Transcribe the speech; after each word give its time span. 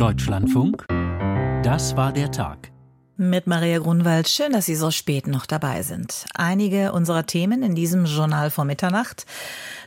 Deutschlandfunk, 0.00 0.86
das 1.62 1.94
war 1.94 2.10
der 2.10 2.30
Tag. 2.30 2.72
Mit 3.18 3.46
Maria 3.46 3.80
Grunwald, 3.80 4.30
schön, 4.30 4.50
dass 4.50 4.64
Sie 4.64 4.74
so 4.74 4.90
spät 4.90 5.26
noch 5.26 5.44
dabei 5.44 5.82
sind. 5.82 6.24
Einige 6.32 6.92
unserer 6.92 7.26
Themen 7.26 7.62
in 7.62 7.74
diesem 7.74 8.06
Journal 8.06 8.48
vor 8.48 8.64
Mitternacht. 8.64 9.26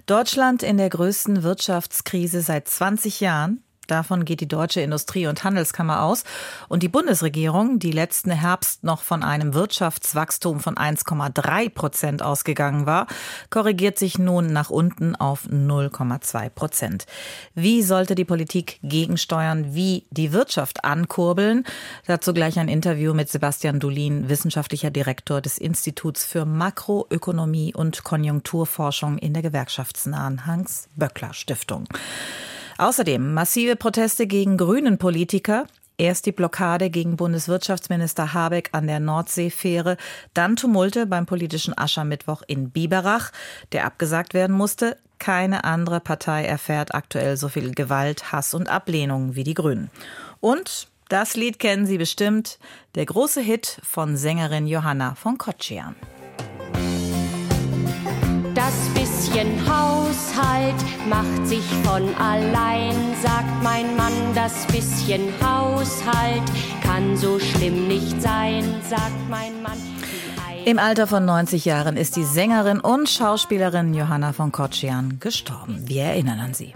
Deutschland 0.05 0.61
in 0.61 0.77
der 0.77 0.91
größten 0.91 1.41
Wirtschaftskrise 1.41 2.41
seit 2.41 2.67
20 2.67 3.21
Jahren. 3.21 3.63
Davon 3.87 4.25
geht 4.25 4.41
die 4.41 4.47
Deutsche 4.47 4.81
Industrie- 4.81 5.27
und 5.27 5.43
Handelskammer 5.43 6.03
aus. 6.03 6.23
Und 6.69 6.83
die 6.83 6.89
Bundesregierung, 6.89 7.79
die 7.79 7.91
letzten 7.91 8.31
Herbst 8.31 8.83
noch 8.83 9.01
von 9.01 9.23
einem 9.23 9.53
Wirtschaftswachstum 9.53 10.59
von 10.59 10.75
1,3 10.75 11.69
Prozent 11.69 12.21
ausgegangen 12.21 12.85
war, 12.85 13.07
korrigiert 13.49 13.99
sich 13.99 14.17
nun 14.17 14.47
nach 14.47 14.69
unten 14.69 15.15
auf 15.15 15.47
0,2 15.47 16.49
Prozent. 16.49 17.05
Wie 17.55 17.81
sollte 17.81 18.15
die 18.15 18.25
Politik 18.25 18.79
gegensteuern, 18.83 19.73
wie 19.75 20.05
die 20.11 20.31
Wirtschaft 20.31 20.83
ankurbeln? 20.83 21.65
Dazu 22.05 22.33
gleich 22.33 22.59
ein 22.59 22.69
Interview 22.69 23.13
mit 23.13 23.29
Sebastian 23.29 23.79
Dulin, 23.79 24.29
wissenschaftlicher 24.29 24.91
Direktor 24.91 25.41
des 25.41 25.57
Instituts 25.57 26.25
für 26.25 26.45
Makroökonomie 26.45 27.73
und 27.73 28.03
Konjunkturforschung 28.03 29.17
in 29.17 29.33
der 29.33 29.43
gewerkschaftsnahen 29.43 30.45
Hans-Böckler-Stiftung. 30.45 31.87
Außerdem 32.77 33.33
massive 33.33 33.75
Proteste 33.75 34.27
gegen 34.27 34.57
grünen 34.57 34.97
Politiker, 34.97 35.65
Erst 35.97 36.25
die 36.25 36.31
Blockade 36.31 36.89
gegen 36.89 37.17
Bundeswirtschaftsminister 37.17 38.33
Habeck 38.33 38.69
an 38.71 38.87
der 38.87 38.99
Nordseefähre, 38.99 39.97
dann 40.33 40.55
Tumulte 40.55 41.05
beim 41.05 41.27
politischen 41.27 41.77
Aschermittwoch 41.77 42.41
in 42.47 42.71
Biberach, 42.71 43.31
der 43.71 43.85
abgesagt 43.85 44.33
werden 44.33 44.55
musste. 44.55 44.97
Keine 45.19 45.63
andere 45.63 45.99
Partei 45.99 46.45
erfährt 46.45 46.95
aktuell 46.95 47.37
so 47.37 47.47
viel 47.47 47.75
Gewalt, 47.75 48.31
Hass 48.31 48.55
und 48.55 48.69
Ablehnung 48.69 49.35
wie 49.35 49.43
die 49.43 49.53
Grünen. 49.53 49.91
Und 50.39 50.87
das 51.09 51.35
Lied 51.35 51.59
kennen 51.59 51.85
Sie 51.85 51.99
bestimmt, 51.99 52.57
der 52.95 53.05
große 53.05 53.41
Hit 53.41 53.79
von 53.83 54.17
Sängerin 54.17 54.65
Johanna 54.65 55.13
von 55.13 55.37
Kotschian. 55.37 55.95
Das 58.65 58.93
bisschen 58.93 59.49
Haushalt 59.67 61.09
macht 61.09 61.47
sich 61.47 61.65
von 61.83 62.15
allein, 62.15 62.95
sagt 63.21 63.61
mein 63.61 63.97
Mann. 63.97 64.13
Das 64.33 64.65
bisschen 64.67 65.33
Haushalt 65.45 66.43
kann 66.81 67.17
so 67.17 67.39
schlimm 67.39 67.89
nicht 67.89 68.21
sein, 68.21 68.63
sagt 68.89 69.29
mein 69.29 69.61
Mann. 69.61 69.77
Im 70.63 70.79
Alter 70.79 71.07
von 71.07 71.25
90 71.25 71.65
Jahren 71.65 71.97
ist 71.97 72.15
die 72.15 72.23
Sängerin 72.23 72.79
und 72.79 73.09
Schauspielerin 73.09 73.93
Johanna 73.93 74.31
von 74.31 74.53
Kotschian 74.53 75.19
gestorben. 75.19 75.83
Wir 75.85 76.03
erinnern 76.03 76.39
an 76.39 76.53
sie. 76.53 76.73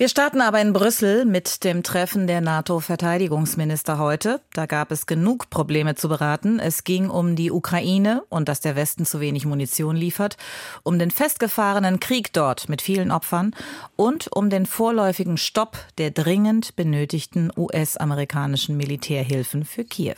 Wir 0.00 0.08
starten 0.08 0.40
aber 0.40 0.62
in 0.62 0.72
Brüssel 0.72 1.26
mit 1.26 1.62
dem 1.62 1.82
Treffen 1.82 2.26
der 2.26 2.40
NATO-Verteidigungsminister 2.40 3.98
heute. 3.98 4.40
Da 4.54 4.64
gab 4.64 4.92
es 4.92 5.04
genug 5.04 5.50
Probleme 5.50 5.94
zu 5.94 6.08
beraten. 6.08 6.58
Es 6.58 6.84
ging 6.84 7.10
um 7.10 7.36
die 7.36 7.50
Ukraine 7.50 8.22
und 8.30 8.48
dass 8.48 8.60
der 8.60 8.76
Westen 8.76 9.04
zu 9.04 9.20
wenig 9.20 9.44
Munition 9.44 9.94
liefert, 9.94 10.38
um 10.84 10.98
den 10.98 11.10
festgefahrenen 11.10 12.00
Krieg 12.00 12.32
dort 12.32 12.70
mit 12.70 12.80
vielen 12.80 13.10
Opfern 13.10 13.54
und 13.94 14.32
um 14.32 14.48
den 14.48 14.64
vorläufigen 14.64 15.36
Stopp 15.36 15.76
der 15.98 16.12
dringend 16.12 16.76
benötigten 16.76 17.52
US-amerikanischen 17.54 18.78
Militärhilfen 18.78 19.66
für 19.66 19.84
Kiew. 19.84 20.16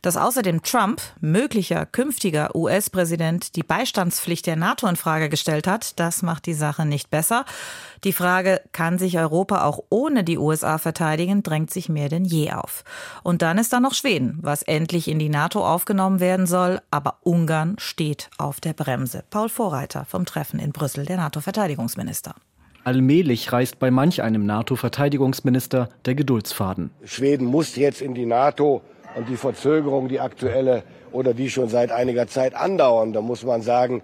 Dass 0.00 0.16
außerdem 0.16 0.62
Trump, 0.62 1.02
möglicher 1.20 1.84
künftiger 1.84 2.56
US-Präsident, 2.56 3.54
die 3.56 3.64
Beistandspflicht 3.64 4.46
der 4.46 4.56
NATO 4.56 4.86
in 4.86 4.96
Frage 4.96 5.28
gestellt 5.28 5.66
hat, 5.66 6.00
das 6.00 6.22
macht 6.22 6.46
die 6.46 6.54
Sache 6.54 6.86
nicht 6.86 7.10
besser. 7.10 7.44
Die 8.04 8.14
Frage, 8.14 8.62
kann 8.72 8.93
sich 8.98 9.18
Europa 9.18 9.64
auch 9.64 9.80
ohne 9.90 10.24
die 10.24 10.38
USA 10.38 10.78
verteidigen, 10.78 11.42
drängt 11.42 11.70
sich 11.70 11.88
mehr 11.88 12.08
denn 12.08 12.24
je 12.24 12.52
auf. 12.52 12.84
Und 13.22 13.42
dann 13.42 13.58
ist 13.58 13.72
da 13.72 13.80
noch 13.80 13.94
Schweden, 13.94 14.38
was 14.42 14.62
endlich 14.62 15.08
in 15.08 15.18
die 15.18 15.28
NATO 15.28 15.66
aufgenommen 15.66 16.20
werden 16.20 16.46
soll, 16.46 16.80
aber 16.90 17.18
Ungarn 17.22 17.76
steht 17.78 18.30
auf 18.38 18.60
der 18.60 18.72
Bremse. 18.72 19.24
Paul 19.30 19.48
Vorreiter 19.48 20.04
vom 20.04 20.24
Treffen 20.26 20.58
in 20.58 20.72
Brüssel, 20.72 21.06
der 21.06 21.16
NATO-Verteidigungsminister. 21.16 22.34
Allmählich 22.84 23.50
reißt 23.50 23.78
bei 23.78 23.90
manch 23.90 24.20
einem 24.22 24.44
NATO-Verteidigungsminister 24.44 25.88
der 26.04 26.14
Geduldsfaden. 26.14 26.90
Schweden 27.04 27.46
muss 27.46 27.76
jetzt 27.76 28.02
in 28.02 28.14
die 28.14 28.26
NATO 28.26 28.82
und 29.14 29.28
die 29.28 29.36
Verzögerung, 29.36 30.08
die 30.08 30.20
aktuelle 30.20 30.82
oder 31.10 31.32
die 31.32 31.48
schon 31.48 31.68
seit 31.68 31.90
einiger 31.92 32.26
Zeit 32.26 32.54
andauern, 32.54 33.12
da 33.12 33.22
muss 33.22 33.42
man 33.42 33.62
sagen, 33.62 34.02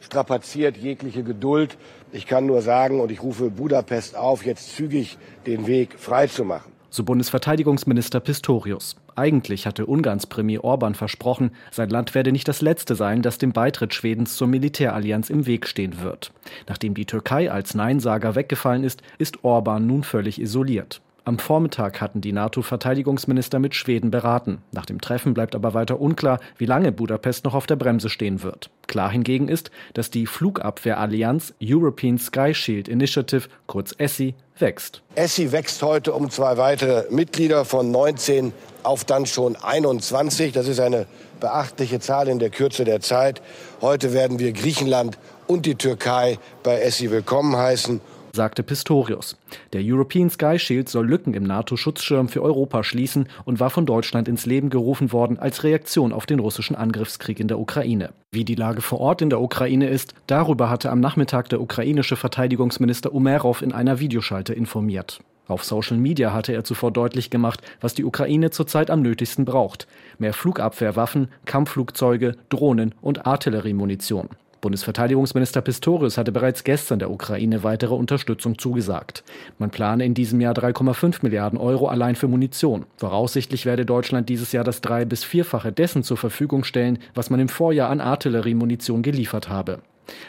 strapaziert 0.00 0.76
jegliche 0.76 1.22
Geduld. 1.22 1.78
Ich 2.10 2.26
kann 2.26 2.46
nur 2.46 2.62
sagen, 2.62 3.00
und 3.00 3.10
ich 3.10 3.22
rufe 3.22 3.50
Budapest 3.50 4.16
auf, 4.16 4.44
jetzt 4.46 4.74
zügig 4.74 5.18
den 5.46 5.66
Weg 5.66 5.98
freizumachen. 5.98 6.72
So 6.90 7.04
Bundesverteidigungsminister 7.04 8.18
Pistorius. 8.20 8.96
Eigentlich 9.14 9.66
hatte 9.66 9.84
Ungarns 9.84 10.26
Premier 10.26 10.64
Orban 10.64 10.94
versprochen, 10.94 11.50
sein 11.70 11.90
Land 11.90 12.14
werde 12.14 12.32
nicht 12.32 12.48
das 12.48 12.62
letzte 12.62 12.94
sein, 12.94 13.20
das 13.20 13.36
dem 13.36 13.52
Beitritt 13.52 13.92
Schwedens 13.92 14.36
zur 14.36 14.48
Militärallianz 14.48 15.28
im 15.28 15.44
Weg 15.44 15.66
stehen 15.66 16.00
wird. 16.00 16.32
Nachdem 16.66 16.94
die 16.94 17.04
Türkei 17.04 17.50
als 17.50 17.74
Neinsager 17.74 18.34
weggefallen 18.36 18.84
ist, 18.84 19.02
ist 19.18 19.44
Orban 19.44 19.86
nun 19.86 20.02
völlig 20.02 20.40
isoliert. 20.40 21.02
Am 21.28 21.38
Vormittag 21.38 22.00
hatten 22.00 22.22
die 22.22 22.32
NATO-Verteidigungsminister 22.32 23.58
mit 23.58 23.74
Schweden 23.74 24.10
beraten. 24.10 24.62
Nach 24.72 24.86
dem 24.86 24.98
Treffen 24.98 25.34
bleibt 25.34 25.54
aber 25.54 25.74
weiter 25.74 26.00
unklar, 26.00 26.40
wie 26.56 26.64
lange 26.64 26.90
Budapest 26.90 27.44
noch 27.44 27.52
auf 27.52 27.66
der 27.66 27.76
Bremse 27.76 28.08
stehen 28.08 28.42
wird. 28.42 28.70
Klar 28.86 29.10
hingegen 29.10 29.48
ist, 29.48 29.70
dass 29.92 30.08
die 30.08 30.24
Flugabwehrallianz 30.24 31.52
European 31.62 32.16
Sky 32.16 32.54
Shield 32.54 32.88
Initiative, 32.88 33.46
kurz 33.66 33.94
ESSI, 33.98 34.36
wächst. 34.58 35.02
ESSI 35.16 35.52
wächst 35.52 35.82
heute 35.82 36.14
um 36.14 36.30
zwei 36.30 36.56
weitere 36.56 37.04
Mitglieder 37.10 37.66
von 37.66 37.90
19 37.90 38.54
auf 38.82 39.04
dann 39.04 39.26
schon 39.26 39.54
21. 39.54 40.54
Das 40.54 40.66
ist 40.66 40.80
eine 40.80 41.04
beachtliche 41.40 42.00
Zahl 42.00 42.28
in 42.28 42.38
der 42.38 42.48
Kürze 42.48 42.86
der 42.86 43.02
Zeit. 43.02 43.42
Heute 43.82 44.14
werden 44.14 44.38
wir 44.38 44.52
Griechenland 44.52 45.18
und 45.46 45.66
die 45.66 45.74
Türkei 45.74 46.38
bei 46.62 46.80
ESSI 46.80 47.10
willkommen 47.10 47.54
heißen 47.54 48.00
sagte 48.32 48.62
Pistorius. 48.62 49.36
Der 49.72 49.82
European 49.84 50.30
Sky 50.30 50.58
Shield 50.58 50.88
soll 50.88 51.08
Lücken 51.08 51.34
im 51.34 51.44
NATO-Schutzschirm 51.44 52.28
für 52.28 52.42
Europa 52.42 52.84
schließen 52.84 53.28
und 53.44 53.60
war 53.60 53.70
von 53.70 53.86
Deutschland 53.86 54.28
ins 54.28 54.46
Leben 54.46 54.70
gerufen 54.70 55.12
worden 55.12 55.38
als 55.38 55.64
Reaktion 55.64 56.12
auf 56.12 56.26
den 56.26 56.38
russischen 56.38 56.76
Angriffskrieg 56.76 57.40
in 57.40 57.48
der 57.48 57.58
Ukraine. 57.58 58.10
Wie 58.32 58.44
die 58.44 58.54
Lage 58.54 58.80
vor 58.80 59.00
Ort 59.00 59.22
in 59.22 59.30
der 59.30 59.40
Ukraine 59.40 59.88
ist, 59.88 60.14
darüber 60.26 60.70
hatte 60.70 60.90
am 60.90 61.00
Nachmittag 61.00 61.48
der 61.48 61.60
ukrainische 61.60 62.16
Verteidigungsminister 62.16 63.12
Umerov 63.12 63.62
in 63.62 63.72
einer 63.72 64.00
Videoschalte 64.00 64.54
informiert. 64.54 65.20
Auf 65.48 65.64
Social 65.64 65.96
Media 65.96 66.34
hatte 66.34 66.52
er 66.52 66.62
zuvor 66.62 66.92
deutlich 66.92 67.30
gemacht, 67.30 67.62
was 67.80 67.94
die 67.94 68.04
Ukraine 68.04 68.50
zurzeit 68.50 68.90
am 68.90 69.00
nötigsten 69.00 69.46
braucht. 69.46 69.88
Mehr 70.18 70.34
Flugabwehrwaffen, 70.34 71.28
Kampfflugzeuge, 71.46 72.36
Drohnen 72.50 72.94
und 73.00 73.26
Artilleriemunition. 73.26 74.28
Bundesverteidigungsminister 74.60 75.60
Pistorius 75.60 76.18
hatte 76.18 76.32
bereits 76.32 76.64
gestern 76.64 76.98
der 76.98 77.10
Ukraine 77.10 77.62
weitere 77.62 77.94
Unterstützung 77.94 78.58
zugesagt. 78.58 79.22
Man 79.58 79.70
plane 79.70 80.04
in 80.04 80.14
diesem 80.14 80.40
Jahr 80.40 80.54
3,5 80.54 81.20
Milliarden 81.22 81.58
Euro 81.58 81.88
allein 81.88 82.16
für 82.16 82.28
Munition. 82.28 82.86
Voraussichtlich 82.96 83.66
werde 83.66 83.86
Deutschland 83.86 84.28
dieses 84.28 84.52
Jahr 84.52 84.64
das 84.64 84.80
drei- 84.80 85.04
bis 85.04 85.24
vierfache 85.24 85.72
dessen 85.72 86.02
zur 86.02 86.16
Verfügung 86.16 86.64
stellen, 86.64 86.98
was 87.14 87.30
man 87.30 87.40
im 87.40 87.48
Vorjahr 87.48 87.90
an 87.90 88.00
Artilleriemunition 88.00 89.02
geliefert 89.02 89.48
habe. 89.48 89.80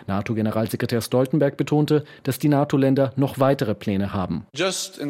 NATO-Generalsekretär 0.08 1.02
Stoltenberg 1.02 1.58
betonte, 1.58 2.04
dass 2.24 2.40
die 2.40 2.50
NATO-Länder 2.50 3.14
noch 3.16 3.40
weitere 3.40 3.76
Pläne 3.76 4.14
haben. 4.14 4.46
Erst 4.54 4.98
in 5.00 5.10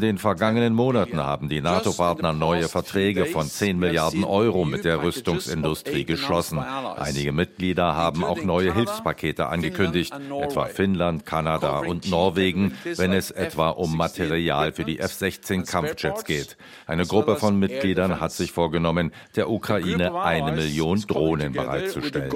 den 0.00 0.18
vergangenen 0.18 0.74
Monaten 0.74 1.18
haben 1.18 1.48
die 1.48 1.60
NATO-Partner 1.60 2.32
neue 2.32 2.68
Verträge 2.68 3.26
von 3.26 3.46
10 3.46 3.78
Milliarden 3.78 4.24
Euro 4.24 4.64
mit 4.64 4.84
der 4.84 5.02
Rüstungsindustrie 5.02 6.04
geschlossen. 6.04 6.58
Einige 6.58 7.32
Mitglieder 7.32 7.94
haben 7.94 8.24
auch 8.24 8.42
neue 8.42 8.74
Hilfspakete 8.74 9.46
angekündigt, 9.46 10.12
etwa 10.40 10.66
Finnland, 10.66 11.24
Kanada 11.26 11.78
und 11.80 12.10
Norwegen, 12.10 12.76
wenn 12.96 13.12
es 13.12 13.30
etwa 13.30 13.70
um 13.70 13.96
Material 13.96 14.72
für 14.72 14.84
die 14.84 14.98
F-16 14.98 15.70
Kampfjets 15.70 16.24
geht. 16.24 16.56
Eine 16.86 17.06
Gruppe 17.06 17.36
von 17.36 17.58
Mitgliedern 17.58 18.20
hat 18.20 18.32
sich 18.32 18.52
vorgenommen, 18.52 19.12
der 19.36 19.50
Ukraine 19.50 20.22
eine 20.22 20.52
Million 20.52 21.00
Drohnen 21.00 21.53
bereitzustellen. 21.54 22.28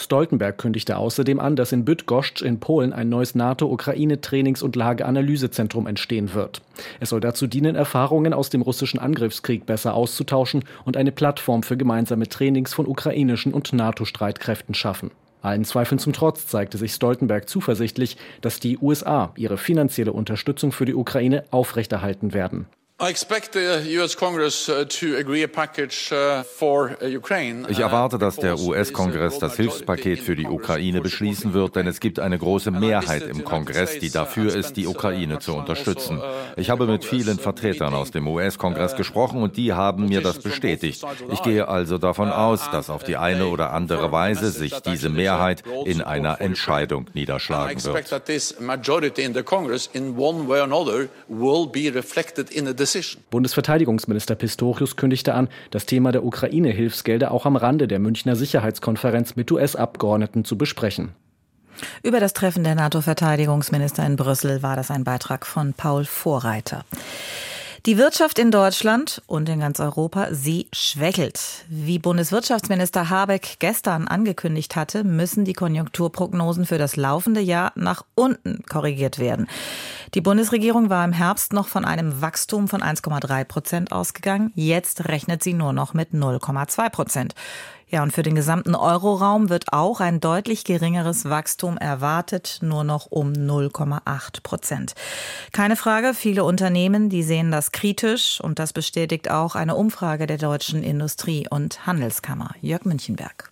Stoltenberg 0.00 0.56
kündigte 0.56 0.96
außerdem 0.96 1.38
an, 1.38 1.56
dass 1.56 1.72
in 1.72 1.84
Bydgoszcz 1.84 2.40
in 2.40 2.58
Polen 2.58 2.92
ein 2.92 3.10
neues 3.10 3.34
NATO-Ukraine-Trainings- 3.34 4.62
und 4.62 4.74
Lageanalysezentrum 4.74 5.86
entstehen 5.86 6.32
wird. 6.32 6.62
Es 7.00 7.10
soll 7.10 7.20
dazu 7.20 7.46
dienen, 7.46 7.76
Erfahrungen 7.76 8.32
aus 8.32 8.48
dem 8.48 8.62
russischen 8.62 8.98
Angriffskrieg 8.98 9.66
besser 9.66 9.94
auszutauschen 9.94 10.64
und 10.84 10.96
eine 10.96 11.12
Plattform 11.12 11.62
für 11.62 11.76
gemeinsame 11.76 12.28
Trainings 12.28 12.72
von 12.72 12.86
ukrainischen 12.86 13.52
und 13.52 13.72
NATO-Streitkräften 13.72 14.74
schaffen. 14.74 15.10
Allen 15.42 15.64
Zweifeln 15.64 15.98
zum 15.98 16.12
Trotz 16.12 16.46
zeigte 16.46 16.78
sich 16.78 16.92
Stoltenberg 16.92 17.48
zuversichtlich, 17.48 18.16
dass 18.40 18.60
die 18.60 18.78
USA 18.78 19.32
ihre 19.36 19.58
finanzielle 19.58 20.12
Unterstützung 20.12 20.72
für 20.72 20.84
die 20.84 20.94
Ukraine 20.94 21.44
aufrechterhalten 21.50 22.34
werden. 22.34 22.66
Uh, 23.00 23.04
uh, 23.04 23.08
uh, 23.08 23.78
ich 27.68 27.78
erwarte, 27.78 28.18
dass 28.18 28.36
der 28.36 28.58
US-Kongress 28.58 29.38
das 29.38 29.56
Hilfspaket 29.56 30.20
für 30.20 30.36
die 30.36 30.46
Ukraine 30.46 31.00
beschließen 31.00 31.54
wird, 31.54 31.76
denn 31.76 31.86
es 31.86 32.00
gibt 32.00 32.20
eine 32.20 32.38
große 32.38 32.70
Mehrheit 32.70 33.22
im 33.22 33.42
Kongress, 33.42 33.98
die 33.98 34.10
dafür 34.10 34.54
ist, 34.54 34.74
die 34.74 34.86
Ukraine 34.86 35.38
zu 35.38 35.54
unterstützen. 35.54 36.20
Ich 36.56 36.68
habe 36.68 36.86
mit 36.86 37.06
vielen 37.06 37.38
Vertretern 37.38 37.94
aus 37.94 38.10
dem 38.10 38.28
US-Kongress 38.28 38.96
gesprochen 38.96 39.42
und 39.42 39.56
die 39.56 39.72
haben 39.72 40.06
mir 40.06 40.20
das 40.20 40.40
bestätigt. 40.40 41.02
Ich 41.32 41.42
gehe 41.42 41.68
also 41.68 41.96
davon 41.96 42.30
aus, 42.30 42.70
dass 42.70 42.90
auf 42.90 43.02
die 43.02 43.16
eine 43.16 43.46
oder 43.46 43.72
andere 43.72 44.12
Weise 44.12 44.50
sich 44.50 44.78
diese 44.82 45.08
Mehrheit 45.08 45.62
in 45.86 46.02
einer 46.02 46.42
Entscheidung 46.42 47.06
niederschlagen 47.14 47.82
wird. 47.82 47.96
Bundesverteidigungsminister 53.30 54.34
Pistorius 54.34 54.96
kündigte 54.96 55.34
an, 55.34 55.48
das 55.70 55.86
Thema 55.86 56.12
der 56.12 56.24
Ukraine-Hilfsgelder 56.24 57.30
auch 57.30 57.46
am 57.46 57.56
Rande 57.56 57.88
der 57.88 57.98
Münchner 57.98 58.36
Sicherheitskonferenz 58.36 59.36
mit 59.36 59.50
US-Abgeordneten 59.52 60.44
zu 60.44 60.56
besprechen. 60.56 61.12
Über 62.02 62.20
das 62.20 62.32
Treffen 62.32 62.64
der 62.64 62.74
NATO-Verteidigungsminister 62.74 64.04
in 64.04 64.16
Brüssel 64.16 64.62
war 64.62 64.76
das 64.76 64.90
ein 64.90 65.04
Beitrag 65.04 65.46
von 65.46 65.72
Paul 65.72 66.04
Vorreiter. 66.04 66.84
Die 67.86 67.96
Wirtschaft 67.96 68.38
in 68.38 68.50
Deutschland 68.50 69.22
und 69.26 69.48
in 69.48 69.60
ganz 69.60 69.80
Europa, 69.80 70.28
sie 70.32 70.68
schwächelt. 70.70 71.64
Wie 71.70 71.98
Bundeswirtschaftsminister 71.98 73.08
Habeck 73.08 73.56
gestern 73.58 74.06
angekündigt 74.06 74.76
hatte, 74.76 75.02
müssen 75.02 75.46
die 75.46 75.54
Konjunkturprognosen 75.54 76.66
für 76.66 76.76
das 76.76 76.96
laufende 76.96 77.40
Jahr 77.40 77.72
nach 77.76 78.04
unten 78.14 78.64
korrigiert 78.68 79.18
werden. 79.18 79.46
Die 80.12 80.20
Bundesregierung 80.20 80.90
war 80.90 81.06
im 81.06 81.14
Herbst 81.14 81.54
noch 81.54 81.68
von 81.68 81.86
einem 81.86 82.20
Wachstum 82.20 82.68
von 82.68 82.82
1,3 82.82 83.44
Prozent 83.44 83.92
ausgegangen. 83.92 84.52
Jetzt 84.54 85.08
rechnet 85.08 85.42
sie 85.42 85.54
nur 85.54 85.72
noch 85.72 85.94
mit 85.94 86.10
0,2 86.12 86.90
Prozent. 86.90 87.34
Ja, 87.90 88.04
und 88.04 88.12
für 88.12 88.22
den 88.22 88.36
gesamten 88.36 88.76
Euroraum 88.76 89.48
wird 89.48 89.72
auch 89.72 89.98
ein 89.98 90.20
deutlich 90.20 90.62
geringeres 90.62 91.24
Wachstum 91.24 91.76
erwartet, 91.76 92.58
nur 92.62 92.84
noch 92.84 93.06
um 93.10 93.32
0,8 93.32 94.44
Prozent. 94.44 94.94
Keine 95.52 95.74
Frage, 95.74 96.14
viele 96.14 96.44
Unternehmen, 96.44 97.08
die 97.08 97.24
sehen 97.24 97.50
das 97.50 97.72
kritisch 97.72 98.40
und 98.40 98.60
das 98.60 98.72
bestätigt 98.72 99.28
auch 99.28 99.56
eine 99.56 99.74
Umfrage 99.74 100.28
der 100.28 100.38
deutschen 100.38 100.84
Industrie- 100.84 101.48
und 101.50 101.84
Handelskammer. 101.84 102.54
Jörg 102.60 102.84
Münchenberg. 102.84 103.49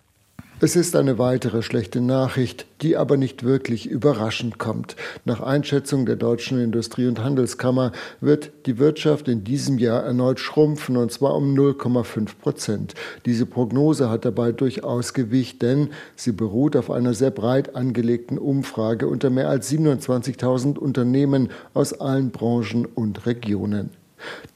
Es 0.61 0.75
ist 0.75 0.97
eine 0.97 1.17
weitere 1.17 1.61
schlechte 1.61 2.01
Nachricht, 2.01 2.65
die 2.81 2.97
aber 2.97 3.15
nicht 3.15 3.43
wirklich 3.45 3.85
überraschend 3.85 4.57
kommt. 4.57 4.97
Nach 5.23 5.39
Einschätzung 5.39 6.05
der 6.05 6.17
Deutschen 6.17 6.59
Industrie- 6.59 7.07
und 7.07 7.23
Handelskammer 7.23 7.93
wird 8.19 8.51
die 8.65 8.77
Wirtschaft 8.77 9.29
in 9.29 9.45
diesem 9.45 9.77
Jahr 9.77 10.03
erneut 10.03 10.37
schrumpfen, 10.37 10.97
und 10.97 11.13
zwar 11.13 11.35
um 11.35 11.53
0,5 11.53 12.31
Prozent. 12.41 12.93
Diese 13.25 13.45
Prognose 13.45 14.09
hat 14.09 14.25
dabei 14.25 14.51
durchaus 14.51 15.13
Gewicht, 15.13 15.61
denn 15.61 15.91
sie 16.17 16.33
beruht 16.33 16.75
auf 16.75 16.91
einer 16.91 17.13
sehr 17.13 17.31
breit 17.31 17.77
angelegten 17.77 18.37
Umfrage 18.37 19.07
unter 19.07 19.29
mehr 19.29 19.47
als 19.47 19.71
27.000 19.71 20.77
Unternehmen 20.77 21.51
aus 21.73 21.93
allen 21.93 22.31
Branchen 22.31 22.85
und 22.85 23.25
Regionen. 23.25 23.91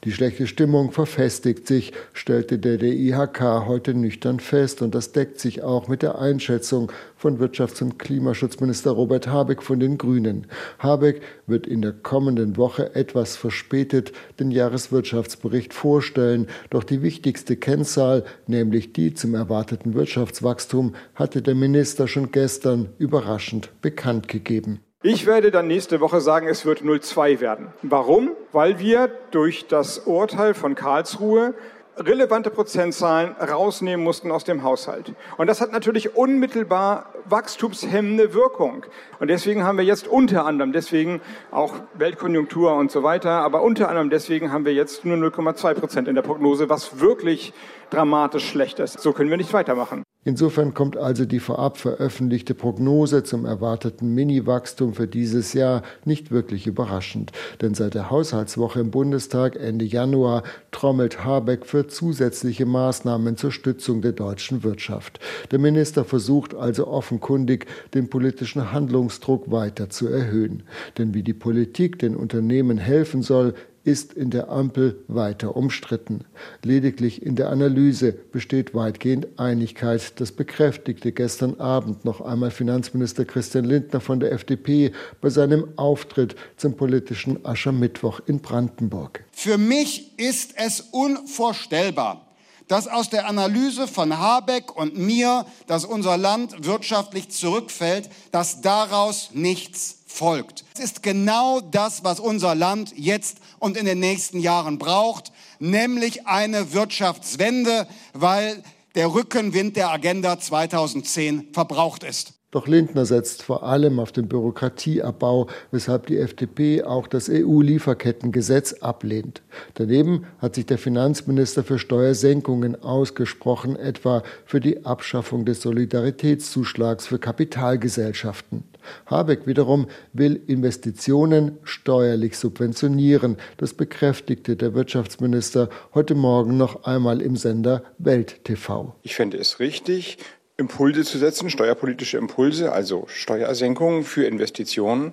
Die 0.04 0.12
schlechte 0.12 0.46
Stimmung 0.46 0.92
verfestigt 0.92 1.66
sich, 1.66 1.92
stellte 2.12 2.58
der 2.58 2.78
DIHK 2.78 3.66
heute 3.66 3.94
nüchtern 3.94 4.40
fest, 4.40 4.82
und 4.82 4.94
das 4.94 5.12
deckt 5.12 5.40
sich 5.40 5.62
auch 5.62 5.88
mit 5.88 6.02
der 6.02 6.18
Einschätzung 6.18 6.92
von 7.16 7.38
Wirtschafts- 7.38 7.82
und 7.82 7.98
Klimaschutzminister 7.98 8.90
Robert 8.90 9.28
Habeck 9.28 9.62
von 9.62 9.80
den 9.80 9.96
Grünen. 9.96 10.46
Habeck 10.78 11.22
wird 11.46 11.66
in 11.66 11.82
der 11.82 11.92
kommenden 11.92 12.56
Woche 12.56 12.94
etwas 12.94 13.36
verspätet 13.36 14.12
den 14.38 14.50
Jahreswirtschaftsbericht 14.50 15.72
vorstellen, 15.72 16.48
doch 16.70 16.84
die 16.84 17.02
wichtigste 17.02 17.56
Kennzahl, 17.56 18.24
nämlich 18.46 18.92
die 18.92 19.14
zum 19.14 19.34
erwarteten 19.34 19.94
Wirtschaftswachstum, 19.94 20.94
hatte 21.14 21.40
der 21.40 21.54
Minister 21.54 22.08
schon 22.08 22.30
gestern 22.30 22.90
überraschend 22.98 23.70
bekannt 23.80 24.28
gegeben. 24.28 24.80
Ich 25.06 25.26
werde 25.26 25.50
dann 25.50 25.66
nächste 25.66 26.00
Woche 26.00 26.22
sagen, 26.22 26.48
es 26.48 26.64
wird 26.64 26.80
0,2 26.80 27.40
werden. 27.40 27.68
Warum? 27.82 28.30
Weil 28.52 28.78
wir 28.78 29.10
durch 29.32 29.66
das 29.66 29.98
Urteil 29.98 30.54
von 30.54 30.74
Karlsruhe 30.74 31.52
relevante 31.98 32.48
Prozentzahlen 32.48 33.32
rausnehmen 33.32 34.02
mussten 34.02 34.30
aus 34.30 34.44
dem 34.44 34.62
Haushalt. 34.62 35.12
Und 35.36 35.46
das 35.48 35.60
hat 35.60 35.72
natürlich 35.72 36.16
unmittelbar 36.16 37.12
wachstumshemmende 37.26 38.32
Wirkung. 38.32 38.86
Und 39.20 39.28
deswegen 39.28 39.64
haben 39.64 39.76
wir 39.76 39.84
jetzt 39.84 40.08
unter 40.08 40.46
anderem, 40.46 40.72
deswegen 40.72 41.20
auch 41.50 41.74
Weltkonjunktur 41.92 42.74
und 42.74 42.90
so 42.90 43.02
weiter, 43.02 43.30
aber 43.30 43.60
unter 43.60 43.90
anderem 43.90 44.08
deswegen 44.08 44.52
haben 44.52 44.64
wir 44.64 44.72
jetzt 44.72 45.04
nur 45.04 45.18
0,2 45.18 45.74
Prozent 45.74 46.08
in 46.08 46.14
der 46.14 46.22
Prognose, 46.22 46.70
was 46.70 46.98
wirklich 46.98 47.52
dramatisch 47.90 48.48
schlecht 48.48 48.78
ist. 48.78 48.98
So 49.00 49.12
können 49.12 49.28
wir 49.28 49.36
nicht 49.36 49.52
weitermachen. 49.52 50.02
Insofern 50.24 50.72
kommt 50.72 50.96
also 50.96 51.26
die 51.26 51.38
vorab 51.38 51.76
veröffentlichte 51.76 52.54
Prognose 52.54 53.24
zum 53.24 53.44
erwarteten 53.44 54.14
Mini-Wachstum 54.14 54.94
für 54.94 55.06
dieses 55.06 55.52
Jahr 55.52 55.82
nicht 56.04 56.30
wirklich 56.30 56.66
überraschend. 56.66 57.32
Denn 57.60 57.74
seit 57.74 57.94
der 57.94 58.10
Haushaltswoche 58.10 58.80
im 58.80 58.90
Bundestag 58.90 59.56
Ende 59.56 59.84
Januar 59.84 60.42
trommelt 60.70 61.24
Habeck 61.24 61.66
für 61.66 61.88
zusätzliche 61.88 62.64
Maßnahmen 62.64 63.36
zur 63.36 63.52
Stützung 63.52 64.00
der 64.00 64.12
deutschen 64.12 64.62
Wirtschaft. 64.62 65.20
Der 65.50 65.58
Minister 65.58 66.04
versucht 66.04 66.54
also 66.54 66.86
offenkundig, 66.86 67.66
den 67.92 68.08
politischen 68.08 68.72
Handlungsdruck 68.72 69.50
weiter 69.50 69.90
zu 69.90 70.08
erhöhen. 70.08 70.62
Denn 70.96 71.12
wie 71.12 71.22
die 71.22 71.34
Politik 71.34 71.98
den 71.98 72.16
Unternehmen 72.16 72.78
helfen 72.78 73.22
soll, 73.22 73.54
ist 73.84 74.14
in 74.14 74.30
der 74.30 74.48
Ampel 74.48 75.04
weiter 75.08 75.56
umstritten. 75.56 76.24
Lediglich 76.62 77.22
in 77.22 77.36
der 77.36 77.50
Analyse 77.50 78.12
besteht 78.12 78.74
weitgehend 78.74 79.38
Einigkeit. 79.38 80.20
Das 80.20 80.32
bekräftigte 80.32 81.12
gestern 81.12 81.60
Abend 81.60 82.04
noch 82.04 82.20
einmal 82.20 82.50
Finanzminister 82.50 83.24
Christian 83.24 83.64
Lindner 83.64 84.00
von 84.00 84.20
der 84.20 84.32
FDP 84.32 84.92
bei 85.20 85.30
seinem 85.30 85.68
Auftritt 85.76 86.34
zum 86.56 86.76
politischen 86.76 87.44
Aschermittwoch 87.44 88.20
in 88.26 88.40
Brandenburg. 88.40 89.24
Für 89.32 89.58
mich 89.58 90.18
ist 90.18 90.54
es 90.56 90.80
unvorstellbar, 90.80 92.26
dass 92.68 92.88
aus 92.88 93.10
der 93.10 93.28
Analyse 93.28 93.86
von 93.86 94.18
Habeck 94.18 94.74
und 94.74 94.96
mir, 94.96 95.44
dass 95.66 95.84
unser 95.84 96.16
Land 96.16 96.64
wirtschaftlich 96.64 97.28
zurückfällt, 97.28 98.08
dass 98.30 98.62
daraus 98.62 99.30
nichts 99.34 100.03
folgt. 100.14 100.64
Es 100.74 100.84
ist 100.84 101.02
genau 101.02 101.60
das, 101.60 102.04
was 102.04 102.20
unser 102.20 102.54
Land 102.54 102.92
jetzt 102.96 103.38
und 103.58 103.76
in 103.76 103.84
den 103.84 103.98
nächsten 103.98 104.38
Jahren 104.38 104.78
braucht, 104.78 105.32
nämlich 105.58 106.26
eine 106.26 106.72
Wirtschaftswende, 106.72 107.86
weil 108.12 108.62
der 108.94 109.12
Rückenwind 109.12 109.76
der 109.76 109.90
Agenda 109.90 110.38
2010 110.38 111.48
verbraucht 111.52 112.04
ist. 112.04 112.34
Doch 112.54 112.68
Lindner 112.68 113.04
setzt 113.04 113.42
vor 113.42 113.64
allem 113.64 113.98
auf 113.98 114.12
den 114.12 114.28
Bürokratieabbau, 114.28 115.48
weshalb 115.72 116.06
die 116.06 116.18
FDP 116.18 116.84
auch 116.84 117.08
das 117.08 117.28
EU-Lieferkettengesetz 117.28 118.74
ablehnt. 118.74 119.42
Daneben 119.74 120.26
hat 120.38 120.54
sich 120.54 120.64
der 120.64 120.78
Finanzminister 120.78 121.64
für 121.64 121.80
Steuersenkungen 121.80 122.80
ausgesprochen, 122.80 123.74
etwa 123.74 124.22
für 124.44 124.60
die 124.60 124.86
Abschaffung 124.86 125.44
des 125.44 125.62
Solidaritätszuschlags 125.62 127.08
für 127.08 127.18
Kapitalgesellschaften. 127.18 128.62
Habeck 129.06 129.46
wiederum 129.46 129.88
will 130.12 130.40
Investitionen 130.46 131.58
steuerlich 131.62 132.36
subventionieren. 132.36 133.36
Das 133.56 133.74
bekräftigte 133.74 134.56
der 134.56 134.74
Wirtschaftsminister 134.74 135.68
heute 135.94 136.14
Morgen 136.14 136.56
noch 136.56 136.84
einmal 136.84 137.20
im 137.20 137.36
Sender 137.36 137.82
Welt 137.98 138.44
TV. 138.44 138.94
Ich 139.02 139.14
fände 139.14 139.38
es 139.38 139.60
richtig, 139.60 140.18
Impulse 140.56 141.04
zu 141.04 141.18
setzen, 141.18 141.50
steuerpolitische 141.50 142.16
Impulse, 142.16 142.72
also 142.72 143.06
Steuersenkungen 143.08 144.04
für 144.04 144.26
Investitionen, 144.26 145.12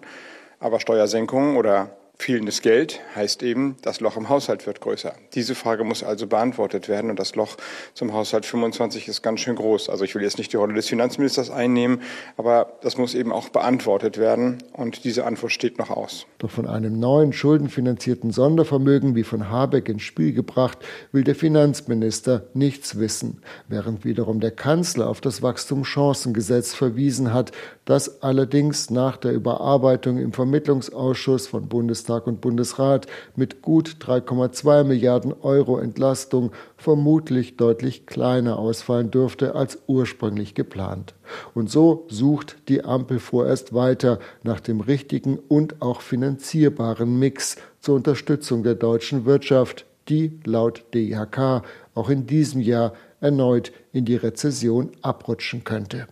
aber 0.59 0.79
Steuersenkungen 0.79 1.57
oder 1.57 1.97
Fehlendes 2.21 2.61
Geld 2.61 2.99
heißt 3.15 3.41
eben, 3.41 3.77
das 3.81 3.99
Loch 3.99 4.15
im 4.15 4.29
Haushalt 4.29 4.67
wird 4.67 4.79
größer. 4.79 5.15
Diese 5.33 5.55
Frage 5.55 5.83
muss 5.83 6.03
also 6.03 6.27
beantwortet 6.27 6.87
werden 6.87 7.09
und 7.09 7.17
das 7.17 7.35
Loch 7.35 7.57
zum 7.95 8.13
Haushalt 8.13 8.45
25 8.45 9.07
ist 9.07 9.23
ganz 9.23 9.39
schön 9.39 9.55
groß. 9.55 9.89
Also 9.89 10.03
ich 10.03 10.13
will 10.13 10.21
jetzt 10.21 10.37
nicht 10.37 10.53
die 10.53 10.57
Rolle 10.57 10.75
des 10.75 10.87
Finanzministers 10.87 11.49
einnehmen, 11.49 12.03
aber 12.37 12.73
das 12.83 12.99
muss 12.99 13.15
eben 13.15 13.31
auch 13.31 13.49
beantwortet 13.49 14.19
werden 14.19 14.59
und 14.73 15.03
diese 15.03 15.25
Antwort 15.25 15.51
steht 15.51 15.79
noch 15.79 15.89
aus. 15.89 16.27
Doch 16.37 16.51
von 16.51 16.67
einem 16.67 16.99
neuen 16.99 17.33
schuldenfinanzierten 17.33 18.29
Sondervermögen 18.29 19.15
wie 19.15 19.23
von 19.23 19.49
Habeck 19.49 19.89
ins 19.89 20.03
Spiel 20.03 20.31
gebracht, 20.31 20.77
will 21.11 21.23
der 21.23 21.33
Finanzminister 21.33 22.43
nichts 22.53 22.99
wissen, 22.99 23.41
während 23.67 24.05
wiederum 24.05 24.41
der 24.41 24.51
Kanzler 24.51 25.09
auf 25.09 25.21
das 25.21 25.41
Wachstumschancengesetz 25.41 26.75
verwiesen 26.75 27.33
hat, 27.33 27.51
das 27.85 28.21
allerdings 28.21 28.91
nach 28.91 29.17
der 29.17 29.33
Überarbeitung 29.33 30.19
im 30.19 30.33
Vermittlungsausschuss 30.33 31.47
von 31.47 31.67
Bundestag 31.67 32.10
Bundestag 32.11 32.27
und 32.27 32.41
Bundesrat 32.41 33.07
mit 33.35 33.61
gut 33.61 33.97
3,2 34.01 34.83
Milliarden 34.83 35.33
Euro 35.41 35.77
Entlastung 35.77 36.51
vermutlich 36.75 37.55
deutlich 37.55 38.05
kleiner 38.05 38.59
ausfallen 38.59 39.11
dürfte 39.11 39.55
als 39.55 39.79
ursprünglich 39.87 40.53
geplant. 40.53 41.13
Und 41.53 41.69
so 41.69 42.05
sucht 42.09 42.57
die 42.67 42.83
Ampel 42.83 43.19
vorerst 43.19 43.73
weiter 43.73 44.19
nach 44.43 44.59
dem 44.59 44.81
richtigen 44.81 45.39
und 45.47 45.81
auch 45.81 46.01
finanzierbaren 46.01 47.17
Mix 47.17 47.55
zur 47.79 47.95
Unterstützung 47.95 48.63
der 48.63 48.75
deutschen 48.75 49.25
Wirtschaft, 49.25 49.85
die 50.09 50.39
laut 50.43 50.83
DIHK 50.93 51.63
auch 51.95 52.09
in 52.09 52.27
diesem 52.27 52.59
Jahr 52.59 52.93
erneut 53.21 53.71
in 53.93 54.03
die 54.03 54.15
Rezession 54.15 54.91
abrutschen 55.01 55.63
könnte. 55.63 56.07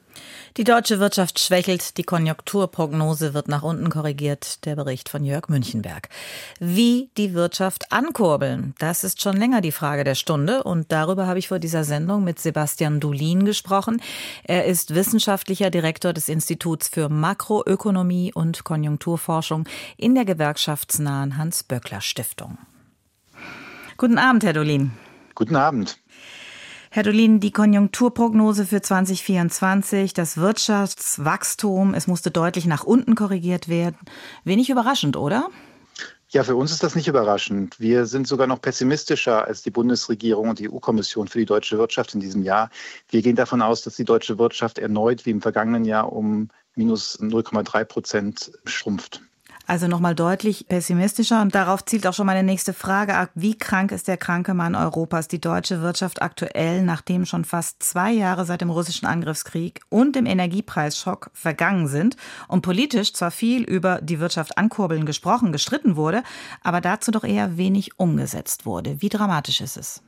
Die 0.57 0.63
deutsche 0.63 0.99
Wirtschaft 0.99 1.39
schwächelt, 1.39 1.97
die 1.97 2.03
Konjunkturprognose 2.03 3.33
wird 3.33 3.47
nach 3.47 3.61
unten 3.61 3.89
korrigiert, 3.89 4.65
der 4.65 4.75
Bericht 4.75 5.07
von 5.07 5.23
Jörg 5.23 5.47
Münchenberg. 5.47 6.09
Wie 6.59 7.09
die 7.17 7.33
Wirtschaft 7.33 7.91
ankurbeln, 7.91 8.73
das 8.79 9.03
ist 9.03 9.21
schon 9.21 9.37
länger 9.37 9.61
die 9.61 9.71
Frage 9.71 10.03
der 10.03 10.15
Stunde 10.15 10.63
und 10.63 10.91
darüber 10.91 11.27
habe 11.27 11.39
ich 11.39 11.47
vor 11.47 11.59
dieser 11.59 11.83
Sendung 11.83 12.23
mit 12.23 12.39
Sebastian 12.39 12.99
Dulin 12.99 13.45
gesprochen. 13.45 14.01
Er 14.43 14.65
ist 14.65 14.95
wissenschaftlicher 14.95 15.69
Direktor 15.69 16.13
des 16.13 16.29
Instituts 16.29 16.87
für 16.87 17.09
Makroökonomie 17.09 18.33
und 18.33 18.63
Konjunkturforschung 18.63 19.67
in 19.97 20.15
der 20.15 20.25
gewerkschaftsnahen 20.25 21.37
Hans-Böckler-Stiftung. 21.37 22.57
Guten 23.97 24.17
Abend, 24.17 24.43
Herr 24.43 24.53
Dulin. 24.53 24.91
Guten 25.35 25.55
Abend. 25.55 25.99
Herr 26.91 27.03
Dolin, 27.03 27.39
die 27.39 27.51
Konjunkturprognose 27.51 28.65
für 28.65 28.81
2024, 28.81 30.15
das 30.15 30.37
Wirtschaftswachstum, 30.37 31.93
es 31.93 32.07
musste 32.07 32.31
deutlich 32.31 32.65
nach 32.65 32.83
unten 32.83 33.13
korrigiert 33.13 33.69
werden. 33.69 33.97
Wenig 34.43 34.71
überraschend, 34.71 35.15
oder? 35.15 35.51
Ja, 36.29 36.43
für 36.43 36.55
uns 36.55 36.71
ist 36.71 36.81
das 36.81 36.95
nicht 36.95 37.07
überraschend. 37.07 37.79
Wir 37.79 38.07
sind 38.07 38.27
sogar 38.27 38.47
noch 38.47 38.59
pessimistischer 38.59 39.45
als 39.45 39.61
die 39.61 39.69
Bundesregierung 39.69 40.49
und 40.49 40.57
die 40.57 40.67
EU-Kommission 40.67 41.27
für 41.27 41.37
die 41.37 41.45
deutsche 41.45 41.77
Wirtschaft 41.77 42.15
in 42.15 42.21
diesem 42.21 42.41
Jahr. 42.41 42.71
Wir 43.09 43.21
gehen 43.21 43.35
davon 43.35 43.61
aus, 43.61 43.83
dass 43.83 43.95
die 43.95 44.05
deutsche 44.05 44.39
Wirtschaft 44.39 44.79
erneut 44.79 45.27
wie 45.27 45.31
im 45.31 45.41
vergangenen 45.43 45.85
Jahr 45.85 46.11
um 46.11 46.49
minus 46.73 47.19
0,3 47.19 47.83
Prozent 47.85 48.51
schrumpft. 48.65 49.21
Also 49.69 49.87
nochmal 49.87 50.15
deutlich 50.15 50.67
pessimistischer. 50.67 51.43
Und 51.43 51.53
darauf 51.53 51.85
zielt 51.85 52.07
auch 52.07 52.15
schon 52.15 52.25
meine 52.25 52.41
nächste 52.41 52.73
Frage 52.73 53.13
ab. 53.13 53.29
Wie 53.35 53.55
krank 53.55 53.91
ist 53.91 54.07
der 54.07 54.17
kranke 54.17 54.55
Mann 54.55 54.73
Europas, 54.73 55.27
die 55.27 55.39
deutsche 55.39 55.83
Wirtschaft 55.83 56.23
aktuell, 56.23 56.81
nachdem 56.81 57.27
schon 57.27 57.45
fast 57.45 57.83
zwei 57.83 58.11
Jahre 58.11 58.45
seit 58.45 58.61
dem 58.61 58.71
russischen 58.71 59.05
Angriffskrieg 59.05 59.81
und 59.89 60.15
dem 60.15 60.25
Energiepreisschock 60.25 61.29
vergangen 61.35 61.87
sind 61.87 62.15
und 62.47 62.63
politisch 62.63 63.13
zwar 63.13 63.29
viel 63.29 63.61
über 63.61 64.01
die 64.01 64.19
Wirtschaft 64.19 64.57
ankurbeln 64.57 65.05
gesprochen, 65.05 65.51
gestritten 65.51 65.95
wurde, 65.95 66.23
aber 66.63 66.81
dazu 66.81 67.11
doch 67.11 67.23
eher 67.23 67.57
wenig 67.57 67.99
umgesetzt 67.99 68.65
wurde. 68.65 69.03
Wie 69.03 69.09
dramatisch 69.09 69.61
ist 69.61 69.77
es? 69.77 70.01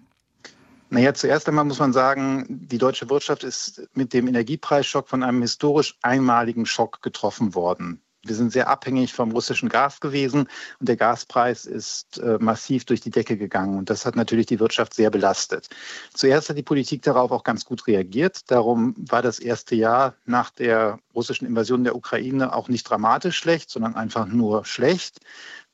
Naja, 0.90 1.14
zuerst 1.14 1.48
einmal 1.48 1.66
muss 1.66 1.78
man 1.78 1.94
sagen, 1.94 2.48
die 2.50 2.80
deutsche 2.80 3.12
Wirtschaft 3.12 3.44
ist 3.44 3.88
mit 3.94 4.12
dem 4.12 4.28
Energiepreisschock 4.28 5.08
von 5.08 5.22
einem 5.22 5.44
historisch 5.44 6.00
einmaligen 6.02 6.66
Schock 6.66 7.04
getroffen 7.04 7.54
worden. 7.54 8.02
Wir 8.24 8.36
sind 8.36 8.52
sehr 8.52 8.68
abhängig 8.68 9.14
vom 9.14 9.32
russischen 9.32 9.68
Gas 9.68 10.00
gewesen 10.00 10.48
und 10.80 10.90
der 10.90 10.96
Gaspreis 10.96 11.66
ist 11.66 12.20
äh, 12.20 12.38
massiv 12.40 12.86
durch 12.86 13.02
die 13.02 13.10
Decke 13.10 13.36
gegangen 13.36 13.80
und 13.80 13.90
das 13.90 14.06
hat 14.06 14.16
natürlich 14.16 14.46
die 14.46 14.60
Wirtschaft 14.60 14.94
sehr 14.94 15.10
belastet. 15.10 15.70
Zuerst 16.14 16.50
hat 16.50 16.58
die 16.58 16.64
Politik 16.64 17.02
darauf 17.02 17.32
auch 17.32 17.44
ganz 17.44 17.66
gut 17.66 17.88
reagiert. 17.88 18.52
Darum 18.52 18.94
war 19.10 19.24
das 19.24 19.40
erste 19.40 19.74
Jahr 19.74 20.14
nach 20.26 20.52
der 20.52 21.00
russischen 21.16 21.48
Invasion 21.48 21.84
der 21.84 21.96
Ukraine 21.96 22.54
auch 22.54 22.70
nicht 22.70 22.84
dramatisch 22.84 23.38
schlecht, 23.38 23.72
sondern 23.72 23.96
einfach 23.96 24.28
nur 24.28 24.66
schlecht. 24.66 25.20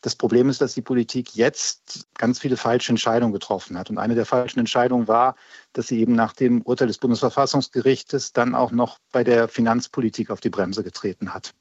Das 0.02 0.16
Problem 0.16 0.48
ist, 0.48 0.62
dass 0.62 0.74
die 0.74 0.82
Politik 0.82 1.36
jetzt 1.36 2.08
ganz 2.18 2.40
viele 2.40 2.56
falsche 2.56 2.92
Entscheidungen 2.92 3.34
getroffen 3.34 3.78
hat. 3.78 3.90
Und 3.90 3.98
eine 3.98 4.16
der 4.16 4.26
falschen 4.26 4.60
Entscheidungen 4.60 5.08
war, 5.08 5.36
dass 5.74 5.88
sie 5.88 6.00
eben 6.00 6.14
nach 6.14 6.34
dem 6.34 6.62
Urteil 6.62 6.88
des 6.88 7.00
Bundesverfassungsgerichtes 7.00 8.32
dann 8.32 8.56
auch 8.56 8.72
noch 8.72 9.00
bei 9.12 9.24
der 9.24 9.48
Finanzpolitik 9.48 10.30
auf 10.30 10.40
die 10.40 10.50
Bremse 10.50 10.84
getreten 10.84 11.34
hat. 11.34 11.54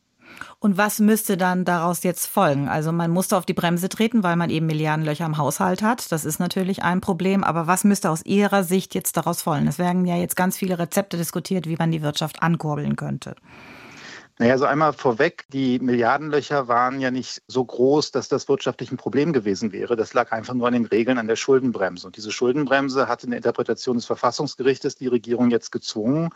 Und 0.58 0.78
was 0.78 0.98
müsste 1.00 1.36
dann 1.36 1.64
daraus 1.64 2.02
jetzt 2.02 2.26
folgen? 2.26 2.68
Also 2.68 2.92
man 2.92 3.10
musste 3.10 3.36
auf 3.36 3.46
die 3.46 3.54
Bremse 3.54 3.88
treten, 3.88 4.22
weil 4.22 4.36
man 4.36 4.50
eben 4.50 4.66
Milliardenlöcher 4.66 5.26
im 5.26 5.38
Haushalt 5.38 5.82
hat. 5.82 6.10
Das 6.10 6.24
ist 6.24 6.38
natürlich 6.38 6.82
ein 6.82 7.00
Problem. 7.00 7.44
Aber 7.44 7.66
was 7.66 7.84
müsste 7.84 8.10
aus 8.10 8.24
Ihrer 8.24 8.64
Sicht 8.64 8.94
jetzt 8.94 9.16
daraus 9.16 9.42
folgen? 9.42 9.66
Es 9.66 9.78
werden 9.78 10.06
ja 10.06 10.16
jetzt 10.16 10.36
ganz 10.36 10.56
viele 10.56 10.78
Rezepte 10.78 11.16
diskutiert, 11.16 11.68
wie 11.68 11.76
man 11.76 11.90
die 11.90 12.02
Wirtschaft 12.02 12.42
ankurbeln 12.42 12.96
könnte. 12.96 13.36
Naja, 14.38 14.52
also 14.52 14.66
einmal 14.66 14.92
vorweg, 14.92 15.46
die 15.48 15.78
Milliardenlöcher 15.78 16.68
waren 16.68 17.00
ja 17.00 17.10
nicht 17.10 17.40
so 17.48 17.64
groß, 17.64 18.10
dass 18.10 18.28
das 18.28 18.50
wirtschaftlich 18.50 18.90
ein 18.90 18.98
Problem 18.98 19.32
gewesen 19.32 19.72
wäre. 19.72 19.96
Das 19.96 20.12
lag 20.12 20.30
einfach 20.30 20.52
nur 20.52 20.66
an 20.66 20.74
den 20.74 20.84
Regeln 20.84 21.16
an 21.16 21.26
der 21.26 21.36
Schuldenbremse. 21.36 22.06
Und 22.06 22.18
diese 22.18 22.30
Schuldenbremse 22.30 23.08
hat 23.08 23.24
in 23.24 23.30
der 23.30 23.38
Interpretation 23.38 23.96
des 23.96 24.04
Verfassungsgerichtes 24.04 24.96
die 24.96 25.06
Regierung 25.06 25.50
jetzt 25.50 25.72
gezwungen, 25.72 26.30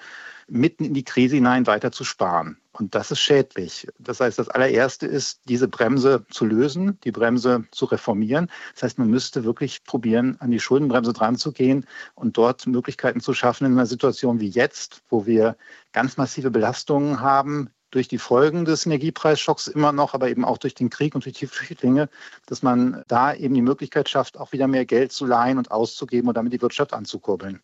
mitten 0.51 0.85
in 0.85 0.95
die 0.95 1.05
Krise 1.05 1.37
hinein 1.37 1.67
weiter 1.67 1.93
zu 1.93 2.05
sparen. 2.05 2.59
Und 2.73 2.95
das 2.95 3.11
ist 3.11 3.21
schädlich. 3.21 3.87
Das 3.99 4.21
heißt, 4.21 4.39
das 4.39 4.49
allererste 4.49 5.07
ist, 5.07 5.41
diese 5.49 5.69
Bremse 5.69 6.25
zu 6.31 6.45
lösen, 6.45 6.99
die 7.05 7.13
Bremse 7.13 7.65
zu 7.73 7.87
reformieren. 7.87 8.51
Das 8.75 8.85
heißt, 8.85 8.99
man 8.99 9.09
müsste 9.09 9.45
wirklich 9.45 9.85
probieren, 9.85 10.37
an 10.41 10.51
die 10.51 10.61
Schuldenbremse 10.61 11.13
dran 11.13 11.37
zu 11.37 11.53
gehen 11.53 11.87
und 12.15 12.37
dort 12.37 12.67
Möglichkeiten 12.67 13.21
zu 13.21 13.35
schaffen 13.35 13.67
in 13.67 13.73
einer 13.73 13.87
Situation 13.87 14.41
wie 14.41 14.49
jetzt, 14.49 15.03
wo 15.09 15.27
wir 15.27 15.57
ganz 15.93 16.17
massive 16.17 16.51
Belastungen 16.51 17.21
haben, 17.21 17.71
durch 17.91 18.09
die 18.09 18.19
Folgen 18.19 18.65
des 18.65 18.87
Energiepreisschocks 18.87 19.67
immer 19.67 19.93
noch, 19.93 20.15
aber 20.15 20.29
eben 20.29 20.45
auch 20.45 20.59
durch 20.59 20.75
den 20.75 20.91
Krieg 20.91 21.15
und 21.15 21.25
durch 21.25 21.37
die 21.37 21.47
Flüchtlinge, 21.47 22.09
dass 22.47 22.63
man 22.63 23.03
da 23.09 23.35
eben 23.35 23.55
die 23.55 23.63
Möglichkeit 23.63 24.09
schafft, 24.09 24.39
auch 24.39 24.53
wieder 24.53 24.69
mehr 24.69 24.87
Geld 24.87 25.13
zu 25.13 25.27
leihen 25.27 25.59
und 25.59 25.71
auszugeben 25.71 26.29
und 26.29 26.37
damit 26.37 26.53
die 26.53 26.63
Wirtschaft 26.63 26.93
anzukurbeln. 26.93 27.61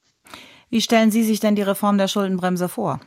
Wie 0.70 0.80
stellen 0.80 1.10
Sie 1.10 1.22
sich 1.22 1.40
denn 1.40 1.54
die 1.54 1.62
Reform 1.62 1.98
der 1.98 2.08
Schuldenbremse 2.08 2.68
vor? 2.68 3.00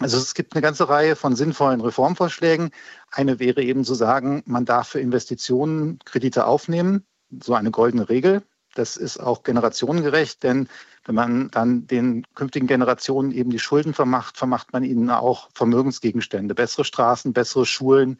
Also 0.00 0.18
es 0.18 0.34
gibt 0.34 0.54
eine 0.54 0.62
ganze 0.62 0.88
Reihe 0.88 1.16
von 1.16 1.36
sinnvollen 1.36 1.80
Reformvorschlägen. 1.80 2.70
Eine 3.10 3.38
wäre 3.38 3.62
eben 3.62 3.84
zu 3.84 3.94
sagen, 3.94 4.42
man 4.46 4.64
darf 4.64 4.88
für 4.88 5.00
Investitionen 5.00 5.98
Kredite 6.04 6.46
aufnehmen, 6.46 7.06
so 7.42 7.54
eine 7.54 7.70
goldene 7.70 8.08
Regel. 8.08 8.42
Das 8.74 8.96
ist 8.96 9.18
auch 9.18 9.42
generationengerecht, 9.42 10.42
denn 10.42 10.68
wenn 11.06 11.14
man 11.14 11.50
dann 11.50 11.86
den 11.86 12.24
künftigen 12.34 12.66
Generationen 12.66 13.30
eben 13.30 13.50
die 13.50 13.58
Schulden 13.58 13.94
vermacht, 13.94 14.36
vermacht 14.36 14.72
man 14.72 14.84
ihnen 14.84 15.10
auch 15.10 15.48
Vermögensgegenstände, 15.54 16.54
bessere 16.54 16.84
Straßen, 16.84 17.32
bessere 17.32 17.66
Schulen, 17.66 18.18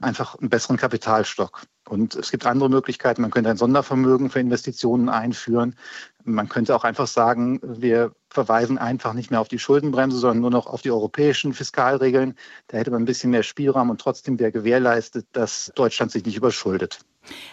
einfach 0.00 0.36
einen 0.36 0.48
besseren 0.48 0.78
Kapitalstock. 0.78 1.62
Und 1.88 2.14
es 2.14 2.30
gibt 2.30 2.46
andere 2.46 2.70
Möglichkeiten. 2.70 3.22
Man 3.22 3.30
könnte 3.30 3.50
ein 3.50 3.56
Sondervermögen 3.58 4.30
für 4.30 4.40
Investitionen 4.40 5.08
einführen. 5.08 5.76
Man 6.24 6.48
könnte 6.48 6.74
auch 6.74 6.84
einfach 6.84 7.06
sagen, 7.06 7.60
wir 7.62 8.12
verweisen 8.30 8.78
einfach 8.78 9.12
nicht 9.12 9.30
mehr 9.30 9.40
auf 9.40 9.48
die 9.48 9.58
Schuldenbremse, 9.58 10.16
sondern 10.16 10.40
nur 10.40 10.50
noch 10.50 10.66
auf 10.66 10.80
die 10.80 10.90
europäischen 10.90 11.52
Fiskalregeln. 11.52 12.34
Da 12.68 12.78
hätte 12.78 12.90
man 12.90 13.02
ein 13.02 13.06
bisschen 13.06 13.30
mehr 13.30 13.42
Spielraum 13.42 13.90
und 13.90 14.00
trotzdem 14.00 14.38
wäre 14.38 14.52
gewährleistet, 14.52 15.26
dass 15.32 15.70
Deutschland 15.74 16.12
sich 16.12 16.24
nicht 16.24 16.36
überschuldet. 16.36 17.00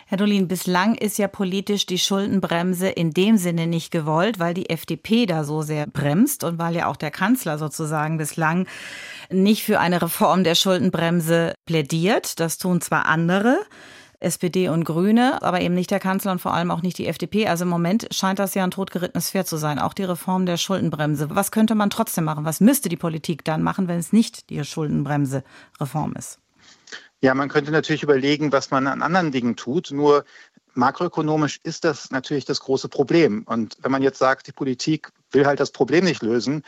Herr 0.07 0.17
Dolin, 0.17 0.47
bislang 0.47 0.95
ist 0.95 1.17
ja 1.17 1.27
politisch 1.27 1.85
die 1.85 1.99
Schuldenbremse 1.99 2.89
in 2.89 3.11
dem 3.11 3.37
Sinne 3.37 3.67
nicht 3.67 3.91
gewollt, 3.91 4.39
weil 4.39 4.53
die 4.53 4.69
FDP 4.69 5.25
da 5.25 5.43
so 5.43 5.61
sehr 5.61 5.87
bremst 5.87 6.43
und 6.43 6.57
weil 6.57 6.75
ja 6.75 6.87
auch 6.87 6.95
der 6.95 7.11
Kanzler 7.11 7.57
sozusagen 7.57 8.17
bislang 8.17 8.67
nicht 9.29 9.63
für 9.63 9.79
eine 9.79 10.01
Reform 10.01 10.43
der 10.43 10.55
Schuldenbremse 10.55 11.53
plädiert. 11.65 12.39
Das 12.39 12.57
tun 12.57 12.81
zwar 12.81 13.05
andere. 13.05 13.59
SPD 14.21 14.67
und 14.67 14.83
Grüne, 14.83 15.41
aber 15.41 15.61
eben 15.61 15.73
nicht 15.73 15.91
der 15.91 15.99
Kanzler 15.99 16.33
und 16.33 16.41
vor 16.41 16.53
allem 16.53 16.71
auch 16.71 16.81
nicht 16.81 16.97
die 16.97 17.07
FDP. 17.07 17.47
Also 17.47 17.63
im 17.63 17.69
Moment 17.69 18.07
scheint 18.11 18.39
das 18.39 18.53
ja 18.53 18.63
ein 18.63 18.71
totgerittenes 18.71 19.31
Pferd 19.31 19.47
zu 19.47 19.55
sein, 19.55 19.79
auch 19.79 19.93
die 19.93 20.03
Reform 20.03 20.45
der 20.45 20.57
Schuldenbremse. 20.57 21.29
Was 21.29 21.51
könnte 21.51 21.75
man 21.75 21.89
trotzdem 21.89 22.25
machen? 22.25 22.43
Was 22.43 22.59
müsste 22.59 22.89
die 22.89 22.97
Politik 22.97 23.45
dann 23.45 23.63
machen, 23.63 23.87
wenn 23.87 23.99
es 23.99 24.11
nicht 24.11 24.49
die 24.49 24.63
Schuldenbremse-Reform 24.63 26.13
ist? 26.17 26.39
Ja, 27.21 27.33
man 27.33 27.49
könnte 27.49 27.71
natürlich 27.71 28.03
überlegen, 28.03 28.51
was 28.51 28.71
man 28.71 28.87
an 28.87 29.01
anderen 29.01 29.31
Dingen 29.31 29.55
tut. 29.55 29.91
Nur 29.91 30.23
makroökonomisch 30.73 31.59
ist 31.63 31.83
das 31.83 32.11
natürlich 32.11 32.45
das 32.45 32.61
große 32.61 32.87
Problem. 32.87 33.43
Und 33.45 33.77
wenn 33.81 33.91
man 33.91 34.01
jetzt 34.01 34.19
sagt, 34.19 34.47
die 34.47 34.51
Politik 34.51 35.11
will 35.31 35.45
halt 35.45 35.59
das 35.59 35.71
Problem 35.71 36.05
nicht 36.05 36.23
lösen, 36.23 36.63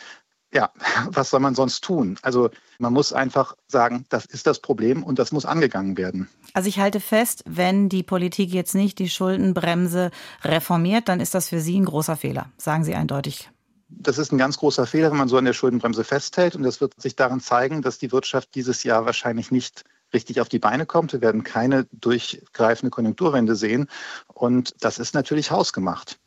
ja, 0.54 0.72
was 1.10 1.30
soll 1.30 1.40
man 1.40 1.56
sonst 1.56 1.84
tun? 1.84 2.18
Also 2.22 2.50
man 2.80 2.94
muss 2.94 3.14
einfach 3.14 3.56
sagen, 3.68 4.06
das 4.10 4.26
ist 4.26 4.48
das 4.48 4.60
Problem 4.60 5.04
und 5.04 5.20
das 5.20 5.32
muss 5.32 5.46
angegangen 5.46 5.98
werden. 5.98 6.28
Also 6.54 6.68
ich 6.68 6.80
halte 6.80 7.00
fest, 7.00 7.44
wenn 7.48 7.88
die 7.88 8.04
Politik 8.04 8.52
jetzt 8.52 8.76
nicht 8.76 9.00
die 9.00 9.10
Schuldenbremse 9.10 10.12
reformiert, 10.44 11.08
dann 11.08 11.22
ist 11.22 11.34
das 11.34 11.50
für 11.50 11.62
Sie 11.62 11.80
ein 11.80 11.86
großer 11.86 12.18
Fehler, 12.18 12.52
sagen 12.58 12.84
Sie 12.84 12.96
eindeutig. 12.96 13.50
Das 13.88 14.18
ist 14.18 14.32
ein 14.32 14.38
ganz 14.38 14.58
großer 14.58 14.86
Fehler, 14.86 15.12
wenn 15.12 15.18
man 15.18 15.28
so 15.28 15.38
an 15.38 15.46
der 15.46 15.54
Schuldenbremse 15.54 16.04
festhält. 16.04 16.56
Und 16.56 16.64
das 16.64 16.80
wird 16.80 17.00
sich 17.02 17.16
daran 17.16 17.42
zeigen, 17.42 17.82
dass 17.82 17.98
die 17.98 18.12
Wirtschaft 18.12 18.56
dieses 18.56 18.84
Jahr 18.84 19.06
wahrscheinlich 19.06 19.52
nicht 19.52 19.84
richtig 20.14 20.42
auf 20.42 20.50
die 20.50 20.60
Beine 20.60 20.86
kommt. 20.86 21.14
Wir 21.14 21.22
werden 21.22 21.44
keine 21.44 21.88
durchgreifende 21.92 22.92
Konjunkturwende 22.92 23.56
sehen. 23.56 23.88
Und 24.28 24.76
das 24.82 25.00
ist 25.00 25.14
natürlich 25.14 25.52
hausgemacht. 25.52 26.18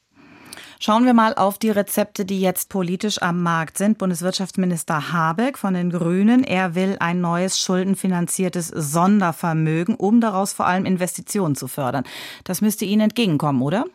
Schauen 0.80 1.06
wir 1.06 1.14
mal 1.14 1.34
auf 1.34 1.58
die 1.58 1.70
Rezepte, 1.70 2.24
die 2.24 2.40
jetzt 2.40 2.68
politisch 2.68 3.22
am 3.22 3.42
Markt 3.42 3.78
sind. 3.78 3.96
Bundeswirtschaftsminister 3.96 5.12
Habeck 5.12 5.56
von 5.56 5.74
den 5.74 5.90
Grünen, 5.90 6.44
er 6.44 6.74
will 6.74 6.96
ein 7.00 7.20
neues 7.20 7.58
schuldenfinanziertes 7.58 8.68
Sondervermögen, 8.68 9.94
um 9.94 10.20
daraus 10.20 10.52
vor 10.52 10.66
allem 10.66 10.84
Investitionen 10.84 11.54
zu 11.54 11.68
fördern. 11.68 12.04
Das 12.44 12.60
müsste 12.60 12.84
Ihnen 12.84 13.02
entgegenkommen, 13.02 13.62
oder? 13.62 13.86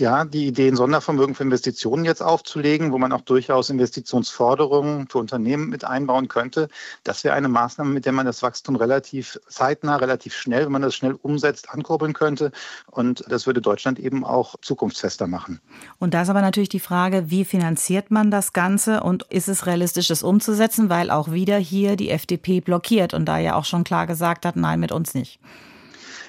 Ja, 0.00 0.24
die 0.24 0.46
Idee, 0.46 0.68
ein 0.68 0.76
Sondervermögen 0.76 1.34
für 1.34 1.44
Investitionen 1.44 2.04
jetzt 2.04 2.22
aufzulegen, 2.22 2.92
wo 2.92 2.98
man 2.98 3.12
auch 3.12 3.20
durchaus 3.20 3.70
Investitionsforderungen 3.70 5.08
für 5.08 5.18
Unternehmen 5.18 5.68
mit 5.68 5.84
einbauen 5.84 6.28
könnte, 6.28 6.68
das 7.04 7.22
wäre 7.22 7.34
eine 7.34 7.48
Maßnahme, 7.48 7.90
mit 7.90 8.06
der 8.06 8.12
man 8.12 8.26
das 8.26 8.42
Wachstum 8.42 8.76
relativ 8.76 9.38
zeitnah, 9.48 9.96
relativ 9.96 10.34
schnell, 10.34 10.64
wenn 10.64 10.72
man 10.72 10.82
das 10.82 10.94
schnell 10.94 11.16
umsetzt, 11.22 11.70
ankurbeln 11.70 12.12
könnte. 12.12 12.50
Und 12.90 13.24
das 13.28 13.46
würde 13.46 13.60
Deutschland 13.60 13.98
eben 13.98 14.24
auch 14.24 14.56
zukunftsfester 14.60 15.26
machen. 15.26 15.60
Und 15.98 16.14
da 16.14 16.22
ist 16.22 16.30
aber 16.30 16.42
natürlich 16.42 16.68
die 16.68 16.80
Frage, 16.80 17.30
wie 17.30 17.44
finanziert 17.44 18.10
man 18.10 18.30
das 18.30 18.52
Ganze 18.52 19.02
und 19.02 19.24
ist 19.28 19.48
es 19.48 19.66
realistisch, 19.66 20.08
das 20.08 20.22
umzusetzen, 20.22 20.88
weil 20.88 21.10
auch 21.10 21.30
wieder 21.30 21.58
hier 21.58 21.96
die 21.96 22.10
FDP 22.10 22.60
blockiert 22.60 23.14
und 23.14 23.26
da 23.26 23.38
ja 23.38 23.54
auch 23.54 23.64
schon 23.64 23.84
klar 23.84 24.06
gesagt 24.06 24.46
hat, 24.46 24.56
nein, 24.56 24.80
mit 24.80 24.92
uns 24.92 25.14
nicht. 25.14 25.38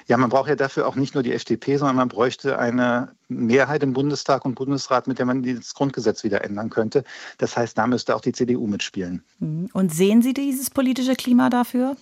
Ja, 0.08 0.16
man 0.16 0.30
braucht 0.30 0.48
ja 0.48 0.56
dafür 0.56 0.86
auch 0.86 0.96
nicht 0.96 1.14
nur 1.14 1.22
die 1.22 1.32
FDP, 1.32 1.76
sondern 1.76 1.96
man 1.96 2.08
bräuchte 2.08 2.58
eine 2.58 3.12
Mehrheit 3.34 3.82
im 3.82 3.92
Bundestag 3.92 4.44
und 4.44 4.54
Bundesrat, 4.54 5.06
mit 5.06 5.18
der 5.18 5.26
man 5.26 5.42
das 5.42 5.74
Grundgesetz 5.74 6.24
wieder 6.24 6.44
ändern 6.44 6.70
könnte. 6.70 7.04
Das 7.38 7.56
heißt, 7.56 7.76
da 7.76 7.86
müsste 7.86 8.14
auch 8.16 8.20
die 8.20 8.32
CDU 8.32 8.66
mitspielen. 8.66 9.22
Mhm. 9.38 9.68
Und 9.72 9.92
sehen 9.92 10.22
Sie 10.22 10.34
dieses 10.34 10.70
politische 10.70 11.14
Klima 11.14 11.50
dafür? 11.50 11.96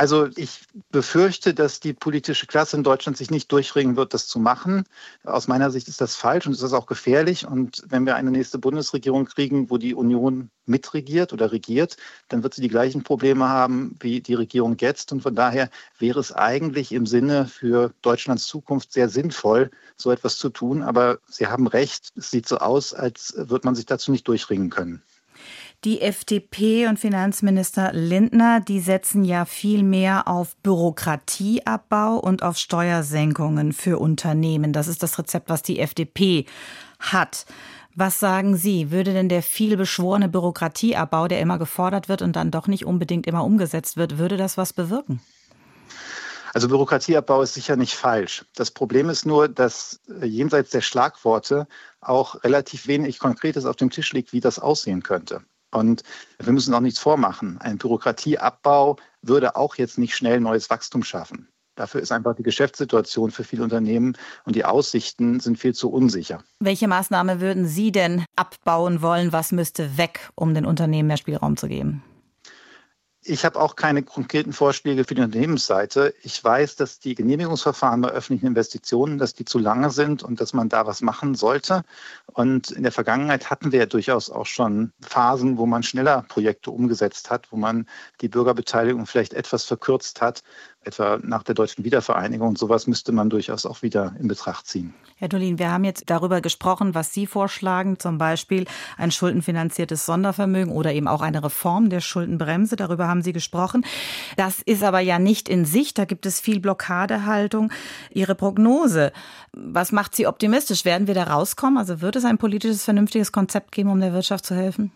Also 0.00 0.28
ich 0.36 0.62
befürchte, 0.90 1.52
dass 1.52 1.78
die 1.78 1.92
politische 1.92 2.46
Klasse 2.46 2.74
in 2.74 2.82
Deutschland 2.82 3.18
sich 3.18 3.30
nicht 3.30 3.52
durchringen 3.52 3.96
wird, 3.96 4.14
das 4.14 4.28
zu 4.28 4.38
machen. 4.38 4.84
Aus 5.24 5.46
meiner 5.46 5.70
Sicht 5.70 5.88
ist 5.88 6.00
das 6.00 6.16
falsch 6.16 6.46
und 6.46 6.54
ist 6.54 6.62
das 6.62 6.72
auch 6.72 6.86
gefährlich. 6.86 7.46
Und 7.46 7.82
wenn 7.86 8.06
wir 8.06 8.16
eine 8.16 8.30
nächste 8.30 8.56
Bundesregierung 8.56 9.26
kriegen, 9.26 9.68
wo 9.68 9.76
die 9.76 9.94
Union 9.94 10.48
mitregiert 10.64 11.34
oder 11.34 11.52
regiert, 11.52 11.98
dann 12.28 12.42
wird 12.42 12.54
sie 12.54 12.62
die 12.62 12.70
gleichen 12.70 13.02
Probleme 13.02 13.50
haben 13.50 13.94
wie 14.00 14.22
die 14.22 14.32
Regierung 14.32 14.78
jetzt. 14.80 15.12
Und 15.12 15.20
von 15.20 15.34
daher 15.34 15.68
wäre 15.98 16.18
es 16.18 16.32
eigentlich 16.32 16.92
im 16.92 17.04
Sinne 17.04 17.44
für 17.44 17.92
Deutschlands 18.00 18.46
Zukunft 18.46 18.94
sehr 18.94 19.10
sinnvoll, 19.10 19.70
so 19.98 20.10
etwas 20.10 20.38
zu 20.38 20.48
tun. 20.48 20.82
Aber 20.82 21.18
Sie 21.26 21.46
haben 21.46 21.66
recht, 21.66 22.08
es 22.16 22.30
sieht 22.30 22.48
so 22.48 22.56
aus, 22.56 22.94
als 22.94 23.34
würde 23.36 23.66
man 23.66 23.74
sich 23.74 23.84
dazu 23.84 24.12
nicht 24.12 24.26
durchringen 24.26 24.70
können. 24.70 25.02
Die 25.84 26.02
FDP 26.02 26.88
und 26.88 26.98
Finanzminister 26.98 27.94
Lindner, 27.94 28.60
die 28.60 28.80
setzen 28.80 29.24
ja 29.24 29.46
viel 29.46 29.82
mehr 29.82 30.28
auf 30.28 30.54
Bürokratieabbau 30.56 32.18
und 32.18 32.42
auf 32.42 32.58
Steuersenkungen 32.58 33.72
für 33.72 33.98
Unternehmen. 33.98 34.74
Das 34.74 34.88
ist 34.88 35.02
das 35.02 35.18
Rezept, 35.18 35.48
was 35.48 35.62
die 35.62 35.80
FDP 35.80 36.44
hat. 36.98 37.46
Was 37.94 38.20
sagen 38.20 38.58
Sie? 38.58 38.90
Würde 38.90 39.14
denn 39.14 39.30
der 39.30 39.42
viel 39.42 39.78
beschworene 39.78 40.28
Bürokratieabbau, 40.28 41.28
der 41.28 41.40
immer 41.40 41.58
gefordert 41.58 42.10
wird 42.10 42.20
und 42.20 42.36
dann 42.36 42.50
doch 42.50 42.66
nicht 42.66 42.84
unbedingt 42.84 43.26
immer 43.26 43.42
umgesetzt 43.42 43.96
wird, 43.96 44.18
würde 44.18 44.36
das 44.36 44.58
was 44.58 44.74
bewirken? 44.74 45.22
Also 46.52 46.68
Bürokratieabbau 46.68 47.40
ist 47.40 47.54
sicher 47.54 47.76
nicht 47.76 47.94
falsch. 47.94 48.44
Das 48.54 48.70
Problem 48.70 49.08
ist 49.08 49.24
nur, 49.24 49.48
dass 49.48 50.00
äh, 50.20 50.26
jenseits 50.26 50.70
der 50.70 50.82
Schlagworte 50.82 51.66
auch 52.02 52.44
relativ 52.44 52.86
wenig 52.86 53.18
Konkretes 53.18 53.64
auf 53.64 53.76
dem 53.76 53.88
Tisch 53.88 54.12
liegt, 54.12 54.34
wie 54.34 54.40
das 54.40 54.58
aussehen 54.58 55.02
könnte. 55.02 55.42
Und 55.70 56.02
wir 56.38 56.52
müssen 56.52 56.74
auch 56.74 56.80
nichts 56.80 56.98
vormachen. 56.98 57.58
Ein 57.58 57.78
Bürokratieabbau 57.78 58.96
würde 59.22 59.56
auch 59.56 59.76
jetzt 59.76 59.98
nicht 59.98 60.16
schnell 60.16 60.40
neues 60.40 60.70
Wachstum 60.70 61.04
schaffen. 61.04 61.48
Dafür 61.76 62.02
ist 62.02 62.12
einfach 62.12 62.34
die 62.34 62.42
Geschäftssituation 62.42 63.30
für 63.30 63.44
viele 63.44 63.62
Unternehmen 63.62 64.16
und 64.44 64.54
die 64.54 64.64
Aussichten 64.64 65.40
sind 65.40 65.58
viel 65.58 65.72
zu 65.72 65.90
unsicher. 65.90 66.42
Welche 66.58 66.88
Maßnahme 66.88 67.40
würden 67.40 67.66
Sie 67.66 67.90
denn 67.90 68.24
abbauen 68.36 69.00
wollen? 69.00 69.32
Was 69.32 69.52
müsste 69.52 69.96
weg, 69.96 70.28
um 70.34 70.52
den 70.52 70.66
Unternehmen 70.66 71.06
mehr 71.06 71.16
Spielraum 71.16 71.56
zu 71.56 71.68
geben? 71.68 72.02
Ich 73.22 73.44
habe 73.44 73.60
auch 73.60 73.76
keine 73.76 74.02
konkreten 74.02 74.54
Vorschläge 74.54 75.04
für 75.04 75.14
die 75.14 75.20
Unternehmensseite. 75.20 76.14
Ich 76.22 76.42
weiß, 76.42 76.76
dass 76.76 77.00
die 77.00 77.14
Genehmigungsverfahren 77.14 78.00
bei 78.00 78.08
öffentlichen 78.08 78.46
Investitionen, 78.46 79.18
dass 79.18 79.34
die 79.34 79.44
zu 79.44 79.58
lange 79.58 79.90
sind 79.90 80.22
und 80.22 80.40
dass 80.40 80.54
man 80.54 80.70
da 80.70 80.86
was 80.86 81.02
machen 81.02 81.34
sollte. 81.34 81.82
Und 82.32 82.70
in 82.70 82.82
der 82.82 82.92
Vergangenheit 82.92 83.50
hatten 83.50 83.72
wir 83.72 83.80
ja 83.80 83.86
durchaus 83.86 84.30
auch 84.30 84.46
schon 84.46 84.92
Phasen, 85.02 85.58
wo 85.58 85.66
man 85.66 85.82
schneller 85.82 86.24
Projekte 86.28 86.70
umgesetzt 86.70 87.30
hat, 87.30 87.52
wo 87.52 87.56
man 87.56 87.86
die 88.22 88.28
Bürgerbeteiligung 88.28 89.04
vielleicht 89.04 89.34
etwas 89.34 89.64
verkürzt 89.64 90.22
hat 90.22 90.42
etwa 90.82 91.18
nach 91.22 91.42
der 91.42 91.54
deutschen 91.54 91.84
Wiedervereinigung. 91.84 92.56
Sowas 92.56 92.86
müsste 92.86 93.12
man 93.12 93.28
durchaus 93.28 93.66
auch 93.66 93.82
wieder 93.82 94.14
in 94.18 94.28
Betracht 94.28 94.66
ziehen. 94.66 94.94
Herr 95.16 95.28
Dolin, 95.28 95.58
wir 95.58 95.70
haben 95.70 95.84
jetzt 95.84 96.04
darüber 96.06 96.40
gesprochen, 96.40 96.94
was 96.94 97.12
Sie 97.12 97.26
vorschlagen, 97.26 97.98
zum 97.98 98.16
Beispiel 98.16 98.64
ein 98.96 99.10
schuldenfinanziertes 99.10 100.06
Sondervermögen 100.06 100.72
oder 100.72 100.94
eben 100.94 101.06
auch 101.06 101.20
eine 101.20 101.44
Reform 101.44 101.90
der 101.90 102.00
Schuldenbremse. 102.00 102.76
Darüber 102.76 103.06
haben 103.08 103.20
Sie 103.20 103.34
gesprochen. 103.34 103.84
Das 104.36 104.60
ist 104.62 104.82
aber 104.82 105.00
ja 105.00 105.18
nicht 105.18 105.50
in 105.50 105.66
Sicht. 105.66 105.98
Da 105.98 106.06
gibt 106.06 106.24
es 106.24 106.40
viel 106.40 106.60
Blockadehaltung. 106.60 107.70
Ihre 108.10 108.34
Prognose, 108.34 109.12
was 109.52 109.92
macht 109.92 110.16
Sie 110.16 110.26
optimistisch? 110.26 110.86
Werden 110.86 111.06
wir 111.06 111.14
da 111.14 111.24
rauskommen? 111.24 111.76
Also 111.76 112.00
wird 112.00 112.16
es 112.16 112.24
ein 112.24 112.38
politisches, 112.38 112.84
vernünftiges 112.84 113.32
Konzept 113.32 113.72
geben, 113.72 113.90
um 113.90 114.00
der 114.00 114.14
Wirtschaft 114.14 114.46
zu 114.46 114.54
helfen? 114.54 114.92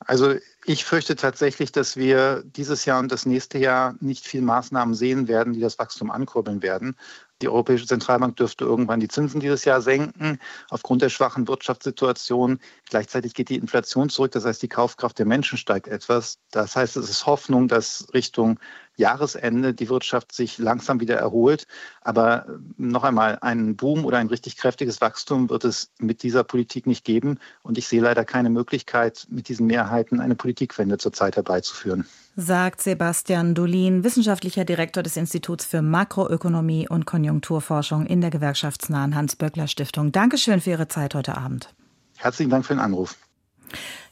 Also 0.00 0.34
ich 0.68 0.84
fürchte 0.84 1.16
tatsächlich, 1.16 1.72
dass 1.72 1.96
wir 1.96 2.42
dieses 2.44 2.84
Jahr 2.84 2.98
und 2.98 3.10
das 3.10 3.24
nächste 3.24 3.56
Jahr 3.56 3.94
nicht 4.00 4.26
viel 4.26 4.42
Maßnahmen 4.42 4.94
sehen 4.94 5.26
werden, 5.26 5.54
die 5.54 5.60
das 5.60 5.78
Wachstum 5.78 6.10
ankurbeln 6.10 6.60
werden. 6.60 6.94
Die 7.40 7.48
Europäische 7.48 7.86
Zentralbank 7.86 8.36
dürfte 8.36 8.66
irgendwann 8.66 9.00
die 9.00 9.08
Zinsen 9.08 9.40
dieses 9.40 9.64
Jahr 9.64 9.80
senken, 9.80 10.38
aufgrund 10.68 11.00
der 11.00 11.08
schwachen 11.08 11.48
Wirtschaftssituation. 11.48 12.60
Gleichzeitig 12.90 13.32
geht 13.32 13.48
die 13.48 13.56
Inflation 13.56 14.10
zurück, 14.10 14.32
das 14.32 14.44
heißt, 14.44 14.60
die 14.60 14.68
Kaufkraft 14.68 15.18
der 15.18 15.24
Menschen 15.24 15.56
steigt 15.56 15.88
etwas. 15.88 16.38
Das 16.50 16.76
heißt, 16.76 16.98
es 16.98 17.08
ist 17.08 17.24
Hoffnung, 17.24 17.66
dass 17.66 18.06
Richtung 18.12 18.60
Jahresende 18.98 19.72
die 19.72 19.88
Wirtschaft 19.88 20.32
sich 20.32 20.58
langsam 20.58 21.00
wieder 21.00 21.16
erholt. 21.16 21.66
Aber 22.02 22.46
äh, 22.46 22.52
noch 22.76 23.04
einmal, 23.04 23.38
einen 23.40 23.76
Boom 23.76 24.04
oder 24.04 24.18
ein 24.18 24.26
richtig 24.26 24.56
kräftiges 24.56 25.00
Wachstum 25.00 25.48
wird 25.48 25.64
es 25.64 25.90
mit 25.98 26.22
dieser 26.22 26.44
Politik 26.44 26.86
nicht 26.86 27.04
geben. 27.04 27.38
Und 27.62 27.78
ich 27.78 27.88
sehe 27.88 28.02
leider 28.02 28.24
keine 28.24 28.50
Möglichkeit, 28.50 29.26
mit 29.30 29.48
diesen 29.48 29.66
Mehrheiten 29.66 30.20
eine 30.20 30.34
Politikwende 30.34 30.98
zurzeit 30.98 31.36
herbeizuführen. 31.36 32.06
Sagt 32.36 32.82
Sebastian 32.82 33.54
Dolin, 33.54 34.04
wissenschaftlicher 34.04 34.64
Direktor 34.64 35.02
des 35.02 35.16
Instituts 35.16 35.64
für 35.64 35.82
Makroökonomie 35.82 36.88
und 36.88 37.04
Konjunkturforschung 37.04 38.06
in 38.06 38.20
der 38.20 38.30
gewerkschaftsnahen 38.30 39.14
Hans-Böckler-Stiftung. 39.14 40.12
Dankeschön 40.12 40.60
für 40.60 40.70
Ihre 40.70 40.88
Zeit 40.88 41.14
heute 41.14 41.36
Abend. 41.36 41.74
Herzlichen 42.16 42.50
Dank 42.50 42.66
für 42.66 42.74
den 42.74 42.80
Anruf. 42.80 43.16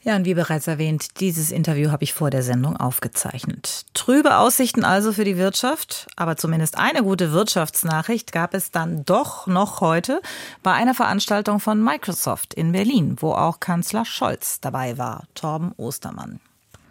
Ja, 0.02 0.14
und 0.14 0.24
wie 0.24 0.34
bereits 0.34 0.68
erwähnt, 0.68 1.18
dieses 1.18 1.50
Interview 1.50 1.90
habe 1.90 2.04
ich 2.04 2.12
vor 2.12 2.30
der 2.30 2.44
Sendung 2.44 2.76
aufgezeichnet. 2.76 3.86
Trübe 3.92 4.36
Aussichten 4.36 4.84
also 4.84 5.12
für 5.12 5.24
die 5.24 5.36
Wirtschaft, 5.36 6.06
aber 6.14 6.36
zumindest 6.36 6.78
eine 6.78 7.02
gute 7.02 7.32
Wirtschaftsnachricht 7.32 8.30
gab 8.30 8.54
es 8.54 8.70
dann 8.70 9.04
doch 9.04 9.48
noch 9.48 9.80
heute 9.80 10.20
bei 10.62 10.72
einer 10.72 10.94
Veranstaltung 10.94 11.58
von 11.58 11.82
Microsoft 11.82 12.54
in 12.54 12.70
Berlin, 12.70 13.16
wo 13.18 13.32
auch 13.32 13.58
Kanzler 13.58 14.04
Scholz 14.04 14.60
dabei 14.60 14.96
war, 14.96 15.24
Torben 15.34 15.72
Ostermann. 15.76 16.38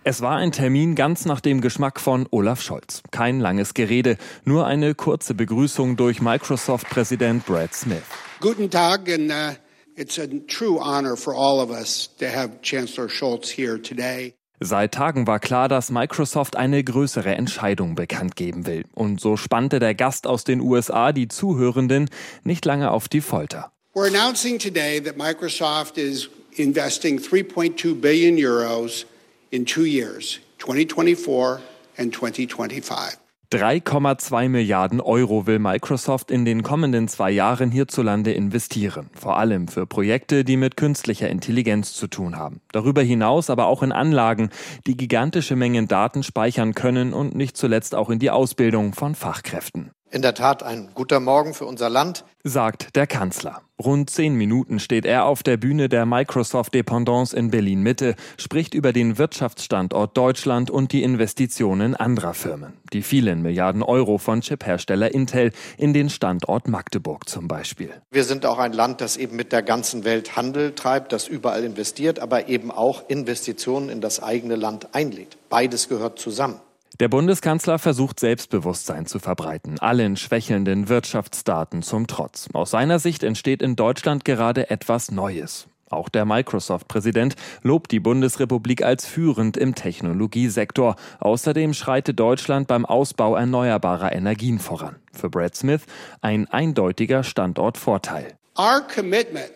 Es 0.04 0.21
war 0.21 0.36
ein 0.36 0.51
Termin 0.51 0.93
ganz 0.93 1.25
nach 1.25 1.39
dem 1.39 1.62
Geschmack 1.62 1.99
von 1.99 2.28
Olaf 2.30 2.62
Scholz. 2.62 3.01
Kein 3.12 3.39
langes 3.39 3.73
Gerede, 3.73 4.17
nur 4.43 4.67
eine 4.67 4.93
kurze 4.93 5.34
Begrüßung 5.34 5.95
durch 5.95 6.21
Microsoft-Präsident 6.21 7.45
Brad 7.45 7.73
Smith. 7.73 8.04
Guten 8.39 8.69
Tag 8.69 9.10
and 9.10 9.32
uh 9.32 9.64
It's 9.98 10.18
a 10.18 10.28
true 10.28 10.78
honor 10.80 11.16
for 11.16 11.34
all 11.34 11.62
of 11.62 11.72
us 11.72 12.10
to 12.20 12.28
have 12.28 12.62
Chancellor 12.62 13.08
Schultz 13.08 13.50
here 13.50 13.82
today. 13.82 14.34
Seit 14.60 14.94
Tagen 14.94 15.26
war 15.26 15.40
klar, 15.40 15.70
dass 15.70 15.90
Microsoft 15.90 16.58
eine 16.58 16.84
größere 16.84 17.36
Entscheidung 17.36 17.96
bekannt 17.96 18.36
geben 18.36 18.66
will. 18.66 18.84
Und 18.94 19.22
so 19.22 19.38
spannte 19.38 19.80
der 19.80 19.96
Gast 19.96 20.28
aus 20.28 20.44
den 20.44 20.60
USA 20.60 21.14
die 21.14 21.30
Zuhörenden 21.30 22.10
nicht 22.44 22.66
lange 22.66 22.92
auf 22.92 23.08
die 23.08 23.22
Folter. 23.22 23.72
We're 23.94 24.08
announcing 24.08 24.60
today 24.60 25.02
that 25.02 25.16
Microsoft 25.16 25.98
is 25.98 26.30
investing 26.58 27.18
3.2 27.18 28.00
billion 28.02 28.36
euros 28.38 29.06
in 29.52 29.66
two 29.66 29.86
years, 29.86 30.40
2024 30.60 31.62
and 31.98 32.14
2025. 32.14 33.18
3,2 33.52 34.50
Milliarden 34.50 35.00
Euro 35.00 35.46
will 35.46 35.60
Microsoft 35.60 36.32
in 36.32 36.46
den 36.46 36.64
kommenden 36.64 37.08
zwei 37.08 37.30
Jahren 37.30 37.70
hierzulande 37.70 38.34
investieren, 38.34 39.10
vor 39.14 39.38
allem 39.38 39.68
für 39.68 39.86
Projekte, 39.86 40.44
die 40.44 40.58
mit 40.58 40.78
künstlicher 40.78 41.30
Intelligenz 41.30 41.94
zu 41.94 42.08
tun 42.08 42.38
haben. 42.38 42.62
Darüber 42.72 43.04
hinaus 43.04 43.52
aber 43.52 43.68
auch 43.68 43.84
in 43.84 43.92
Anlagen, 43.92 44.50
die 44.88 44.98
gigantische 44.98 45.56
Mengen 45.56 45.88
Daten 45.88 46.24
speichern 46.24 46.74
können 46.74 47.14
und 47.14 47.36
nicht 47.36 47.56
zuletzt 47.56 47.94
auch 47.94 48.10
in 48.10 48.20
die 48.20 48.32
Ausbildung 48.32 48.94
von 48.94 49.14
Fachkräften. 49.14 49.92
in 50.12 50.22
der 50.22 50.34
Tat 50.34 50.64
ein 50.64 50.90
guter 50.94 51.20
Morgen 51.20 51.54
für 51.54 51.66
unser 51.66 51.90
Land, 51.90 52.24
sagt 52.46 52.96
der 52.96 53.08
Kanzler. 53.08 53.64
Rund 53.84 54.10
zehn 54.10 54.36
Minuten 54.36 54.80
steht 54.80 55.06
er 55.06 55.26
auf 55.26 55.42
der 55.42 55.58
Bühne 55.58 55.90
der 55.90 56.06
Microsoft 56.06 56.76
Dependance 56.76 57.36
in 57.36 57.50
Berlin 57.50 57.82
Mitte, 57.82 58.16
spricht 58.38 58.76
über 58.76 58.94
den 58.94 59.18
Wirtschaftsstandort 59.18 60.16
Deutschland 60.16 60.70
und 60.70 60.94
die 60.94 61.02
Investitionen 61.02 61.96
anderer 61.96 62.36
Firmen. 62.36 62.74
Die 62.94 63.02
vielen 63.02 63.42
Milliarden 63.42 63.82
Euro 63.82 64.20
von 64.20 64.42
Chiphersteller 64.42 65.14
Intel 65.14 65.52
in 65.78 65.94
den 65.94 66.10
Standort 66.10 66.68
Magdeburg 66.68 67.28
zum 67.28 67.48
Beispiel. 67.48 67.90
Wir 68.12 68.24
sind 68.24 68.46
auch 68.46 68.60
ein 68.60 68.74
Land, 68.74 69.02
das 69.02 69.18
eben 69.18 69.36
mit 69.36 69.52
der 69.52 69.64
ganzen 69.64 70.06
Welt 70.06 70.38
Handel 70.38 70.74
treibt, 70.74 71.12
das 71.12 71.28
überall 71.28 71.64
investiert, 71.64 72.20
aber 72.20 72.48
eben 72.48 72.70
auch 72.70 73.10
Investitionen 73.10 73.90
in 73.90 74.02
das 74.02 74.22
eigene 74.22 74.56
Land 74.56 74.94
einlädt. 74.94 75.36
Beides 75.50 75.90
gehört 75.90 76.20
zusammen. 76.20 76.60
Der 77.02 77.10
Bundeskanzler 77.10 77.78
versucht 77.78 78.22
Selbstbewusstsein 78.22 79.06
zu 79.06 79.20
verbreiten, 79.20 79.80
allen 79.80 80.16
schwächelnden 80.16 80.88
Wirtschaftsdaten 80.88 81.84
zum 81.84 82.08
Trotz. 82.08 82.48
Aus 82.54 82.72
seiner 82.72 83.00
Sicht 83.00 83.24
entsteht 83.24 83.62
in 83.62 83.76
Deutschland 83.76 84.24
gerade 84.24 84.70
etwas 84.70 85.12
Neues. 85.12 85.68
Auch 85.90 86.08
der 86.08 86.24
Microsoft-Präsident 86.24 87.36
lobt 87.64 87.92
die 87.92 88.00
Bundesrepublik 88.00 88.82
als 88.82 89.06
führend 89.06 89.58
im 89.58 89.76
Technologiesektor. 89.76 90.96
Außerdem 91.20 91.74
schreitet 91.74 92.18
Deutschland 92.18 92.70
beim 92.70 92.86
Ausbau 92.86 93.36
erneuerbarer 93.36 94.14
Energien 94.14 94.60
voran. 94.60 94.96
Für 95.12 95.30
Brad 95.30 95.54
Smith 95.54 95.82
ein 96.22 96.48
eindeutiger 96.48 97.26
Standortvorteil. 97.26 98.38
Our 98.58 98.82
commitment 98.88 99.52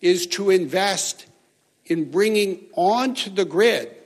is 0.00 0.28
to 0.28 0.50
invest 0.50 1.28
in 1.84 2.10
bringing 2.10 2.58
onto 2.74 3.30
the 3.36 3.48
grid 3.48 3.99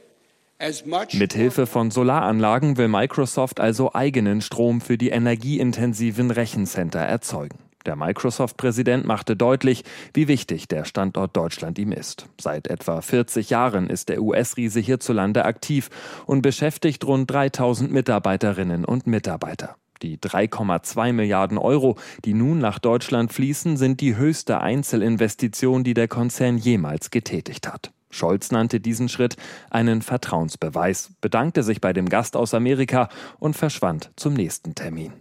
Mithilfe 1.15 1.67
von 1.67 1.91
Solaranlagen 1.91 2.77
will 2.77 2.89
Microsoft 2.89 3.61
also 3.61 3.93
eigenen 3.93 4.41
Strom 4.41 4.81
für 4.81 4.97
die 4.97 5.11
energieintensiven 5.11 6.31
Rechencenter 6.31 7.01
erzeugen. 7.01 7.59
Der 7.87 7.97
Microsoft-Präsident 7.97 9.05
machte 9.05 9.37
deutlich, 9.37 9.85
wie 10.15 10.27
wichtig 10.27 10.69
der 10.69 10.85
Standort 10.85 11.37
Deutschland 11.37 11.79
ihm 11.79 11.93
ist. 11.93 12.27
Seit 12.41 12.69
etwa 12.69 13.03
40 13.03 13.51
Jahren 13.51 13.91
ist 13.91 14.09
der 14.09 14.23
US-Riese 14.23 14.81
hierzulande 14.81 15.45
aktiv 15.45 15.91
und 16.25 16.41
beschäftigt 16.41 17.05
rund 17.05 17.31
3000 17.31 17.93
Mitarbeiterinnen 17.93 18.87
und 18.87 19.07
Mitarbeiter. 19.07 19.77
Die 20.03 20.19
3,2 20.19 21.13
Milliarden 21.13 21.59
Euro, 21.59 21.97
die 22.25 22.35
nun 22.35 22.59
nach 22.59 22.79
Deutschland 22.79 23.33
fließen, 23.33 23.77
sind 23.77 24.01
die 24.01 24.17
höchste 24.17 24.61
Einzelinvestition, 24.61 25.85
die 25.85 25.95
der 25.95 26.09
Konzern 26.09 26.57
jemals 26.57 27.11
getätigt 27.11 27.71
hat. 27.71 27.93
Scholz 28.15 28.51
nannte 28.51 28.81
diesen 28.81 29.09
Schritt 29.09 29.37
einen 29.71 30.03
Vertrauensbeweis, 30.03 31.11
bedankte 31.21 31.63
sich 31.63 31.81
bei 31.81 31.93
dem 31.93 32.09
Gast 32.09 32.37
aus 32.37 32.55
Amerika 32.55 33.09
und 33.39 33.57
verschwand 33.57 34.11
zum 34.17 34.35
nächsten 34.35 34.75
Termin. 34.75 35.13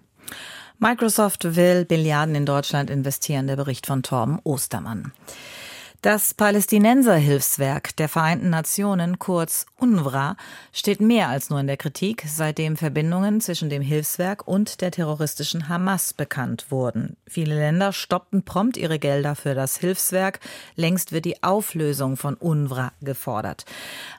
Microsoft 0.79 1.55
will 1.55 1.85
Milliarden 1.89 2.35
in 2.35 2.45
Deutschland 2.45 2.89
investieren, 2.89 3.47
der 3.47 3.55
Bericht 3.55 3.85
von 3.87 4.03
Torben 4.03 4.39
Ostermann. 4.43 5.13
Das 6.03 6.33
Palästinenserhilfswerk 6.33 7.95
der 7.95 8.09
Vereinten 8.09 8.49
Nationen, 8.49 9.19
kurz 9.19 9.65
UNRWA, 9.79 10.35
steht 10.73 10.99
mehr 10.99 11.29
als 11.29 11.49
nur 11.49 11.61
in 11.61 11.67
der 11.67 11.77
Kritik, 11.77 12.25
seitdem 12.27 12.75
Verbindungen 12.75 13.39
zwischen 13.39 13.69
dem 13.69 13.81
Hilfswerk 13.81 14.45
und 14.45 14.81
der 14.81 14.91
terroristischen 14.91 15.69
Hamas 15.69 16.11
bekannt 16.11 16.65
wurden. 16.71 17.15
Viele 17.25 17.55
Länder 17.55 17.93
stoppten 17.93 18.43
prompt 18.43 18.75
ihre 18.75 18.99
Gelder 18.99 19.33
für 19.33 19.55
das 19.55 19.77
Hilfswerk. 19.77 20.41
Längst 20.75 21.13
wird 21.13 21.23
die 21.23 21.41
Auflösung 21.41 22.17
von 22.17 22.35
UNRWA 22.35 22.91
gefordert. 22.99 23.63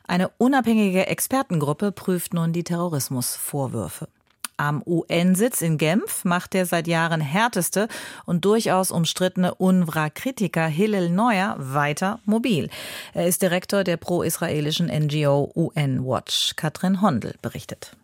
Eine 0.08 0.30
unabhängige 0.38 1.06
Expertengruppe 1.08 1.92
prüft 1.92 2.32
nun 2.32 2.54
die 2.54 2.64
Terrorismusvorwürfe. 2.64 4.08
Am 4.56 4.82
UN-Sitz 4.86 5.62
in 5.62 5.78
Genf 5.78 6.24
macht 6.24 6.52
der 6.52 6.64
seit 6.64 6.86
Jahren 6.86 7.20
härteste 7.20 7.88
und 8.24 8.44
durchaus 8.44 8.92
umstrittene 8.92 9.54
UNRWA-Kritiker 9.56 10.66
Hillel 10.66 11.10
Neuer 11.10 11.56
weiter 11.58 12.20
mobil. 12.24 12.70
Er 13.14 13.26
ist 13.26 13.42
Direktor 13.42 13.82
der 13.82 13.96
pro-israelischen 13.96 14.86
NGO 14.86 15.50
UN 15.56 16.06
Watch. 16.06 16.54
Katrin 16.54 17.02
Hondel 17.02 17.34
berichtet. 17.42 17.96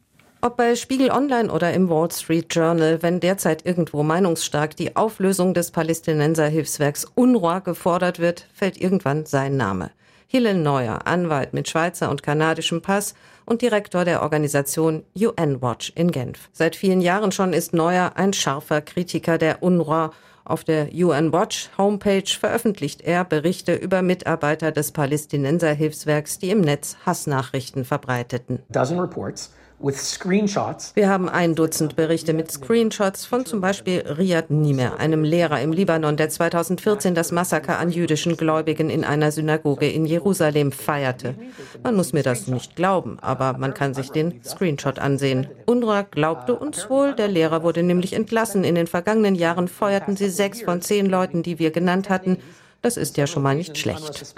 Ob 0.42 0.56
bei 0.56 0.74
Spiegel 0.74 1.10
Online 1.10 1.52
oder 1.52 1.72
im 1.74 1.88
Wall 1.88 2.10
Street 2.10 2.46
Journal, 2.52 3.02
wenn 3.02 3.20
derzeit 3.20 3.66
irgendwo 3.66 4.02
meinungsstark 4.02 4.74
die 4.74 4.96
Auflösung 4.96 5.54
des 5.54 5.70
Palästinenserhilfswerks 5.70 7.12
UNRWA 7.14 7.58
gefordert 7.60 8.18
wird, 8.18 8.46
fällt 8.54 8.80
irgendwann 8.80 9.26
sein 9.26 9.56
Name. 9.56 9.90
Hillel 10.26 10.54
Neuer, 10.54 11.06
Anwalt 11.06 11.52
mit 11.52 11.68
Schweizer 11.68 12.08
und 12.08 12.22
kanadischem 12.22 12.82
Pass, 12.82 13.14
und 13.50 13.62
Direktor 13.62 14.04
der 14.04 14.22
Organisation 14.22 15.02
UN 15.18 15.60
Watch 15.60 15.92
in 15.96 16.12
Genf. 16.12 16.48
Seit 16.52 16.76
vielen 16.76 17.00
Jahren 17.00 17.32
schon 17.32 17.52
ist 17.52 17.74
Neuer 17.74 18.12
ein 18.14 18.32
scharfer 18.32 18.80
Kritiker 18.80 19.38
der 19.38 19.62
UNRWA. 19.62 20.12
Auf 20.44 20.62
der 20.62 20.88
UN 20.94 21.32
Watch 21.32 21.68
Homepage 21.76 22.26
veröffentlicht 22.26 23.02
er 23.02 23.24
Berichte 23.24 23.74
über 23.74 24.02
Mitarbeiter 24.02 24.70
des 24.70 24.92
Palästinenserhilfswerks, 24.92 26.38
die 26.38 26.50
im 26.50 26.60
Netz 26.60 26.96
Hassnachrichten 27.04 27.84
verbreiteten. 27.84 28.60
Dozen 28.68 29.00
reports 29.00 29.52
wir 29.82 31.08
haben 31.08 31.30
ein 31.30 31.54
Dutzend 31.54 31.96
Berichte 31.96 32.34
mit 32.34 32.50
Screenshots 32.50 33.24
von 33.24 33.46
zum 33.46 33.62
Beispiel 33.62 34.00
Riyad 34.00 34.50
Nimer, 34.50 34.98
einem 34.98 35.24
Lehrer 35.24 35.62
im 35.62 35.72
Libanon, 35.72 36.18
der 36.18 36.28
2014 36.28 37.14
das 37.14 37.32
Massaker 37.32 37.78
an 37.78 37.90
jüdischen 37.90 38.36
Gläubigen 38.36 38.90
in 38.90 39.04
einer 39.04 39.32
Synagoge 39.32 39.88
in 39.88 40.04
Jerusalem 40.04 40.70
feierte. 40.70 41.34
Man 41.82 41.96
muss 41.96 42.12
mir 42.12 42.22
das 42.22 42.46
nicht 42.46 42.76
glauben, 42.76 43.18
aber 43.22 43.54
man 43.54 43.72
kann 43.72 43.94
sich 43.94 44.10
den 44.10 44.44
Screenshot 44.44 44.98
ansehen. 44.98 45.48
UNRWA 45.64 46.02
glaubte 46.02 46.56
uns 46.56 46.90
wohl, 46.90 47.14
der 47.14 47.28
Lehrer 47.28 47.62
wurde 47.62 47.82
nämlich 47.82 48.12
entlassen. 48.12 48.64
In 48.64 48.74
den 48.74 48.86
vergangenen 48.86 49.34
Jahren 49.34 49.66
feuerten 49.66 50.14
sie 50.14 50.28
sechs 50.28 50.60
von 50.60 50.82
zehn 50.82 51.06
Leuten, 51.06 51.42
die 51.42 51.58
wir 51.58 51.70
genannt 51.70 52.10
hatten. 52.10 52.36
Das 52.82 52.98
ist 52.98 53.16
ja 53.16 53.26
schon 53.26 53.42
mal 53.42 53.54
nicht 53.54 53.78
schlecht. 53.78 54.34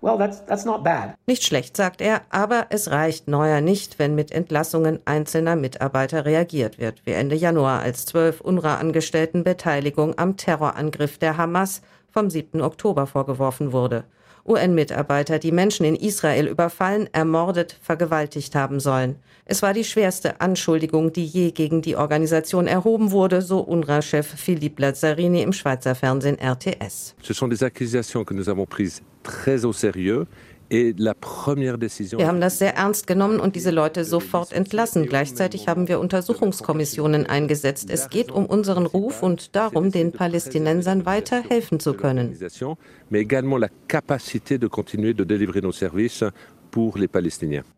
Well, 0.00 0.16
that's, 0.16 0.44
that's 0.44 0.64
not 0.64 0.84
bad. 0.84 1.16
Nicht 1.26 1.44
schlecht, 1.44 1.76
sagt 1.76 2.00
er, 2.00 2.22
aber 2.30 2.66
es 2.70 2.90
reicht 2.90 3.26
Neuer 3.26 3.60
nicht, 3.60 3.98
wenn 3.98 4.14
mit 4.14 4.30
Entlassungen 4.30 5.00
einzelner 5.04 5.56
Mitarbeiter 5.56 6.24
reagiert 6.24 6.78
wird, 6.78 7.04
wie 7.04 7.12
Ende 7.12 7.34
Januar, 7.34 7.80
als 7.80 8.06
zwölf 8.06 8.40
UNRWA-Angestellten 8.40 9.42
Beteiligung 9.42 10.16
am 10.16 10.36
Terrorangriff 10.36 11.18
der 11.18 11.36
Hamas 11.36 11.82
vom 12.10 12.30
7. 12.30 12.62
Oktober 12.62 13.06
vorgeworfen 13.06 13.72
wurde. 13.72 14.04
UN-Mitarbeiter, 14.48 15.38
die 15.38 15.52
Menschen 15.52 15.84
in 15.84 15.94
Israel 15.94 16.46
überfallen, 16.46 17.08
ermordet, 17.12 17.78
vergewaltigt 17.82 18.54
haben 18.54 18.80
sollen. 18.80 19.16
Es 19.44 19.62
war 19.62 19.72
die 19.72 19.84
schwerste 19.84 20.40
Anschuldigung, 20.40 21.12
die 21.12 21.24
je 21.24 21.52
gegen 21.52 21.80
die 21.80 21.96
Organisation 21.96 22.66
erhoben 22.66 23.12
wurde, 23.12 23.40
so 23.40 23.60
UNRWA-Chef 23.60 24.26
Philippe 24.26 24.82
Lazzarini 24.82 25.42
im 25.42 25.52
Schweizer 25.52 25.94
Fernsehen 25.94 26.38
RTS. 26.38 27.14
Ce 27.22 27.32
sont 27.32 27.48
des 27.48 27.62
accusations 27.62 28.24
que 28.24 28.34
nous 28.34 28.48
avons 28.48 28.66
prises 28.66 29.02
très 29.22 29.64
au 29.64 29.72
sérieux. 29.72 30.26
Wir 30.70 32.26
haben 32.26 32.40
das 32.40 32.58
sehr 32.58 32.76
ernst 32.76 33.06
genommen 33.06 33.40
und 33.40 33.56
diese 33.56 33.70
Leute 33.70 34.04
sofort 34.04 34.52
entlassen. 34.52 35.06
Gleichzeitig 35.06 35.66
haben 35.68 35.88
wir 35.88 35.98
Untersuchungskommissionen 35.98 37.26
eingesetzt. 37.26 37.88
Es 37.90 38.10
geht 38.10 38.30
um 38.30 38.46
unseren 38.46 38.86
Ruf 38.86 39.22
und 39.22 39.56
darum, 39.56 39.90
den 39.90 40.12
Palästinensern 40.12 41.06
weiter 41.06 41.42
helfen 41.42 41.80
zu 41.80 41.94
können. 41.94 42.36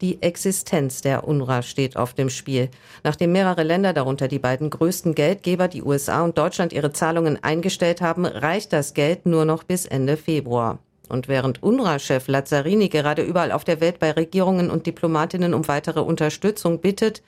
Die 0.00 0.20
Existenz 0.20 1.00
der 1.00 1.26
UNRWA 1.26 1.62
steht 1.62 1.96
auf 1.96 2.14
dem 2.14 2.28
Spiel. 2.28 2.70
Nachdem 3.04 3.32
mehrere 3.32 3.62
Länder, 3.62 3.92
darunter 3.92 4.26
die 4.26 4.38
beiden 4.38 4.68
größten 4.68 5.14
Geldgeber, 5.14 5.68
die 5.68 5.82
USA 5.82 6.22
und 6.24 6.36
Deutschland, 6.36 6.72
ihre 6.72 6.92
Zahlungen 6.92 7.42
eingestellt 7.42 8.00
haben, 8.00 8.26
reicht 8.26 8.72
das 8.72 8.94
Geld 8.94 9.26
nur 9.26 9.44
noch 9.44 9.62
bis 9.62 9.86
Ende 9.86 10.16
Februar. 10.16 10.80
Und 11.10 11.26
während 11.26 11.62
UNRWA-Chef 11.62 12.28
Lazzarini 12.28 12.88
gerade 12.88 13.22
überall 13.22 13.50
auf 13.50 13.64
der 13.64 13.80
Welt 13.80 13.98
bei 13.98 14.12
Regierungen 14.12 14.70
und 14.70 14.86
Diplomatinnen 14.86 15.54
um 15.54 15.66
weitere 15.66 16.00
Unterstützung 16.00 16.80
bittet, 16.80 17.22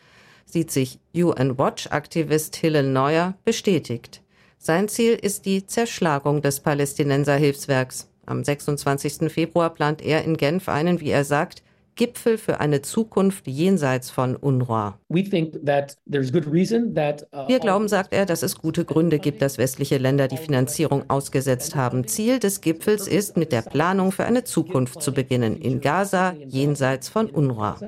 sieht 0.47 0.71
sich 0.71 1.01
UN 1.15 1.59
Watch-Aktivist 1.59 2.55
Hillel 2.57 2.85
Neuer 2.85 3.35
bestätigt. 3.45 4.23
Sein 4.57 4.89
Ziel 4.89 5.15
ist 5.15 5.47
die 5.47 5.67
Zerschlagung 5.67 6.43
des 6.43 6.61
Palästinenser-Hilfswerks. 6.61 8.09
Am 8.25 8.45
26. 8.45 9.33
Februar 9.33 9.71
plant 9.71 10.01
er 10.01 10.23
in 10.23 10.37
Genf 10.37 10.69
einen, 10.69 11.01
wie 11.01 11.11
er 11.11 11.25
sagt, 11.25 11.65
Gipfel 11.95 12.39
für 12.39 12.61
eine 12.61 12.83
Zukunft 12.83 13.47
jenseits 13.47 14.11
von 14.11 14.37
UNRWA. 14.37 14.99
Uh, 15.11 15.17
Wir 17.49 17.59
glauben, 17.61 17.89
sagt 17.89 18.13
er, 18.13 18.27
dass 18.27 18.43
es 18.43 18.57
gute 18.57 18.85
Gründe 18.85 19.19
gibt, 19.19 19.43
dass 19.43 19.59
westliche 19.59 19.99
Länder 19.99 20.29
die 20.29 20.37
Finanzierung 20.37 21.11
ausgesetzt 21.11 21.77
haben. 21.77 22.07
Ziel 22.07 22.39
des 22.39 22.61
Gipfels 22.61 23.07
ist, 23.09 23.37
mit 23.37 23.53
der 23.53 23.63
Planung 23.63 24.13
für 24.13 24.25
eine 24.25 24.45
Zukunft 24.45 25.03
zu 25.03 25.13
beginnen, 25.13 25.57
in 25.59 25.81
Gaza, 25.81 26.35
jenseits 26.47 27.09
von 27.09 27.29
UNRWA. 27.29 27.79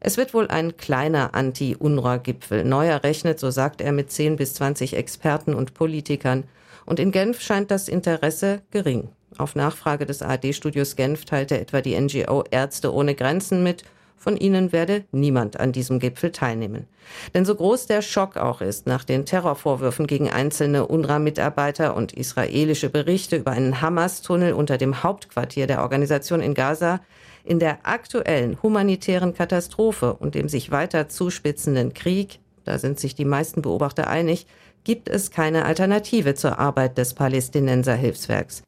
Es 0.00 0.16
wird 0.16 0.32
wohl 0.34 0.48
ein 0.48 0.76
kleiner 0.76 1.34
Anti-UNRWA-Gipfel. 1.34 2.64
Neuer 2.64 3.04
rechnet, 3.04 3.38
so 3.38 3.50
sagt 3.50 3.80
er, 3.80 3.92
mit 3.92 4.10
10 4.10 4.36
bis 4.36 4.54
20 4.54 4.96
Experten 4.96 5.54
und 5.54 5.74
Politikern. 5.74 6.44
Und 6.86 7.00
in 7.00 7.12
Genf 7.12 7.40
scheint 7.40 7.70
das 7.70 7.88
Interesse 7.88 8.62
gering. 8.70 9.08
Auf 9.38 9.54
Nachfrage 9.54 10.06
des 10.06 10.22
ARD-Studios 10.22 10.96
Genf 10.96 11.24
teilte 11.24 11.60
etwa 11.60 11.80
die 11.80 11.98
NGO 11.98 12.44
Ärzte 12.50 12.92
ohne 12.92 13.14
Grenzen 13.14 13.62
mit, 13.62 13.84
Von 14.24 14.38
ihnen 14.38 14.72
werde 14.72 15.04
niemand 15.12 15.60
an 15.60 15.72
diesem 15.72 15.98
Gipfel 15.98 16.32
teilnehmen. 16.32 16.86
Denn 17.34 17.44
so 17.44 17.54
groß 17.54 17.86
der 17.88 18.00
Schock 18.00 18.38
auch 18.38 18.62
ist 18.62 18.86
nach 18.86 19.04
den 19.04 19.26
Terrorvorwürfen 19.26 20.06
gegen 20.06 20.30
einzelne 20.30 20.86
UNRWA-Mitarbeiter 20.86 21.94
und 21.94 22.12
israelische 22.12 22.88
Berichte 22.88 23.36
über 23.36 23.50
einen 23.50 23.82
Hamas-Tunnel 23.82 24.54
unter 24.54 24.78
dem 24.78 25.02
Hauptquartier 25.02 25.66
der 25.66 25.82
Organisation 25.82 26.40
in 26.40 26.54
Gaza, 26.54 27.00
in 27.44 27.58
der 27.58 27.80
aktuellen 27.82 28.62
humanitären 28.62 29.34
Katastrophe 29.34 30.14
und 30.14 30.34
dem 30.34 30.48
sich 30.48 30.70
weiter 30.70 31.10
zuspitzenden 31.10 31.92
Krieg, 31.92 32.38
da 32.64 32.78
sind 32.78 32.98
sich 32.98 33.14
die 33.14 33.26
meisten 33.26 33.60
Beobachter 33.60 34.08
einig, 34.08 34.46
gibt 34.84 35.10
es 35.10 35.32
keine 35.32 35.66
Alternative 35.66 36.34
zur 36.34 36.58
Arbeit 36.58 36.96
des 36.96 37.12
Palästinenser 37.12 37.94
Hilfswerks. 37.94 38.62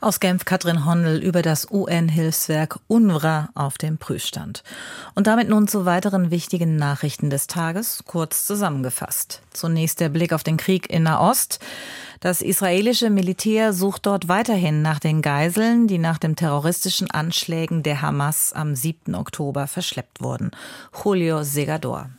Aus 0.00 0.20
Genf 0.20 0.44
Katrin 0.44 0.84
Honnel 0.84 1.22
über 1.22 1.42
das 1.42 1.70
UN-Hilfswerk 1.70 2.78
UNRWA 2.88 3.50
auf 3.54 3.78
dem 3.78 3.98
Prüfstand. 3.98 4.62
Und 5.14 5.26
damit 5.26 5.48
nun 5.48 5.68
zu 5.68 5.84
weiteren 5.84 6.30
wichtigen 6.30 6.76
Nachrichten 6.76 7.30
des 7.30 7.46
Tages, 7.46 8.04
kurz 8.06 8.46
zusammengefasst. 8.46 9.42
Zunächst 9.52 10.00
der 10.00 10.08
Blick 10.08 10.32
auf 10.32 10.42
den 10.42 10.56
Krieg 10.56 10.90
in 10.90 11.04
Nahost. 11.04 11.60
Das 12.20 12.42
israelische 12.42 13.10
Militär 13.10 13.72
sucht 13.72 14.06
dort 14.06 14.28
weiterhin 14.28 14.82
nach 14.82 14.98
den 14.98 15.22
Geiseln, 15.22 15.86
die 15.86 15.98
nach 15.98 16.18
den 16.18 16.36
terroristischen 16.36 17.10
Anschlägen 17.10 17.82
der 17.82 18.02
Hamas 18.02 18.52
am 18.52 18.74
7. 18.74 19.14
Oktober 19.14 19.66
verschleppt 19.66 20.22
wurden. 20.22 20.50
Julio 21.04 21.42
Segador. 21.42 22.10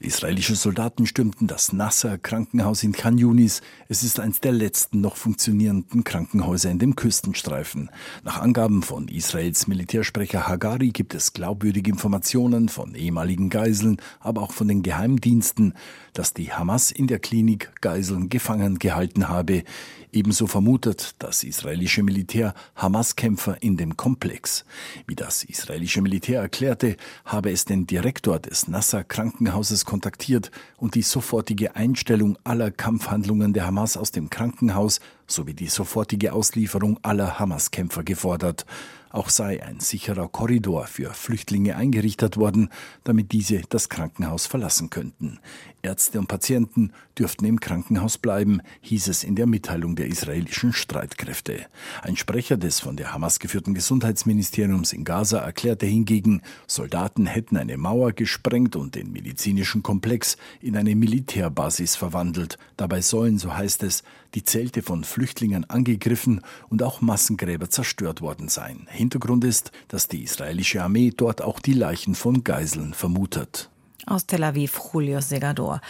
Israelische 0.00 0.54
Soldaten 0.54 1.06
stürmten 1.06 1.48
das 1.48 1.72
Nasser-Krankenhaus 1.72 2.84
in 2.84 2.92
Khan 2.92 3.18
Yunis. 3.18 3.62
Es 3.88 4.04
ist 4.04 4.20
eines 4.20 4.40
der 4.40 4.52
letzten 4.52 5.00
noch 5.00 5.16
funktionierenden 5.16 6.04
Krankenhäuser 6.04 6.70
in 6.70 6.78
dem 6.78 6.94
Küstenstreifen. 6.94 7.90
Nach 8.22 8.40
Angaben 8.40 8.82
von 8.84 9.08
Israels 9.08 9.66
Militärsprecher 9.66 10.46
Hagari 10.46 10.90
gibt 10.90 11.14
es 11.14 11.32
glaubwürdige 11.32 11.90
Informationen 11.90 12.68
von 12.68 12.94
ehemaligen 12.94 13.50
Geiseln, 13.50 13.96
aber 14.20 14.42
auch 14.42 14.52
von 14.52 14.68
den 14.68 14.82
Geheimdiensten, 14.82 15.74
dass 16.18 16.34
die 16.34 16.52
Hamas 16.52 16.90
in 16.90 17.06
der 17.06 17.20
Klinik 17.20 17.70
Geiseln 17.80 18.28
gefangen 18.28 18.80
gehalten 18.80 19.28
habe. 19.28 19.62
Ebenso 20.10 20.48
vermutet 20.48 21.14
das 21.20 21.44
israelische 21.44 22.02
Militär 22.02 22.54
Hamas-Kämpfer 22.74 23.62
in 23.62 23.76
dem 23.76 23.96
Komplex. 23.96 24.64
Wie 25.06 25.14
das 25.14 25.44
israelische 25.44 26.02
Militär 26.02 26.40
erklärte, 26.40 26.96
habe 27.24 27.52
es 27.52 27.66
den 27.66 27.86
Direktor 27.86 28.40
des 28.40 28.66
Nasser-Krankenhauses 28.66 29.84
kontaktiert 29.84 30.50
und 30.76 30.96
die 30.96 31.02
sofortige 31.02 31.76
Einstellung 31.76 32.36
aller 32.42 32.72
Kampfhandlungen 32.72 33.52
der 33.52 33.66
Hamas 33.66 33.96
aus 33.96 34.10
dem 34.10 34.28
Krankenhaus 34.28 34.98
sowie 35.28 35.54
die 35.54 35.68
sofortige 35.68 36.32
Auslieferung 36.32 36.98
aller 37.02 37.38
Hamas-Kämpfer 37.38 38.02
gefordert. 38.02 38.66
Auch 39.10 39.30
sei 39.30 39.62
ein 39.62 39.80
sicherer 39.80 40.28
Korridor 40.28 40.86
für 40.86 41.14
Flüchtlinge 41.14 41.76
eingerichtet 41.76 42.36
worden, 42.36 42.68
damit 43.04 43.32
diese 43.32 43.62
das 43.68 43.88
Krankenhaus 43.88 44.46
verlassen 44.46 44.90
könnten. 44.90 45.40
Ärzte 45.82 46.18
und 46.18 46.26
Patienten 46.26 46.92
dürften 47.18 47.44
im 47.44 47.60
Krankenhaus 47.60 48.18
bleiben, 48.18 48.60
hieß 48.80 49.08
es 49.08 49.24
in 49.24 49.36
der 49.36 49.46
Mitteilung 49.46 49.96
der 49.96 50.06
israelischen 50.06 50.72
Streitkräfte. 50.72 51.66
Ein 52.02 52.16
Sprecher 52.16 52.56
des 52.56 52.80
von 52.80 52.96
der 52.96 53.12
Hamas 53.12 53.38
geführten 53.38 53.74
Gesundheitsministeriums 53.74 54.92
in 54.92 55.04
Gaza 55.04 55.38
erklärte 55.38 55.86
hingegen, 55.86 56.42
Soldaten 56.66 57.26
hätten 57.26 57.56
eine 57.56 57.76
Mauer 57.76 58.12
gesprengt 58.12 58.76
und 58.76 58.96
den 58.96 59.12
medizinischen 59.12 59.82
Komplex 59.82 60.36
in 60.60 60.76
eine 60.76 60.96
Militärbasis 60.96 61.96
verwandelt. 61.96 62.58
Dabei 62.76 63.00
sollen, 63.00 63.38
so 63.38 63.56
heißt 63.56 63.82
es, 63.84 64.02
die 64.34 64.44
Zelte 64.44 64.82
von 64.82 65.04
Flüchtlingen 65.04 65.64
angegriffen 65.70 66.42
und 66.68 66.82
auch 66.82 67.00
Massengräber 67.00 67.70
zerstört 67.70 68.20
worden 68.20 68.48
sein. 68.48 68.86
Hintergrund 68.98 69.44
ist, 69.44 69.72
dass 69.88 70.08
die 70.08 70.22
israelische 70.22 70.82
Armee 70.82 71.12
dort 71.16 71.40
auch 71.40 71.60
die 71.60 71.72
Leichen 71.72 72.14
von 72.14 72.44
Geiseln 72.44 72.92
vermutet. 72.92 73.70
Aus 74.06 74.26
Tel 74.26 74.42
Aviv, 74.42 74.80
Julio 74.92 75.20
Segador. 75.20 75.80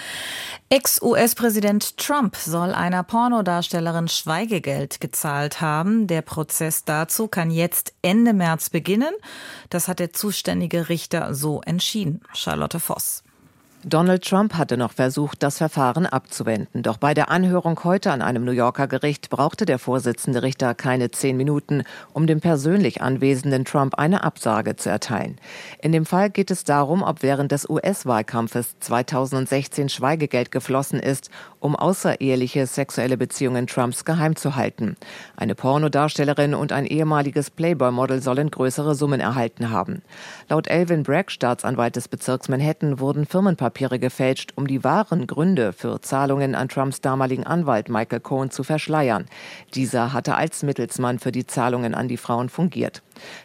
Ex-US-Präsident 0.70 1.96
Trump 1.98 2.36
soll 2.36 2.74
einer 2.74 3.04
Pornodarstellerin 3.04 4.08
Schweigegeld 4.08 5.00
gezahlt 5.00 5.60
haben. 5.60 6.08
Der 6.08 6.22
Prozess 6.22 6.84
dazu 6.84 7.28
kann 7.28 7.50
jetzt 7.50 7.94
Ende 8.02 8.32
März 8.32 8.70
beginnen. 8.70 9.14
Das 9.70 9.86
hat 9.86 10.00
der 10.00 10.12
zuständige 10.12 10.88
Richter 10.88 11.32
so 11.34 11.60
entschieden. 11.62 12.20
Charlotte 12.32 12.80
Voss. 12.80 13.22
Donald 13.84 14.24
Trump 14.24 14.54
hatte 14.54 14.76
noch 14.76 14.92
versucht, 14.92 15.40
das 15.44 15.58
Verfahren 15.58 16.04
abzuwenden. 16.04 16.82
Doch 16.82 16.96
bei 16.96 17.14
der 17.14 17.30
Anhörung 17.30 17.78
heute 17.84 18.10
an 18.10 18.22
einem 18.22 18.44
New 18.44 18.50
Yorker 18.50 18.88
Gericht 18.88 19.30
brauchte 19.30 19.66
der 19.66 19.78
Vorsitzende 19.78 20.42
Richter 20.42 20.74
keine 20.74 21.12
zehn 21.12 21.36
Minuten, 21.36 21.84
um 22.12 22.26
dem 22.26 22.40
persönlich 22.40 23.02
anwesenden 23.02 23.64
Trump 23.64 23.94
eine 23.94 24.24
Absage 24.24 24.74
zu 24.74 24.90
erteilen. 24.90 25.36
In 25.80 25.92
dem 25.92 26.06
Fall 26.06 26.28
geht 26.28 26.50
es 26.50 26.64
darum, 26.64 27.04
ob 27.04 27.22
während 27.22 27.52
des 27.52 27.70
US-Wahlkampfes 27.70 28.80
2016 28.80 29.88
Schweigegeld 29.88 30.50
geflossen 30.50 30.98
ist, 30.98 31.30
um 31.60 31.76
außereheliche 31.76 32.66
sexuelle 32.66 33.16
Beziehungen 33.16 33.68
Trumps 33.68 34.04
geheim 34.04 34.34
zu 34.34 34.56
halten. 34.56 34.96
Eine 35.36 35.54
Pornodarstellerin 35.54 36.54
und 36.54 36.72
ein 36.72 36.84
ehemaliges 36.84 37.50
Playboy-Model 37.50 38.22
sollen 38.22 38.50
größere 38.50 38.96
Summen 38.96 39.20
erhalten 39.20 39.70
haben. 39.70 40.02
Laut 40.48 40.66
Elvin 40.66 41.04
Bragg, 41.04 41.30
Staatsanwalt 41.30 41.94
des 41.94 42.08
Bezirks 42.08 42.48
Manhattan, 42.48 42.98
wurden 42.98 43.24
Firmenpapiere 43.24 43.67
Wertpapiere 43.68 43.98
gefälscht, 43.98 44.52
um 44.57 44.66
die 44.66 44.83
wahren 44.83 45.26
Gründe 45.26 45.74
für 45.74 46.00
Zahlungen 46.00 46.54
an 46.54 46.70
Trumps 46.70 47.02
damaligen 47.02 47.44
Anwalt 47.44 47.90
Michael 47.90 48.20
Cohen 48.20 48.50
zu 48.50 48.62
verschleiern. 48.62 49.26
Dieser 49.74 50.14
hatte 50.14 50.37
als 50.37 50.62
Mittelsmann 50.62 51.18
für 51.18 51.33
die 51.33 51.46
Zahlungen 51.46 51.94
an 51.94 52.09
die 52.09 52.16
Frauen 52.16 52.48
fungiert. 52.48 53.02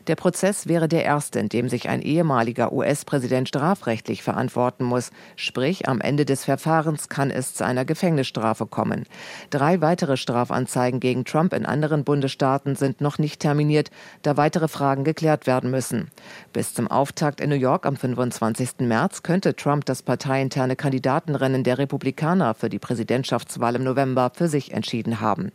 Der 0.07 0.15
Prozess 0.15 0.67
wäre 0.67 0.87
der 0.87 1.05
erste, 1.05 1.39
in 1.39 1.49
dem 1.49 1.69
sich 1.69 1.89
ein 1.89 2.01
ehemaliger 2.01 2.71
US-Präsident 2.73 3.47
strafrechtlich 3.47 4.23
verantworten 4.23 4.83
muss. 4.83 5.11
Sprich, 5.35 5.87
am 5.87 6.01
Ende 6.01 6.25
des 6.25 6.45
Verfahrens 6.45 7.09
kann 7.09 7.31
es 7.31 7.53
zu 7.53 7.65
einer 7.65 7.85
Gefängnisstrafe 7.85 8.65
kommen. 8.65 9.05
Drei 9.49 9.81
weitere 9.81 10.17
Strafanzeigen 10.17 10.99
gegen 10.99 11.25
Trump 11.25 11.53
in 11.53 11.65
anderen 11.65 12.03
Bundesstaaten 12.03 12.75
sind 12.75 13.01
noch 13.01 13.17
nicht 13.17 13.39
terminiert, 13.39 13.91
da 14.21 14.37
weitere 14.37 14.67
Fragen 14.67 15.03
geklärt 15.03 15.47
werden 15.47 15.71
müssen. 15.71 16.09
Bis 16.51 16.73
zum 16.73 16.87
Auftakt 16.87 17.41
in 17.41 17.49
New 17.49 17.55
York 17.55 17.85
am 17.85 17.95
25. 17.95 18.79
März 18.79 19.23
könnte 19.23 19.55
Trump 19.55 19.85
das 19.85 20.01
parteiinterne 20.01 20.75
Kandidatenrennen 20.75 21.63
der 21.63 21.77
Republikaner 21.77 22.53
für 22.53 22.69
die 22.69 22.79
Präsidentschaftswahl 22.79 23.75
im 23.75 23.83
November 23.83 24.31
für 24.33 24.47
sich 24.47 24.71
entschieden 24.71 25.21
haben. 25.21 25.51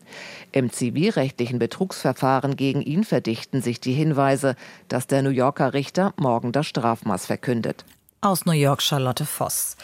Im 0.53 0.71
zivilrechtlichen 0.71 1.59
Betrugsverfahren 1.59 2.57
gegen 2.57 2.83
ihn 2.83 3.05
verdichten 3.05 3.63
sich 3.63 3.81
die 3.81 3.93
Hinweise, 3.93 4.08
dass 4.15 5.07
der 5.07 5.23
New 5.23 5.31
Yorker 5.31 5.75
Richter 5.75 6.13
morgen 6.17 6.53
das 6.53 6.67
Strafmaß 6.67 7.27
verkündet. 7.27 7.85
Aus 8.21 8.47
New 8.47 8.53
York 8.53 8.83
Charlotte 8.83 9.25
Voss. 9.25 9.77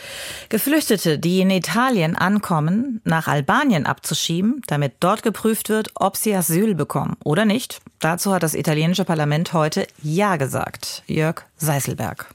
Geflüchtete, 0.48 1.20
die 1.20 1.40
in 1.40 1.50
Italien 1.50 2.16
ankommen, 2.16 3.00
nach 3.04 3.28
Albanien 3.28 3.87
abzuschieben, 3.87 4.60
damit 4.66 4.94
dort 4.98 5.22
geprüft 5.22 5.68
wird, 5.68 5.92
ob 5.94 6.16
sie 6.16 6.34
Asyl 6.34 6.74
bekommen 6.74 7.16
oder 7.22 7.44
nicht. 7.44 7.80
Dazu 8.00 8.34
hat 8.34 8.42
das 8.42 8.54
italienische 8.54 9.04
Parlament 9.04 9.52
heute 9.52 9.87
Ja 10.02 10.34
gesagt. 10.34 11.04
Jörg 11.06 11.42
Seiselberg. 11.56 12.34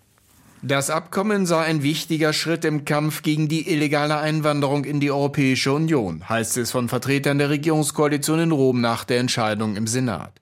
Das 0.61 0.89
Abkommen 0.89 1.45
sei 1.45 1.63
ein 1.63 1.83
wichtiger 1.83 2.33
Schritt 2.33 2.65
im 2.65 2.83
Kampf 2.83 3.21
gegen 3.21 3.47
die 3.47 3.69
illegale 3.71 4.17
Einwanderung 4.17 4.83
in 4.83 4.99
die 4.99 5.09
Europäische 5.09 5.71
Union, 5.71 6.27
heißt 6.27 6.57
es 6.57 6.71
von 6.71 6.89
Vertretern 6.89 7.37
der 7.37 7.49
Regierungskoalition 7.49 8.39
in 8.39 8.51
Rom 8.51 8.81
nach 8.81 9.05
der 9.05 9.19
Entscheidung 9.19 9.77
im 9.77 9.87
Senat. 9.87 10.33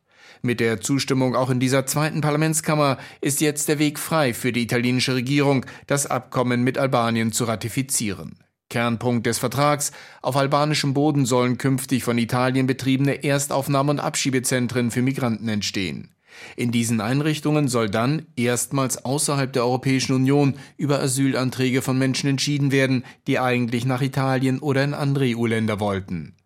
Mit 0.42 0.60
der 0.60 0.82
Zustimmung 0.82 1.36
auch 1.36 1.50
in 1.50 1.60
dieser 1.60 1.86
zweiten 1.86 2.22
Parlamentskammer 2.22 2.98
ist 3.22 3.42
jetzt 3.42 3.68
der 3.68 3.80
Weg 3.80 4.00
frei 4.00 4.34
für 4.34 4.52
die 4.52 4.64
italienische 4.64 5.16
Regierung, 5.16 5.66
das 5.88 6.06
Abkommen 6.06 6.64
mit 6.64 6.78
Albanien 6.78 7.32
zu 7.32 7.46
ratifizieren. 7.46 8.40
Kernpunkt 8.70 9.26
des 9.26 9.40
Vertrags, 9.40 9.92
auf 10.22 10.36
albanischem 10.36 10.94
Boden 10.94 11.26
sollen 11.26 11.58
künftig 11.58 12.04
von 12.04 12.18
Italien 12.18 12.68
betriebene 12.68 13.24
Erstaufnahme- 13.24 13.92
und 13.92 14.00
Abschiebezentren 14.00 14.92
für 14.92 15.02
Migranten 15.02 15.48
entstehen. 15.48 16.14
In 16.56 16.72
diesen 16.72 17.02
Einrichtungen 17.02 17.68
soll 17.68 17.90
dann 17.90 18.28
erstmals 18.36 19.04
außerhalb 19.04 19.52
der 19.52 19.64
Europäischen 19.64 20.14
Union 20.14 20.56
über 20.78 21.00
Asylanträge 21.02 21.82
von 21.82 21.98
Menschen 21.98 22.30
entschieden 22.30 22.72
werden, 22.72 23.04
die 23.26 23.40
eigentlich 23.40 23.86
nach 23.86 24.02
Italien 24.02 24.60
oder 24.60 24.84
in 24.84 24.94
andere 24.94 25.26
EU-Länder 25.36 25.80
wollten. 25.80 26.37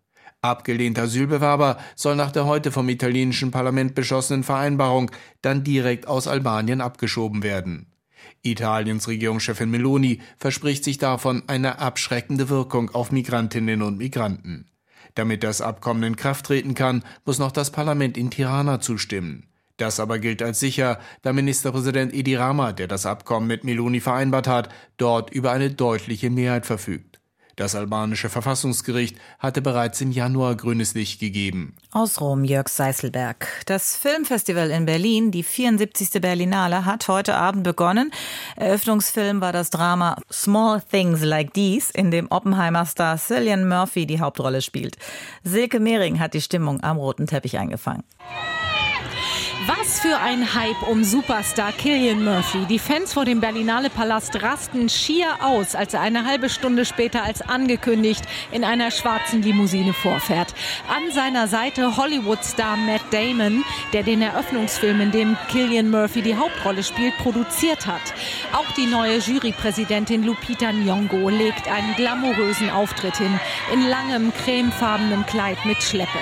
Abgelehnte 0.42 1.02
Asylbewerber 1.02 1.78
soll 1.94 2.16
nach 2.16 2.32
der 2.32 2.46
heute 2.46 2.72
vom 2.72 2.88
italienischen 2.88 3.52
Parlament 3.52 3.94
beschlossenen 3.94 4.42
Vereinbarung 4.42 5.12
dann 5.40 5.62
direkt 5.62 6.08
aus 6.08 6.26
Albanien 6.26 6.80
abgeschoben 6.80 7.44
werden. 7.44 7.86
Italiens 8.42 9.06
Regierungschefin 9.06 9.70
Meloni 9.70 10.20
verspricht 10.38 10.82
sich 10.82 10.98
davon 10.98 11.44
eine 11.46 11.78
abschreckende 11.78 12.48
Wirkung 12.48 12.90
auf 12.90 13.12
Migrantinnen 13.12 13.82
und 13.82 13.98
Migranten. 13.98 14.66
Damit 15.14 15.44
das 15.44 15.60
Abkommen 15.60 16.02
in 16.02 16.16
Kraft 16.16 16.46
treten 16.46 16.74
kann, 16.74 17.04
muss 17.24 17.38
noch 17.38 17.52
das 17.52 17.70
Parlament 17.70 18.18
in 18.18 18.30
Tirana 18.30 18.80
zustimmen. 18.80 19.46
Das 19.76 20.00
aber 20.00 20.18
gilt 20.18 20.42
als 20.42 20.58
sicher, 20.58 20.98
da 21.22 21.32
Ministerpräsident 21.32 22.12
Edi 22.12 22.34
Rama, 22.34 22.72
der 22.72 22.88
das 22.88 23.06
Abkommen 23.06 23.46
mit 23.46 23.62
Meloni 23.62 24.00
vereinbart 24.00 24.48
hat, 24.48 24.68
dort 24.96 25.30
über 25.30 25.52
eine 25.52 25.70
deutliche 25.70 26.30
Mehrheit 26.30 26.66
verfügt. 26.66 27.21
Das 27.56 27.74
albanische 27.74 28.30
Verfassungsgericht 28.30 29.16
hatte 29.38 29.60
bereits 29.60 30.00
im 30.00 30.10
Januar 30.10 30.56
grünes 30.56 30.94
Licht 30.94 31.20
gegeben. 31.20 31.74
Aus 31.90 32.20
Rom 32.20 32.44
Jörg 32.44 32.68
Seißelberg. 32.68 33.46
Das 33.66 33.96
Filmfestival 33.96 34.70
in 34.70 34.86
Berlin, 34.86 35.30
die 35.30 35.42
74. 35.42 36.20
Berlinale, 36.20 36.86
hat 36.86 37.08
heute 37.08 37.34
Abend 37.34 37.64
begonnen. 37.64 38.10
Eröffnungsfilm 38.56 39.40
war 39.40 39.52
das 39.52 39.70
Drama 39.70 40.16
Small 40.32 40.80
Things 40.80 41.22
Like 41.22 41.52
These, 41.52 41.92
in 41.94 42.10
dem 42.10 42.28
Oppenheimer-Star 42.30 43.18
Cillian 43.18 43.68
Murphy 43.68 44.06
die 44.06 44.20
Hauptrolle 44.20 44.62
spielt. 44.62 44.96
Silke 45.44 45.78
Mehring 45.78 46.20
hat 46.20 46.34
die 46.34 46.40
Stimmung 46.40 46.82
am 46.82 46.96
roten 46.96 47.26
Teppich 47.26 47.58
eingefangen. 47.58 48.04
Was 49.66 50.00
für 50.00 50.18
ein 50.18 50.54
Hype 50.54 50.88
um 50.88 51.04
Superstar 51.04 51.70
Killian 51.70 52.24
Murphy. 52.24 52.64
Die 52.68 52.80
Fans 52.80 53.12
vor 53.12 53.24
dem 53.24 53.40
Berlinale 53.40 53.90
Palast 53.90 54.42
rasten 54.42 54.88
schier 54.88 55.28
aus, 55.40 55.76
als 55.76 55.94
er 55.94 56.00
eine 56.00 56.24
halbe 56.24 56.48
Stunde 56.48 56.84
später 56.84 57.22
als 57.22 57.42
angekündigt 57.42 58.24
in 58.50 58.64
einer 58.64 58.90
schwarzen 58.90 59.40
Limousine 59.40 59.92
vorfährt. 59.92 60.52
An 60.88 61.12
seiner 61.12 61.46
Seite 61.46 61.96
Hollywood-Star 61.96 62.76
Matt 62.76 63.02
Damon, 63.12 63.64
der 63.92 64.02
den 64.02 64.22
Eröffnungsfilm, 64.22 65.00
in 65.00 65.12
dem 65.12 65.36
Killian 65.48 65.90
Murphy 65.90 66.22
die 66.22 66.36
Hauptrolle 66.36 66.82
spielt, 66.82 67.16
produziert 67.18 67.86
hat. 67.86 68.02
Auch 68.52 68.70
die 68.72 68.86
neue 68.86 69.18
Jurypräsidentin 69.18 70.24
Lupita 70.24 70.70
Nyong'o 70.70 71.30
legt 71.30 71.68
einen 71.68 71.94
glamourösen 71.94 72.70
Auftritt 72.70 73.18
hin, 73.18 73.38
in 73.72 73.88
langem 73.88 74.32
cremefarbenem 74.44 75.24
Kleid 75.26 75.64
mit 75.64 75.80
Schleppe. 75.82 76.18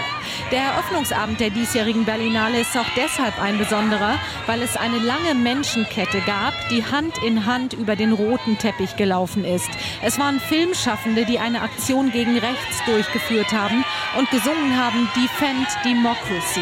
Der 0.53 0.61
Eröffnungsabend 0.61 1.41
der 1.41 1.51
diesjährigen 1.51 2.05
Berlinale 2.05 2.61
ist 2.61 2.77
auch 2.77 2.85
deshalb 2.97 3.30
ein 3.39 3.59
besonderer, 3.59 4.19
weil 4.47 4.63
es 4.63 4.77
eine 4.77 4.99
lange 4.99 5.35
Menschenkette 5.35 6.21
gab, 6.23 6.55
die 6.71 6.85
Hand 6.85 7.19
in 7.23 7.47
Hand 7.47 7.75
über 7.75 7.97
den 7.97 8.13
roten 8.13 8.59
Teppich 8.59 8.97
gelaufen 8.97 9.45
ist. 9.45 9.71
Es 10.03 10.19
waren 10.19 10.41
Filmschaffende, 10.41 11.25
die 11.25 11.39
eine 11.39 11.63
Aktion 11.63 12.11
gegen 12.11 12.39
rechts 12.39 12.85
durchgeführt 12.87 13.53
haben 13.53 13.85
und 14.19 14.31
gesungen 14.31 14.77
haben 14.77 15.09
Defend 15.15 15.69
Democracy. 15.85 16.61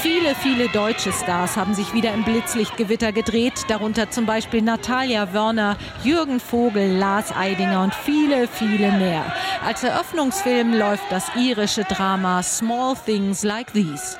Viele, 0.00 0.36
viele 0.36 0.68
deutsche 0.68 1.12
Stars 1.12 1.56
haben 1.56 1.74
sich 1.74 1.92
wieder 1.92 2.14
im 2.14 2.22
Blitzlichtgewitter 2.22 3.10
gedreht, 3.10 3.64
darunter 3.66 4.10
zum 4.10 4.26
Beispiel 4.26 4.62
Natalia 4.62 5.32
Wörner, 5.34 5.76
Jürgen 6.04 6.38
Vogel, 6.38 6.96
Lars 6.96 7.34
Eidinger 7.36 7.82
und 7.82 7.94
viele, 7.94 8.46
viele 8.46 8.92
mehr. 8.92 9.24
Als 9.66 9.82
Eröffnungsfilm 9.82 10.72
läuft 10.72 11.10
das 11.10 11.24
irische 11.36 11.82
Drama 11.82 12.44
Small 12.44 12.94
Things 13.04 13.42
Like 13.42 13.72
These. 13.72 14.18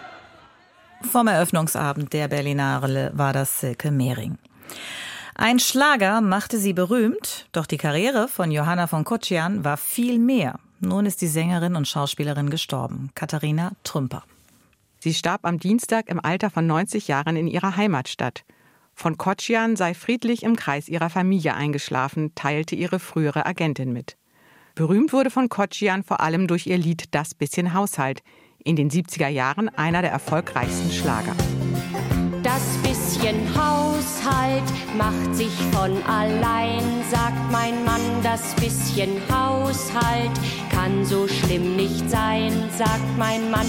Vom 1.02 1.28
Eröffnungsabend 1.28 2.12
der 2.12 2.28
Berlinale 2.28 3.12
war 3.14 3.32
das 3.32 3.60
Silke 3.60 3.90
Mehring. 3.90 4.36
Ein 5.34 5.60
Schlager 5.60 6.20
machte 6.20 6.58
sie 6.58 6.72
berühmt, 6.72 7.48
doch 7.52 7.66
die 7.66 7.76
Karriere 7.76 8.26
von 8.26 8.50
Johanna 8.50 8.88
von 8.88 9.04
Kocian 9.04 9.64
war 9.64 9.76
viel 9.76 10.18
mehr. 10.18 10.58
Nun 10.80 11.06
ist 11.06 11.22
die 11.22 11.28
Sängerin 11.28 11.76
und 11.76 11.86
Schauspielerin 11.86 12.50
gestorben. 12.50 13.10
Katharina 13.14 13.72
Trümper. 13.84 14.24
Sie 14.98 15.14
starb 15.14 15.44
am 15.44 15.60
Dienstag 15.60 16.08
im 16.08 16.22
Alter 16.22 16.50
von 16.50 16.66
90 16.66 17.06
Jahren 17.06 17.36
in 17.36 17.46
ihrer 17.46 17.76
Heimatstadt. 17.76 18.44
Von 18.94 19.16
Kocian 19.16 19.76
sei 19.76 19.94
friedlich 19.94 20.42
im 20.42 20.56
Kreis 20.56 20.88
ihrer 20.88 21.08
Familie 21.08 21.54
eingeschlafen, 21.54 22.34
teilte 22.34 22.74
ihre 22.74 22.98
frühere 22.98 23.46
Agentin 23.46 23.92
mit. 23.92 24.16
Berühmt 24.74 25.12
wurde 25.12 25.30
von 25.30 25.48
Kocian 25.48 26.02
vor 26.02 26.20
allem 26.20 26.48
durch 26.48 26.66
ihr 26.66 26.78
Lied 26.78 27.14
Das 27.14 27.34
bisschen 27.34 27.74
Haushalt, 27.74 28.22
in 28.64 28.76
den 28.76 28.90
70er 28.90 29.28
Jahren 29.28 29.68
einer 29.70 30.02
der 30.02 30.10
erfolgreichsten 30.10 30.90
Schlager. 30.90 31.34
Das 32.42 32.78
bisschen 32.82 33.36
Haushalt 33.54 34.62
macht 34.96 35.34
sich 35.34 35.52
von 35.72 36.02
allein, 36.04 36.82
sagt 37.10 37.52
mein 37.52 37.84
Mann. 37.84 38.00
Das 38.22 38.54
bisschen 38.54 39.20
Haushalt 39.30 40.30
kann 40.70 41.04
so 41.04 41.26
schlimm 41.26 41.76
nicht 41.76 42.08
sein, 42.08 42.52
sagt 42.76 43.18
mein 43.18 43.50
Mann. 43.50 43.66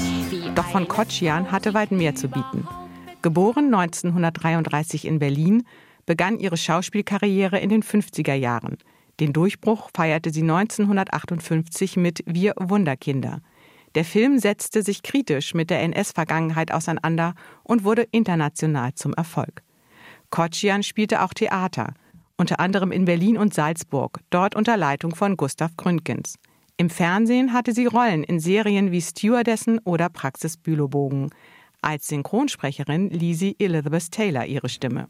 Doch 0.55 0.67
von 0.69 0.87
Kocian 0.87 1.51
hatte 1.51 1.73
weit 1.73 1.91
mehr 1.91 2.15
zu 2.15 2.27
bieten. 2.27 2.67
Geboren 3.21 3.73
1933 3.73 5.05
in 5.05 5.19
Berlin, 5.19 5.63
begann 6.05 6.39
ihre 6.39 6.57
Schauspielkarriere 6.57 7.59
in 7.59 7.69
den 7.69 7.83
50er 7.83 8.33
Jahren. 8.33 8.77
Den 9.19 9.33
Durchbruch 9.33 9.89
feierte 9.93 10.31
sie 10.31 10.41
1958 10.41 11.97
mit 11.97 12.23
Wir 12.25 12.53
Wunderkinder. 12.57 13.41
Der 13.95 14.05
Film 14.05 14.39
setzte 14.39 14.83
sich 14.83 15.03
kritisch 15.03 15.53
mit 15.53 15.69
der 15.69 15.81
NS-Vergangenheit 15.81 16.71
auseinander 16.71 17.33
und 17.63 17.83
wurde 17.83 18.03
international 18.11 18.93
zum 18.93 19.13
Erfolg. 19.13 19.63
Kocian 20.29 20.83
spielte 20.83 21.23
auch 21.23 21.33
Theater, 21.33 21.93
unter 22.37 22.59
anderem 22.59 22.91
in 22.91 23.05
Berlin 23.05 23.37
und 23.37 23.53
Salzburg, 23.53 24.19
dort 24.29 24.55
unter 24.55 24.77
Leitung 24.77 25.15
von 25.15 25.35
Gustav 25.37 25.75
Gründgens. 25.75 26.35
Im 26.77 26.89
Fernsehen 26.89 27.51
hatte 27.51 27.73
sie 27.73 27.87
Rollen 27.87 28.23
in 28.23 28.39
Serien 28.39 28.91
wie 28.91 29.01
Stewardessen 29.01 29.79
oder 29.79 30.07
Praxis 30.07 30.55
Bülowbogen. 30.55 31.29
Als 31.81 32.07
Synchronsprecherin 32.07 33.09
lieh 33.09 33.33
sie 33.33 33.57
Elizabeth 33.59 34.11
Taylor 34.11 34.45
ihre 34.45 34.69
Stimme. 34.69 35.09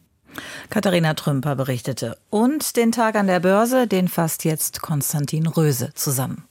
Katharina 0.70 1.14
Trümper 1.14 1.56
berichtete. 1.56 2.18
Und 2.30 2.76
den 2.76 2.92
Tag 2.92 3.16
an 3.16 3.28
der 3.28 3.40
Börse, 3.40 3.88
den 3.88 4.08
fasst 4.08 4.46
jetzt 4.46 4.82
Konstantin 4.82 5.46
Röse 5.46 5.92
zusammen. 5.94 6.49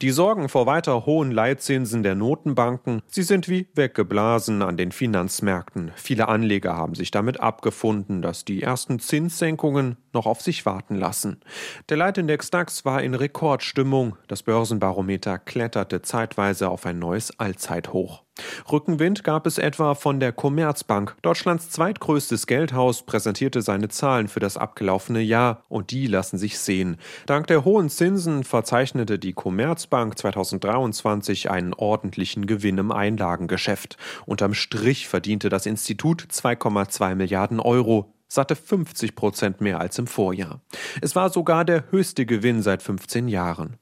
Die 0.00 0.10
Sorgen 0.10 0.48
vor 0.48 0.66
weiter 0.66 1.06
hohen 1.06 1.32
Leitzinsen 1.32 2.04
der 2.04 2.14
Notenbanken, 2.14 3.02
sie 3.08 3.24
sind 3.24 3.48
wie 3.48 3.66
weggeblasen 3.74 4.62
an 4.62 4.76
den 4.76 4.92
Finanzmärkten. 4.92 5.90
Viele 5.96 6.28
Anleger 6.28 6.76
haben 6.76 6.94
sich 6.94 7.10
damit 7.10 7.40
abgefunden, 7.40 8.22
dass 8.22 8.44
die 8.44 8.62
ersten 8.62 9.00
Zinssenkungen 9.00 9.96
noch 10.12 10.26
auf 10.26 10.40
sich 10.40 10.64
warten 10.64 10.94
lassen. 10.94 11.40
Der 11.88 11.96
Leitindex 11.96 12.50
DAX 12.50 12.84
war 12.84 13.02
in 13.02 13.14
Rekordstimmung. 13.14 14.16
Das 14.28 14.44
Börsenbarometer 14.44 15.36
kletterte 15.36 16.00
zeitweise 16.00 16.68
auf 16.68 16.86
ein 16.86 17.00
neues 17.00 17.36
Allzeithoch. 17.40 18.22
Rückenwind 18.70 19.24
gab 19.24 19.46
es 19.46 19.58
etwa 19.58 19.94
von 19.94 20.20
der 20.20 20.32
Commerzbank. 20.32 21.16
Deutschlands 21.22 21.70
zweitgrößtes 21.70 22.46
Geldhaus 22.46 23.02
präsentierte 23.02 23.62
seine 23.62 23.88
Zahlen 23.88 24.28
für 24.28 24.40
das 24.40 24.56
abgelaufene 24.56 25.20
Jahr 25.20 25.64
und 25.68 25.90
die 25.90 26.06
lassen 26.06 26.38
sich 26.38 26.58
sehen. 26.58 26.96
Dank 27.26 27.46
der 27.46 27.64
hohen 27.64 27.88
Zinsen 27.88 28.44
verzeichnete 28.44 29.18
die 29.18 29.32
Commerzbank 29.32 30.18
2023 30.18 31.50
einen 31.50 31.74
ordentlichen 31.74 32.46
Gewinn 32.46 32.78
im 32.78 32.92
Einlagengeschäft. 32.92 33.96
Unterm 34.26 34.54
Strich 34.54 35.08
verdiente 35.08 35.48
das 35.48 35.66
Institut 35.66 36.22
2,2 36.30 37.14
Milliarden 37.14 37.60
Euro 37.60 38.12
satte 38.28 38.54
50 38.54 39.16
Prozent 39.16 39.60
mehr 39.60 39.80
als 39.80 39.98
im 39.98 40.06
Vorjahr. 40.06 40.60
Es 41.00 41.16
war 41.16 41.30
sogar 41.30 41.64
der 41.64 41.90
höchste 41.90 42.26
Gewinn 42.26 42.62
seit 42.62 42.82
15 42.82 43.26
Jahren. 43.26 43.78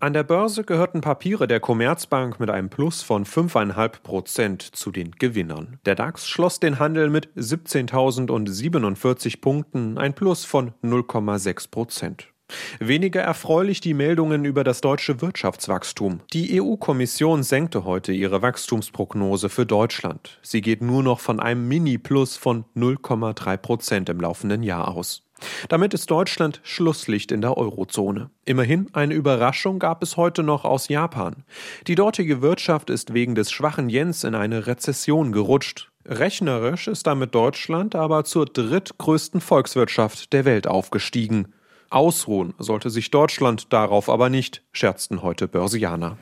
An 0.00 0.12
der 0.12 0.24
Börse 0.24 0.64
gehörten 0.64 1.00
Papiere 1.00 1.46
der 1.46 1.60
Commerzbank 1.60 2.40
mit 2.40 2.50
einem 2.50 2.68
Plus 2.68 3.02
von 3.02 3.24
5,5 3.24 4.02
Prozent 4.02 4.62
zu 4.62 4.90
den 4.90 5.12
Gewinnern. 5.12 5.78
Der 5.86 5.94
DAX 5.94 6.28
schloss 6.28 6.60
den 6.60 6.78
Handel 6.78 7.08
mit 7.08 7.28
17.047 7.36 9.40
Punkten, 9.40 9.96
ein 9.96 10.12
Plus 10.14 10.44
von 10.44 10.74
0,6 10.82 11.70
Prozent. 11.70 12.33
Weniger 12.78 13.22
erfreulich 13.22 13.80
die 13.80 13.94
Meldungen 13.94 14.44
über 14.44 14.64
das 14.64 14.80
deutsche 14.80 15.20
Wirtschaftswachstum. 15.20 16.20
Die 16.32 16.60
EU-Kommission 16.60 17.42
senkte 17.42 17.84
heute 17.84 18.12
ihre 18.12 18.42
Wachstumsprognose 18.42 19.48
für 19.48 19.66
Deutschland. 19.66 20.38
Sie 20.42 20.60
geht 20.60 20.82
nur 20.82 21.02
noch 21.02 21.20
von 21.20 21.40
einem 21.40 21.68
Mini-Plus 21.68 22.36
von 22.36 22.64
0,3 22.76 23.56
Prozent 23.56 24.08
im 24.08 24.20
laufenden 24.20 24.62
Jahr 24.62 24.88
aus. 24.88 25.22
Damit 25.68 25.94
ist 25.94 26.10
Deutschland 26.10 26.60
Schlusslicht 26.62 27.32
in 27.32 27.40
der 27.40 27.56
Eurozone. 27.56 28.30
Immerhin 28.44 28.88
eine 28.92 29.14
Überraschung 29.14 29.78
gab 29.78 30.02
es 30.02 30.16
heute 30.16 30.42
noch 30.42 30.64
aus 30.64 30.88
Japan. 30.88 31.44
Die 31.86 31.96
dortige 31.96 32.40
Wirtschaft 32.40 32.90
ist 32.90 33.14
wegen 33.14 33.34
des 33.34 33.50
schwachen 33.50 33.88
Jens 33.88 34.24
in 34.24 34.34
eine 34.34 34.66
Rezession 34.66 35.32
gerutscht. 35.32 35.90
Rechnerisch 36.06 36.86
ist 36.86 37.06
damit 37.06 37.34
Deutschland 37.34 37.94
aber 37.94 38.24
zur 38.24 38.46
drittgrößten 38.46 39.40
Volkswirtschaft 39.40 40.32
der 40.32 40.44
Welt 40.44 40.66
aufgestiegen. 40.66 41.52
Ausruhen 41.94 42.54
sollte 42.58 42.90
sich 42.90 43.10
Deutschland 43.10 43.72
darauf 43.72 44.08
aber 44.08 44.28
nicht, 44.28 44.62
scherzten 44.72 45.22
heute 45.22 45.48
Börsianer. 45.48 46.18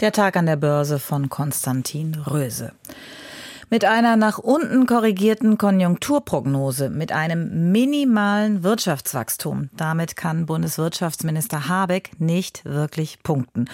Der 0.00 0.12
Tag 0.12 0.36
an 0.36 0.46
der 0.46 0.56
Börse 0.56 0.98
von 0.98 1.28
Konstantin 1.28 2.14
Röse. 2.14 2.72
Mit 3.72 3.86
einer 3.86 4.16
nach 4.16 4.36
unten 4.36 4.84
korrigierten 4.84 5.56
Konjunkturprognose, 5.56 6.90
mit 6.90 7.10
einem 7.10 7.72
minimalen 7.72 8.62
Wirtschaftswachstum. 8.62 9.70
Damit 9.74 10.14
kann 10.14 10.44
Bundeswirtschaftsminister 10.44 11.70
Habeck 11.70 12.10
nicht 12.18 12.66
wirklich 12.66 13.22
punkten. 13.22 13.70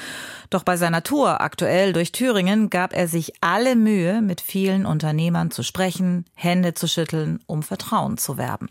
Doch 0.50 0.62
bei 0.62 0.76
seiner 0.76 1.02
Tour 1.02 1.40
aktuell 1.40 1.92
durch 1.92 2.12
Thüringen 2.12 2.70
gab 2.70 2.92
er 2.92 3.08
sich 3.08 3.32
alle 3.40 3.74
Mühe, 3.74 4.22
mit 4.22 4.40
vielen 4.40 4.86
Unternehmern 4.86 5.50
zu 5.50 5.64
sprechen, 5.64 6.26
Hände 6.36 6.74
zu 6.74 6.86
schütteln, 6.86 7.40
um 7.48 7.64
Vertrauen 7.64 8.18
zu 8.18 8.38
werben. 8.38 8.68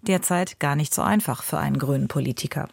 Derzeit 0.00 0.60
gar 0.60 0.76
nicht 0.76 0.94
so 0.94 1.02
einfach 1.02 1.42
für 1.42 1.58
einen 1.58 1.78
grünen 1.78 2.08
Politiker. 2.08 2.70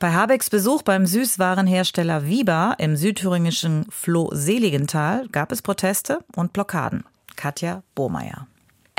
Bei 0.00 0.14
Habecks 0.14 0.48
Besuch 0.48 0.80
beim 0.80 1.04
Süßwarenhersteller 1.04 2.24
Viba 2.24 2.72
im 2.78 2.96
südthüringischen 2.96 3.84
Floh-Seligenthal 3.90 5.28
gab 5.28 5.52
es 5.52 5.60
Proteste 5.60 6.20
und 6.34 6.54
Blockaden. 6.54 7.04
Katja 7.36 7.82
Bohmeier. 7.94 8.46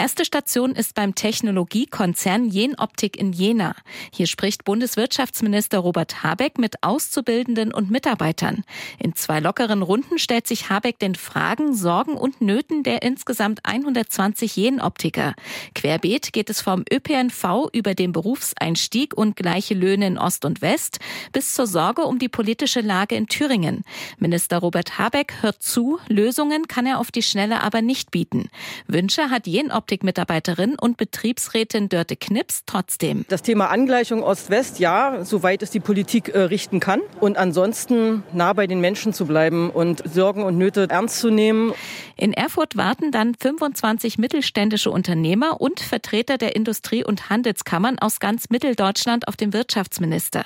Erste 0.02 0.26
Station 0.26 0.72
ist 0.72 0.96
beim 0.96 1.14
Technologiekonzern 1.14 2.50
Jenoptik 2.50 3.20
in 3.20 3.34
Jena. 3.34 3.76
Hier 4.12 4.26
spricht 4.26 4.64
Bundeswirtschaftsminister 4.66 5.78
Robert 5.78 6.24
Habeck 6.24 6.58
mit 6.58 6.82
Auszubildenden 6.82 7.72
und 7.72 7.92
Mitarbeitern. 7.92 8.64
In 8.98 9.14
zwei 9.14 9.40
lockeren 9.40 9.84
Runden 9.84 10.18
stellt 10.18 10.48
sich 10.48 10.72
Habeck 10.72 10.98
den 10.98 11.14
Fragen, 11.14 11.76
Sorgen 11.76 12.18
und 12.18 12.42
Nöten 12.42 12.82
der 12.82 13.04
insgesamt 13.04 13.60
120 13.64 14.56
Jenoptiker. 14.56 15.36
Querbeet 15.76 16.34
geht 16.34 16.50
es 16.50 16.62
vom 16.62 16.84
ÖPNV 16.92 17.70
über 17.72 17.94
den 17.94 18.12
Berufseinstieg 18.12 19.16
und 19.16 19.36
gleiche 19.36 19.76
Löhne 19.76 20.08
in 20.08 20.18
Ost 20.18 20.46
und 20.46 20.64
West 20.64 20.98
bis 21.32 21.54
zur 21.54 21.68
Sorge 21.68 22.06
um 22.06 22.18
die 22.18 22.28
politische 22.28 22.82
Lage 22.82 23.14
in 23.14 23.28
Thüringen. 23.28 23.84
Minister 24.18 24.58
Robert 24.58 24.98
Habeck 24.98 25.36
hört 25.42 25.62
zu, 25.62 26.00
Lösungen 26.08 26.68
kann 26.68 26.88
er 26.88 26.98
auf 26.98 27.12
die 27.12 27.22
Schnelle 27.22 27.62
aber 27.62 27.84
nicht 27.84 28.10
bieten. 28.10 28.50
Wünsche 28.88 29.30
hat 29.30 29.46
Jenoptik-Mitarbeiterin 29.92 30.76
und 30.80 30.98
Betriebsrätin 30.98 31.90
Dörte 31.90 32.16
Knips 32.16 32.64
trotzdem. 32.66 33.26
Das 33.28 33.42
Thema 33.42 33.70
Angleichung 33.70 34.24
Ost-West, 34.24 34.80
ja, 34.80 35.26
soweit 35.26 35.62
es 35.62 35.72
die 35.72 35.80
Politik 35.80 36.30
äh, 36.30 36.40
richten 36.40 36.80
kann. 36.80 37.02
Und 37.20 37.38
ansonsten 37.38 38.24
nah 38.34 38.54
bei 38.54 38.68
den 38.68 38.80
Menschen 38.80 39.14
zu 39.14 39.26
bleiben 39.26 39.70
und 39.70 40.02
Sorgen 40.12 40.44
und 40.44 40.58
Nöte 40.58 40.88
ernst 40.90 41.20
zu 41.20 41.30
nehmen. 41.30 41.74
In 42.16 42.34
Erfurt 42.34 42.78
warten 42.78 43.12
dann 43.12 43.36
25 43.36 44.18
mittelständische 44.18 44.92
Unternehmer 44.92 45.60
und 45.60 45.80
Vertreter 45.80 46.38
der 46.38 46.56
Industrie- 46.56 47.04
und 47.04 47.30
Handelskammern 47.30 48.00
aus 48.00 48.20
ganz 48.20 48.50
Mitteldeutschland 48.50 49.28
auf 49.28 49.36
den 49.36 49.54
Wirtschaftsminister. 49.54 50.46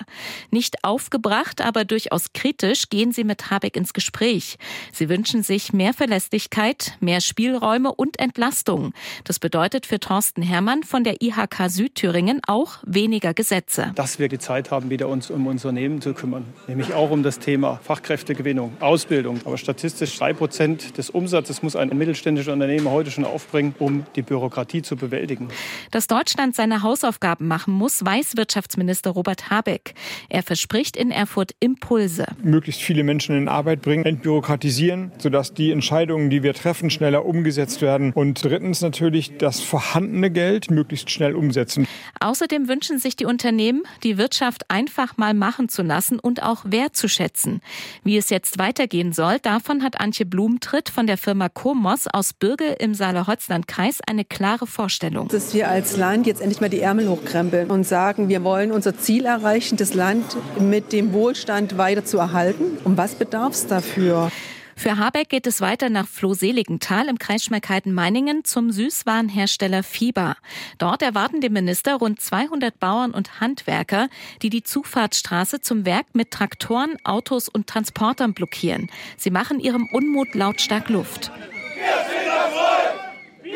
Nicht 0.49 0.83
aufgebracht, 0.83 1.61
aber 1.61 1.85
durchaus 1.85 2.33
kritisch 2.33 2.89
gehen 2.89 3.11
sie 3.11 3.23
mit 3.23 3.51
Habeck 3.51 3.77
ins 3.77 3.93
Gespräch. 3.93 4.57
Sie 4.91 5.09
wünschen 5.09 5.43
sich 5.43 5.73
mehr 5.73 5.93
Verlässlichkeit, 5.93 6.97
mehr 6.99 7.21
Spielräume 7.21 7.93
und 7.93 8.19
Entlastung. 8.19 8.93
Das 9.25 9.39
bedeutet 9.39 9.87
für 9.87 9.99
Thorsten 9.99 10.43
Herrmann 10.43 10.83
von 10.83 11.03
der 11.03 11.15
IHK 11.19 11.67
Südthüringen 11.67 12.41
auch 12.45 12.77
weniger 12.85 13.33
Gesetze. 13.33 13.91
Dass 13.95 14.19
wir 14.19 14.29
die 14.29 14.37
Zeit 14.37 14.69
haben, 14.69 14.91
wieder 14.91 15.09
uns 15.09 15.31
um 15.31 15.47
Unternehmen 15.47 15.99
zu 15.99 16.13
kümmern, 16.13 16.45
nämlich 16.67 16.93
auch 16.93 17.09
um 17.09 17.23
das 17.23 17.39
Thema 17.39 17.79
Fachkräftegewinnung, 17.81 18.73
Ausbildung. 18.81 19.39
Aber 19.45 19.57
statistisch 19.57 20.15
drei 20.19 20.33
Prozent 20.33 20.99
des 20.99 21.09
Umsatzes 21.09 21.63
muss 21.63 21.75
ein 21.75 21.89
mittelständischer 21.97 22.53
Unternehmer 22.53 22.91
heute 22.91 23.09
schon 23.09 23.25
aufbringen, 23.25 23.73
um 23.79 24.05
die 24.15 24.21
Bürokratie 24.21 24.83
zu 24.83 24.95
bewältigen. 24.95 25.47
Dass 25.89 26.05
Deutschland 26.05 26.55
seine 26.55 26.83
Hausaufgaben 26.83 27.47
machen 27.47 27.73
muss, 27.73 28.05
weiß 28.05 28.37
Wirtschaftsminister 28.37 29.09
Robert 29.09 29.49
Habeck. 29.49 29.95
Er 30.29 30.43
verspricht 30.43 30.95
in 30.95 31.09
Erfurt 31.09 31.53
Impulse. 31.59 32.27
Möglichst 32.43 32.83
viele 32.83 33.03
Menschen 33.03 33.35
in 33.35 33.47
Arbeit 33.47 33.81
bringen, 33.81 34.05
entbürokratisieren, 34.05 35.13
sodass 35.17 35.55
die 35.55 35.71
Entscheidungen, 35.71 36.29
die 36.29 36.43
wir 36.43 36.53
treffen, 36.53 36.91
schneller 36.91 37.25
umgesetzt 37.25 37.81
werden. 37.81 38.13
Und 38.13 38.43
drittens 38.45 38.81
natürlich 38.81 39.14
das 39.37 39.61
vorhandene 39.61 40.29
Geld 40.29 40.69
möglichst 40.69 41.09
schnell 41.09 41.35
umsetzen. 41.35 41.87
Außerdem 42.19 42.67
wünschen 42.67 42.99
sich 42.99 43.15
die 43.15 43.25
Unternehmen, 43.25 43.83
die 44.03 44.17
Wirtschaft 44.17 44.69
einfach 44.69 45.17
mal 45.17 45.33
machen 45.33 45.69
zu 45.69 45.81
lassen 45.81 46.19
und 46.19 46.43
auch 46.43 46.65
wertzuschätzen. 46.65 47.61
Wie 48.03 48.17
es 48.17 48.29
jetzt 48.29 48.59
weitergehen 48.59 49.13
soll, 49.13 49.39
davon 49.39 49.83
hat 49.83 49.99
Antje 49.99 50.25
Blumentritt 50.25 50.89
von 50.89 51.07
der 51.07 51.17
Firma 51.17 51.49
Komos 51.49 52.07
aus 52.07 52.33
Bürge 52.33 52.65
im 52.79 52.93
Saale-Holzland-Kreis 52.93 53.99
eine 54.05 54.25
klare 54.25 54.67
Vorstellung. 54.67 55.29
Dass 55.29 55.53
wir 55.53 55.69
als 55.69 55.97
Land 55.97 56.27
jetzt 56.27 56.41
endlich 56.41 56.61
mal 56.61 56.69
die 56.69 56.81
Ärmel 56.81 57.07
hochkrempeln 57.07 57.69
und 57.69 57.85
sagen, 57.85 58.29
wir 58.29 58.43
wollen 58.43 58.71
unser 58.71 58.97
Ziel 58.97 59.25
erreichen, 59.25 59.77
das 59.77 59.93
Land 59.93 60.37
mit 60.59 60.91
dem 60.91 61.13
Wohlstand 61.13 61.77
weiter 61.77 62.03
zu 62.03 62.17
erhalten. 62.17 62.77
Und 62.83 62.97
was 62.97 63.15
bedarf 63.15 63.53
es 63.53 63.67
dafür? 63.67 64.31
Für 64.77 64.97
Habeck 64.97 65.29
geht 65.29 65.47
es 65.47 65.61
weiter 65.61 65.89
nach 65.89 66.07
Flohseligenthal 66.07 67.07
im 67.07 67.17
Kreis 67.17 67.45
Schmalkalden-Meiningen 67.45 68.43
zum 68.43 68.71
Süßwarenhersteller 68.71 69.83
Fieber. 69.83 70.35
Dort 70.77 71.01
erwarten 71.01 71.39
den 71.41 71.53
Minister 71.53 71.95
rund 71.95 72.19
200 72.19 72.77
Bauern 72.79 73.11
und 73.11 73.39
Handwerker, 73.39 74.09
die 74.41 74.49
die 74.49 74.63
Zufahrtsstraße 74.63 75.61
zum 75.61 75.85
Werk 75.85 76.07
mit 76.13 76.31
Traktoren, 76.31 76.97
Autos 77.03 77.47
und 77.47 77.67
Transportern 77.67 78.33
blockieren. 78.33 78.89
Sie 79.17 79.31
machen 79.31 79.59
ihrem 79.59 79.87
Unmut 79.91 80.35
lautstark 80.35 80.89
Luft. 80.89 81.31
Wir 81.75 81.85
sind 82.07 82.27
das 82.27 82.53
Volk! 82.53 82.95
Wir 83.43 83.53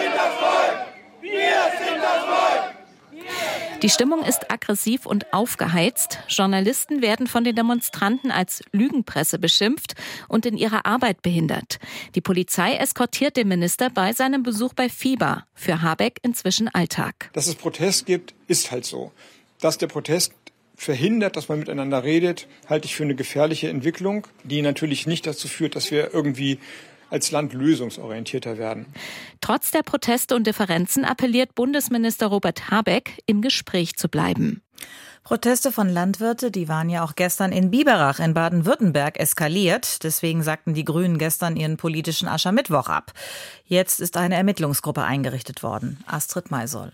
sind 0.00 0.14
das 0.14 0.34
Volk! 0.38 0.86
Wir 1.20 1.62
sind 1.78 2.02
das 2.02 2.24
Volk! 2.24 2.80
Die 3.82 3.88
Stimmung 3.88 4.22
ist 4.22 4.50
aggressiv 4.50 5.06
und 5.06 5.32
aufgeheizt. 5.32 6.18
Journalisten 6.28 7.00
werden 7.00 7.26
von 7.26 7.44
den 7.44 7.56
Demonstranten 7.56 8.30
als 8.30 8.62
Lügenpresse 8.72 9.38
beschimpft 9.38 9.94
und 10.28 10.44
in 10.44 10.58
ihrer 10.58 10.84
Arbeit 10.84 11.22
behindert. 11.22 11.78
Die 12.14 12.20
Polizei 12.20 12.74
eskortiert 12.74 13.38
den 13.38 13.48
Minister 13.48 13.88
bei 13.88 14.12
seinem 14.12 14.42
Besuch 14.42 14.74
bei 14.74 14.90
Fieber. 14.90 15.46
Für 15.54 15.80
Habeck 15.80 16.18
inzwischen 16.22 16.68
Alltag. 16.68 17.30
Dass 17.32 17.46
es 17.46 17.54
Protest 17.54 18.04
gibt, 18.04 18.34
ist 18.48 18.70
halt 18.70 18.84
so. 18.84 19.12
Dass 19.60 19.78
der 19.78 19.86
Protest 19.86 20.34
verhindert, 20.76 21.36
dass 21.36 21.48
man 21.48 21.58
miteinander 21.58 22.04
redet, 22.04 22.48
halte 22.66 22.84
ich 22.84 22.94
für 22.94 23.04
eine 23.04 23.14
gefährliche 23.14 23.70
Entwicklung, 23.70 24.26
die 24.44 24.60
natürlich 24.60 25.06
nicht 25.06 25.26
dazu 25.26 25.48
führt, 25.48 25.74
dass 25.74 25.90
wir 25.90 26.12
irgendwie 26.12 26.58
als 27.10 27.30
Land 27.30 27.52
lösungsorientierter 27.52 28.58
werden. 28.58 28.86
Trotz 29.40 29.70
der 29.70 29.82
Proteste 29.82 30.34
und 30.36 30.46
Differenzen 30.46 31.04
appelliert 31.04 31.54
Bundesminister 31.54 32.28
Robert 32.28 32.70
Habeck, 32.70 33.18
im 33.26 33.42
Gespräch 33.42 33.96
zu 33.96 34.08
bleiben. 34.08 34.62
Proteste 35.22 35.70
von 35.70 35.88
Landwirte, 35.88 36.50
die 36.50 36.68
waren 36.68 36.88
ja 36.88 37.04
auch 37.04 37.14
gestern 37.14 37.52
in 37.52 37.70
Biberach 37.70 38.20
in 38.20 38.32
Baden-Württemberg 38.34 39.20
eskaliert. 39.20 40.02
Deswegen 40.02 40.42
sagten 40.42 40.72
die 40.74 40.84
Grünen 40.84 41.18
gestern 41.18 41.56
ihren 41.56 41.76
politischen 41.76 42.26
Aschermittwoch 42.26 42.88
ab. 42.88 43.12
Jetzt 43.64 44.00
ist 44.00 44.16
eine 44.16 44.36
Ermittlungsgruppe 44.36 45.04
eingerichtet 45.04 45.62
worden. 45.62 46.02
Astrid 46.06 46.50
Maisoll. 46.50 46.92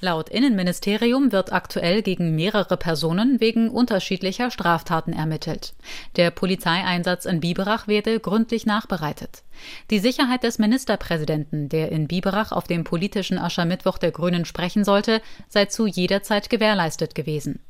Laut 0.00 0.28
Innenministerium 0.28 1.32
wird 1.32 1.52
aktuell 1.52 2.02
gegen 2.02 2.34
mehrere 2.34 2.76
Personen 2.76 3.40
wegen 3.40 3.70
unterschiedlicher 3.70 4.50
Straftaten 4.50 5.14
ermittelt. 5.14 5.74
Der 6.16 6.30
Polizeieinsatz 6.30 7.24
in 7.24 7.40
Biberach 7.40 7.88
werde 7.88 8.20
gründlich 8.20 8.66
nachbereitet. 8.66 9.42
Die 9.90 9.98
Sicherheit 9.98 10.42
des 10.42 10.58
Ministerpräsidenten, 10.58 11.70
der 11.70 11.90
in 11.92 12.08
Biberach 12.08 12.52
auf 12.52 12.66
dem 12.66 12.84
politischen 12.84 13.38
Aschermittwoch 13.38 13.96
der 13.96 14.12
Grünen 14.12 14.44
sprechen 14.44 14.84
sollte, 14.84 15.22
sei 15.48 15.64
zu 15.64 15.86
jeder 15.86 16.22
Zeit 16.22 16.50
gewährleistet 16.50 17.14
gewesen. 17.14 17.60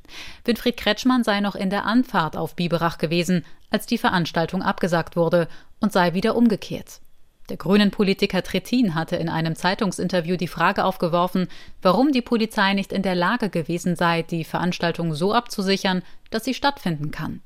Winfried 0.45 0.77
Kretschmann 0.77 1.23
sei 1.23 1.39
noch 1.41 1.55
in 1.55 1.71
der 1.71 1.87
Anfahrt 1.87 2.37
auf 2.37 2.57
Biberach 2.57 2.99
gewesen, 2.99 3.45
als 3.71 3.87
die 3.87 3.99
Veranstaltung 3.99 4.63
abgesagt 4.63 5.15
wurde 5.15 5.47
und 5.81 5.93
sei 5.93 6.13
wieder 6.13 6.35
umgekehrt. 6.35 7.01
Der 7.49 7.57
grünen 7.57 7.91
Politiker 7.91 8.43
Trittin 8.43 8.95
hatte 8.95 9.17
in 9.17 9.29
einem 9.29 9.55
Zeitungsinterview 9.55 10.37
die 10.37 10.49
Frage 10.49 10.85
aufgeworfen, 10.85 11.49
warum 11.81 12.11
die 12.11 12.23
Polizei 12.23 12.75
nicht 12.75 12.93
in 12.93 13.03
der 13.03 13.15
Lage 13.15 13.51
gewesen 13.51 13.95
sei, 13.95 14.23
die 14.23 14.45
Veranstaltung 14.45 15.15
so 15.15 15.33
abzusichern, 15.33 16.03
dass 16.31 16.45
sie 16.45 16.55
stattfinden 16.55 17.13
kann. 17.13 17.41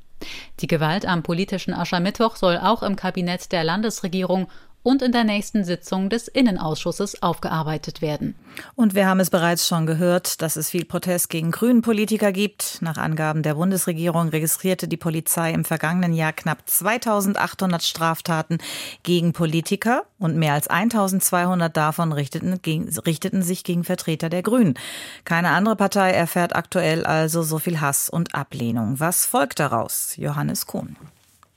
Die 0.60 0.66
Gewalt 0.66 1.06
am 1.06 1.22
politischen 1.22 1.74
Aschermittwoch 1.74 2.36
soll 2.36 2.58
auch 2.58 2.82
im 2.82 2.96
Kabinett 2.96 3.52
der 3.52 3.64
Landesregierung 3.64 4.48
und 4.82 5.02
in 5.02 5.12
der 5.12 5.24
nächsten 5.24 5.64
Sitzung 5.64 6.08
des 6.08 6.28
Innenausschusses 6.28 7.22
aufgearbeitet 7.22 8.00
werden. 8.00 8.34
Und 8.74 8.94
wir 8.94 9.06
haben 9.06 9.20
es 9.20 9.30
bereits 9.30 9.66
schon 9.66 9.86
gehört, 9.86 10.40
dass 10.42 10.56
es 10.56 10.70
viel 10.70 10.84
Protest 10.84 11.28
gegen 11.28 11.50
grünen 11.50 11.82
Politiker 11.82 12.32
gibt. 12.32 12.78
Nach 12.80 12.96
Angaben 12.96 13.42
der 13.42 13.54
Bundesregierung 13.54 14.28
registrierte 14.28 14.88
die 14.88 14.96
Polizei 14.96 15.52
im 15.52 15.64
vergangenen 15.64 16.12
Jahr 16.12 16.32
knapp 16.32 16.68
2800 16.68 17.82
Straftaten 17.82 18.58
gegen 19.02 19.32
Politiker 19.32 20.04
und 20.18 20.36
mehr 20.36 20.54
als 20.54 20.68
1200 20.68 21.76
davon 21.76 22.12
richteten, 22.12 22.58
richteten 23.06 23.42
sich 23.42 23.64
gegen 23.64 23.84
Vertreter 23.84 24.28
der 24.28 24.42
Grünen. 24.42 24.74
Keine 25.24 25.50
andere 25.50 25.76
Partei 25.76 26.10
erfährt 26.10 26.56
aktuell 26.56 27.04
also 27.04 27.42
so 27.42 27.58
viel 27.58 27.80
Hass 27.80 28.08
und 28.08 28.34
Ablehnung. 28.34 28.98
Was 28.98 29.26
folgt 29.26 29.60
daraus? 29.60 30.16
Johannes 30.16 30.66
Kuhn. 30.66 30.96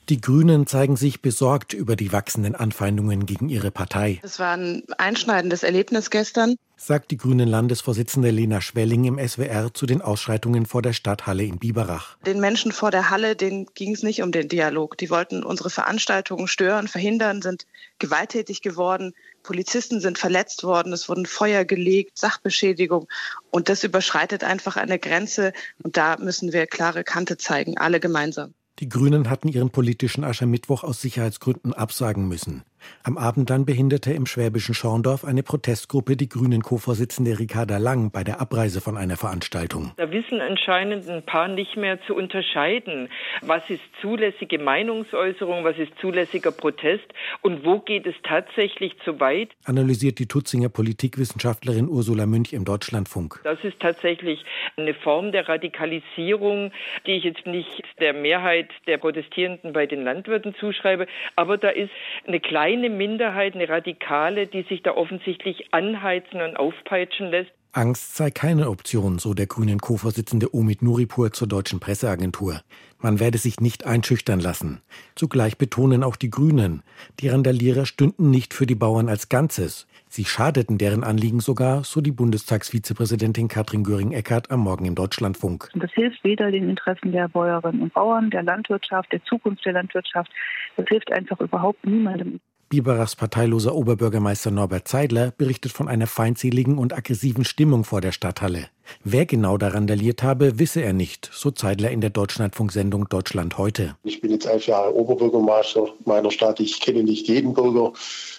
Die 0.09 0.19
Grünen 0.19 0.67
zeigen 0.67 0.97
sich 0.97 1.21
besorgt 1.21 1.71
über 1.71 1.95
die 1.95 2.11
wachsenden 2.11 2.55
Anfeindungen 2.55 3.25
gegen 3.25 3.47
ihre 3.47 3.71
Partei. 3.71 4.19
Es 4.21 4.37
war 4.37 4.57
ein 4.57 4.83
einschneidendes 4.97 5.63
Erlebnis 5.63 6.09
gestern, 6.09 6.57
sagt 6.75 7.11
die 7.11 7.17
Grünen 7.17 7.47
Landesvorsitzende 7.47 8.29
Lena 8.29 8.59
Schwelling 8.59 9.05
im 9.05 9.17
SWR 9.17 9.73
zu 9.73 9.85
den 9.85 10.01
Ausschreitungen 10.01 10.65
vor 10.65 10.81
der 10.81 10.91
Stadthalle 10.91 11.45
in 11.45 11.57
Biberach. 11.57 12.17
Den 12.25 12.41
Menschen 12.41 12.73
vor 12.73 12.91
der 12.91 13.11
Halle, 13.11 13.37
denen 13.37 13.65
ging 13.75 13.93
es 13.93 14.03
nicht 14.03 14.21
um 14.21 14.33
den 14.33 14.49
Dialog. 14.49 14.97
Die 14.97 15.09
wollten 15.09 15.41
unsere 15.41 15.69
Veranstaltungen 15.69 16.49
stören, 16.49 16.89
verhindern, 16.89 17.41
sind 17.41 17.65
gewalttätig 17.99 18.61
geworden. 18.61 19.13
Polizisten 19.41 20.01
sind 20.01 20.17
verletzt 20.17 20.65
worden, 20.65 20.91
es 20.91 21.07
wurden 21.07 21.25
Feuer 21.25 21.63
gelegt, 21.63 22.17
Sachbeschädigung. 22.17 23.07
Und 23.51 23.69
das 23.69 23.85
überschreitet 23.85 24.43
einfach 24.43 24.75
eine 24.75 24.99
Grenze. 24.99 25.53
Und 25.81 25.95
da 25.95 26.17
müssen 26.17 26.51
wir 26.51 26.67
klare 26.67 27.05
Kante 27.05 27.37
zeigen, 27.37 27.77
alle 27.77 28.01
gemeinsam. 28.01 28.53
Die 28.79 28.89
Grünen 28.89 29.29
hatten 29.29 29.47
ihren 29.47 29.69
politischen 29.69 30.23
Aschermittwoch 30.23 30.83
aus 30.83 31.01
Sicherheitsgründen 31.01 31.73
absagen 31.73 32.27
müssen. 32.27 32.63
Am 33.03 33.17
Abend 33.17 33.49
dann 33.49 33.65
behinderte 33.65 34.13
im 34.13 34.25
schwäbischen 34.25 34.73
Schorndorf 34.73 35.25
eine 35.25 35.43
Protestgruppe 35.43 36.15
die 36.15 36.29
Grünen-Co-Vorsitzende 36.29 37.39
Ricarda 37.39 37.77
Lang 37.77 38.11
bei 38.11 38.23
der 38.23 38.39
Abreise 38.39 38.81
von 38.81 38.97
einer 38.97 39.17
Veranstaltung. 39.17 39.91
Da 39.97 40.11
wissen 40.11 40.41
anscheinend 40.41 41.09
ein 41.09 41.23
paar 41.23 41.47
nicht 41.47 41.75
mehr 41.77 42.01
zu 42.05 42.15
unterscheiden, 42.15 43.09
was 43.41 43.61
ist 43.69 43.81
zulässige 44.01 44.59
Meinungsäußerung, 44.59 45.63
was 45.63 45.77
ist 45.77 45.91
zulässiger 45.99 46.51
Protest 46.51 47.05
und 47.41 47.65
wo 47.65 47.79
geht 47.79 48.05
es 48.05 48.15
tatsächlich 48.23 48.93
zu 49.03 49.19
weit. 49.19 49.49
Analysiert 49.65 50.19
die 50.19 50.27
Tutzinger 50.27 50.69
Politikwissenschaftlerin 50.69 51.89
Ursula 51.89 52.25
Münch 52.25 52.53
im 52.53 52.65
Deutschlandfunk. 52.65 53.41
Das 53.43 53.59
ist 53.63 53.79
tatsächlich 53.79 54.43
eine 54.77 54.93
Form 54.93 55.31
der 55.31 55.47
Radikalisierung, 55.47 56.71
die 57.05 57.13
ich 57.13 57.23
jetzt 57.23 57.45
nicht 57.45 57.83
der 57.99 58.13
Mehrheit 58.13 58.69
der 58.87 58.97
Protestierenden 58.97 59.73
bei 59.73 59.85
den 59.85 60.03
Landwirten 60.03 60.55
zuschreibe, 60.55 61.07
aber 61.35 61.57
da 61.57 61.69
ist 61.69 61.91
eine 62.27 62.39
kleine 62.39 62.72
Minderheit, 62.81 63.55
eine 63.55 63.69
Radikale, 63.69 64.47
die 64.47 64.63
sich 64.63 64.83
da 64.83 64.91
offensichtlich 64.91 65.73
anheizen 65.73 66.41
und 66.41 66.57
aufpeitschen 66.57 67.29
lässt. 67.29 67.51
Angst 67.75 68.15
sei 68.15 68.29
keine 68.29 68.69
Option, 68.69 69.17
so 69.17 69.33
der 69.33 69.47
grünen 69.47 69.79
Co-Vorsitzende 69.79 70.53
Omid 70.53 70.83
Nuripur 70.83 71.31
zur 71.31 71.47
deutschen 71.47 71.79
Presseagentur. 71.79 72.61
Man 72.99 73.19
werde 73.19 73.39
sich 73.39 73.59
nicht 73.61 73.87
einschüchtern 73.87 74.39
lassen. 74.39 74.81
Zugleich 75.15 75.57
betonen 75.57 76.03
auch 76.03 76.15
die 76.15 76.29
Grünen, 76.29 76.83
die 77.19 77.29
Randalierer 77.29 77.87
stünden 77.87 78.29
nicht 78.29 78.53
für 78.53 78.67
die 78.67 78.75
Bauern 78.75 79.09
als 79.09 79.27
Ganzes. 79.27 79.87
Sie 80.07 80.23
schadeten 80.23 80.77
deren 80.77 81.03
Anliegen 81.03 81.39
sogar, 81.39 81.83
so 81.83 81.99
die 81.99 82.11
Bundestagsvizepräsidentin 82.11 83.47
Katrin 83.47 83.83
Göring-Eckardt 83.83 84.51
am 84.51 84.59
Morgen 84.59 84.85
im 84.85 84.93
Deutschlandfunk. 84.93 85.71
Das 85.73 85.91
hilft 85.93 86.23
weder 86.23 86.51
den 86.51 86.69
Interessen 86.69 87.11
der 87.11 87.27
Bäuerinnen 87.27 87.81
und 87.81 87.93
Bauern, 87.95 88.29
der 88.29 88.43
Landwirtschaft, 88.43 89.11
der 89.11 89.23
Zukunft 89.23 89.65
der 89.65 89.73
Landwirtschaft. 89.73 90.31
Das 90.77 90.85
hilft 90.87 91.11
einfach 91.11 91.39
überhaupt 91.39 91.83
niemandem. 91.87 92.39
Biberachs 92.73 93.15
parteiloser 93.15 93.75
Oberbürgermeister 93.75 94.49
Norbert 94.49 94.87
Zeidler 94.87 95.31
berichtet 95.37 95.71
von 95.71 95.87
einer 95.87 96.07
feindseligen 96.07 96.79
und 96.79 96.91
aggressiven 96.91 97.45
Stimmung 97.45 97.83
vor 97.83 98.01
der 98.01 98.11
Stadthalle. 98.11 98.65
Wer 99.03 99.27
genau 99.27 99.59
da 99.59 99.67
randaliert 99.67 100.23
habe, 100.23 100.57
wisse 100.57 100.81
er 100.81 100.91
nicht, 100.91 101.29
so 101.31 101.51
Zeidler 101.51 101.91
in 101.91 102.01
der 102.01 102.09
Deutschlandfunksendung 102.09 103.07
Deutschland 103.09 103.59
heute. 103.59 103.95
Ich 104.03 104.21
bin 104.21 104.31
jetzt 104.31 104.47
elf 104.47 104.65
Jahre 104.65 104.95
Oberbürgermeister 104.95 105.87
meiner 106.05 106.31
Stadt. 106.31 106.59
Ich 106.59 106.81
kenne 106.81 107.03
nicht 107.03 107.27
jeden 107.27 107.53
Bürger, 107.53 107.93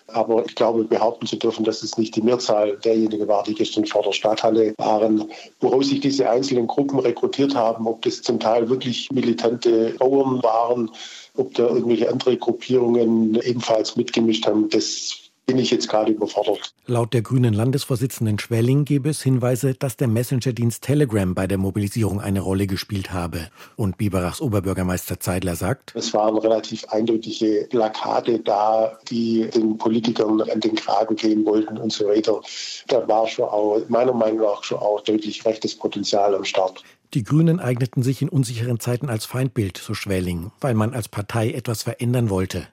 aber 0.09 0.45
ich 0.45 0.57
glaube, 0.57 0.83
behaupten 0.83 1.27
zu 1.27 1.37
dürfen, 1.37 1.65
dass 1.65 1.85
es 1.85 1.97
nicht 1.97 2.17
die 2.17 2.23
Mehrzahl 2.23 2.77
derjenigen 2.79 3.29
war, 3.29 3.45
die 3.45 3.55
gestern 3.55 3.87
vor 3.87 4.03
der 4.03 4.13
Stadthalle 4.13 4.75
waren, 4.79 5.31
woraus 5.61 5.89
sich 5.89 6.01
diese 6.01 6.29
einzelnen 6.29 6.67
Gruppen 6.67 6.99
rekrutiert 6.99 7.55
haben, 7.55 7.87
ob 7.87 8.03
das 8.03 8.21
zum 8.21 8.41
Teil 8.41 8.69
wirklich 8.69 9.11
militante 9.13 9.95
Bauern 9.99 10.43
waren, 10.43 10.91
ob 11.37 11.55
da 11.55 11.67
irgendwelche 11.69 12.11
andere 12.11 12.37
Gruppierungen 12.37 13.35
ebenfalls 13.43 13.97
mitgemischt 13.97 14.47
haben, 14.47 14.69
das 14.71 15.25
bin 15.47 15.59
ich 15.59 15.71
jetzt 15.71 15.89
gerade 15.89 16.13
überfordert. 16.13 16.73
Laut 16.87 17.13
der 17.13 17.23
grünen 17.23 17.55
Landesvorsitzenden 17.55 18.39
Schwelling 18.39 18.85
gebe 18.85 19.11
es 19.11 19.23
Hinweise, 19.23 19.75
dass 19.75 19.97
der 19.97 20.09
Messenger-Dienst 20.09 20.83
Telegram 20.83 21.35
bei 21.35 21.47
der 21.47 21.59
Mobilisierung 21.59 22.21
eine 22.21 22.41
Rolle 22.41 22.67
gespielt 22.67 23.13
habe. 23.13 23.49
Und 23.77 23.99
Biberachs 23.99 24.41
Oberbürgermeister 24.41 25.21
Zeidler 25.21 25.57
sagt, 25.57 25.95
es 25.95 26.15
waren 26.15 26.39
relativ 26.39 26.85
eindeutige 26.87 27.67
Plakate 27.69 28.39
da, 28.41 28.99
die 29.11 29.49
den 29.55 29.77
Politikern 29.77 30.41
an 30.41 30.61
den 30.61 30.77
Kragen 30.77 31.17
gehen 31.17 31.45
wollten 31.45 31.77
und 31.77 31.93
so 31.93 32.07
weiter. 32.07 32.41
Da 32.89 33.07
war 33.07 33.27
schon 33.29 33.45
auch, 33.45 33.83
meiner 33.89 34.13
Meinung 34.13 34.41
nach, 34.41 34.65
schon 34.65 34.79
auch 34.79 35.01
deutlich 35.03 35.45
rechtes 35.45 35.75
Potenzial 35.75 36.35
am 36.35 36.45
Start. 36.45 36.83
Die 37.15 37.23
Grünen 37.23 37.61
eigneten 37.61 38.03
sich 38.03 38.23
in 38.23 38.29
unsicheren 38.29 38.81
Zeiten 38.81 39.09
als 39.09 39.25
Feindbild, 39.25 39.77
so 39.77 39.95
Schwelling, 39.95 40.51
weil 40.61 40.75
man 40.75 40.93
als 40.93 41.09
Partei 41.09 41.53
etwas 41.53 41.85
verändern 41.85 42.29
wollte. 42.29 42.67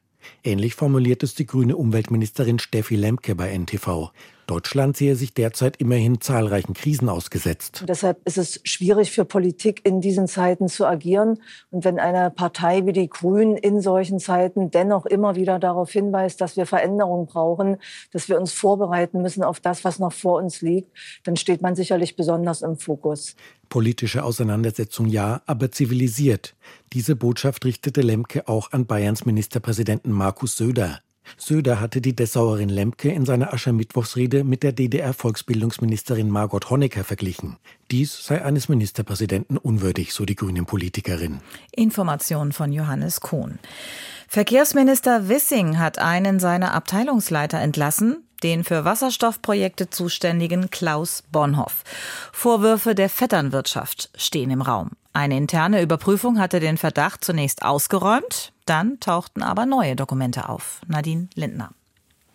Ähnlich 0.43 0.73
formuliert 0.73 1.21
es 1.21 1.35
die 1.35 1.45
grüne 1.45 1.77
Umweltministerin 1.77 2.57
Steffi 2.57 2.95
Lemke 2.95 3.35
bei 3.35 3.55
NTV. 3.55 4.11
Deutschland 4.47 4.97
sehe 4.97 5.15
sich 5.15 5.33
derzeit 5.33 5.77
immerhin 5.77 6.21
zahlreichen 6.21 6.73
Krisen 6.73 7.09
ausgesetzt. 7.09 7.83
Deshalb 7.87 8.19
ist 8.25 8.37
es 8.37 8.59
schwierig 8.63 9.11
für 9.11 9.25
Politik 9.25 9.85
in 9.85 10.01
diesen 10.01 10.27
Zeiten 10.27 10.67
zu 10.67 10.85
agieren. 10.85 11.39
Und 11.69 11.85
wenn 11.85 11.99
eine 11.99 12.31
Partei 12.31 12.85
wie 12.85 12.93
die 12.93 13.09
Grünen 13.09 13.57
in 13.57 13.81
solchen 13.81 14.19
Zeiten 14.19 14.71
dennoch 14.71 15.05
immer 15.05 15.35
wieder 15.35 15.59
darauf 15.59 15.91
hinweist, 15.91 16.41
dass 16.41 16.57
wir 16.57 16.65
Veränderungen 16.65 17.27
brauchen, 17.27 17.77
dass 18.11 18.29
wir 18.29 18.39
uns 18.39 18.51
vorbereiten 18.51 19.21
müssen 19.21 19.43
auf 19.43 19.59
das, 19.59 19.83
was 19.83 19.99
noch 19.99 20.13
vor 20.13 20.41
uns 20.41 20.61
liegt, 20.61 20.91
dann 21.23 21.35
steht 21.35 21.61
man 21.61 21.75
sicherlich 21.75 22.15
besonders 22.15 22.61
im 22.61 22.77
Fokus. 22.77 23.35
Politische 23.69 24.23
Auseinandersetzung 24.23 25.07
ja, 25.07 25.41
aber 25.45 25.71
zivilisiert. 25.71 26.55
Diese 26.91 27.15
Botschaft 27.15 27.63
richtete 27.63 28.01
Lemke 28.01 28.47
auch 28.49 28.73
an 28.73 28.85
Bayerns 28.85 29.25
Ministerpräsidenten 29.25 30.11
Markus 30.11 30.57
Söder. 30.57 30.99
Söder 31.37 31.79
hatte 31.79 32.01
die 32.01 32.15
Dessauerin 32.15 32.69
Lemke 32.69 33.11
in 33.11 33.25
seiner 33.25 33.53
Aschermittwochsrede 33.53 34.43
mit 34.43 34.63
der 34.63 34.71
DDR-Volksbildungsministerin 34.71 36.29
Margot 36.29 36.69
Honecker 36.69 37.03
verglichen. 37.03 37.57
Dies 37.91 38.25
sei 38.25 38.43
eines 38.43 38.69
Ministerpräsidenten 38.69 39.57
unwürdig, 39.57 40.13
so 40.13 40.25
die 40.25 40.35
grünen 40.35 40.65
Politikerin. 40.65 41.41
Information 41.71 42.51
von 42.51 42.71
Johannes 42.71 43.21
Kohn. 43.21 43.59
Verkehrsminister 44.27 45.27
Wissing 45.27 45.77
hat 45.77 45.99
einen 45.99 46.39
seiner 46.39 46.73
Abteilungsleiter 46.73 47.59
entlassen, 47.59 48.23
den 48.43 48.63
für 48.63 48.85
Wasserstoffprojekte 48.85 49.89
zuständigen 49.89 50.69
Klaus 50.69 51.23
Bonhoff. 51.31 51.83
Vorwürfe 52.31 52.95
der 52.95 53.09
Vetternwirtschaft 53.09 54.09
stehen 54.15 54.51
im 54.51 54.61
Raum. 54.61 54.91
Eine 55.13 55.35
interne 55.35 55.81
Überprüfung 55.81 56.39
hatte 56.39 56.59
den 56.59 56.77
Verdacht 56.77 57.25
zunächst 57.25 57.63
ausgeräumt, 57.63 58.53
dann 58.71 59.01
tauchten 59.01 59.43
aber 59.43 59.65
neue 59.65 59.97
Dokumente 59.97 60.47
auf. 60.47 60.79
Nadine 60.87 61.27
Lindner. 61.35 61.71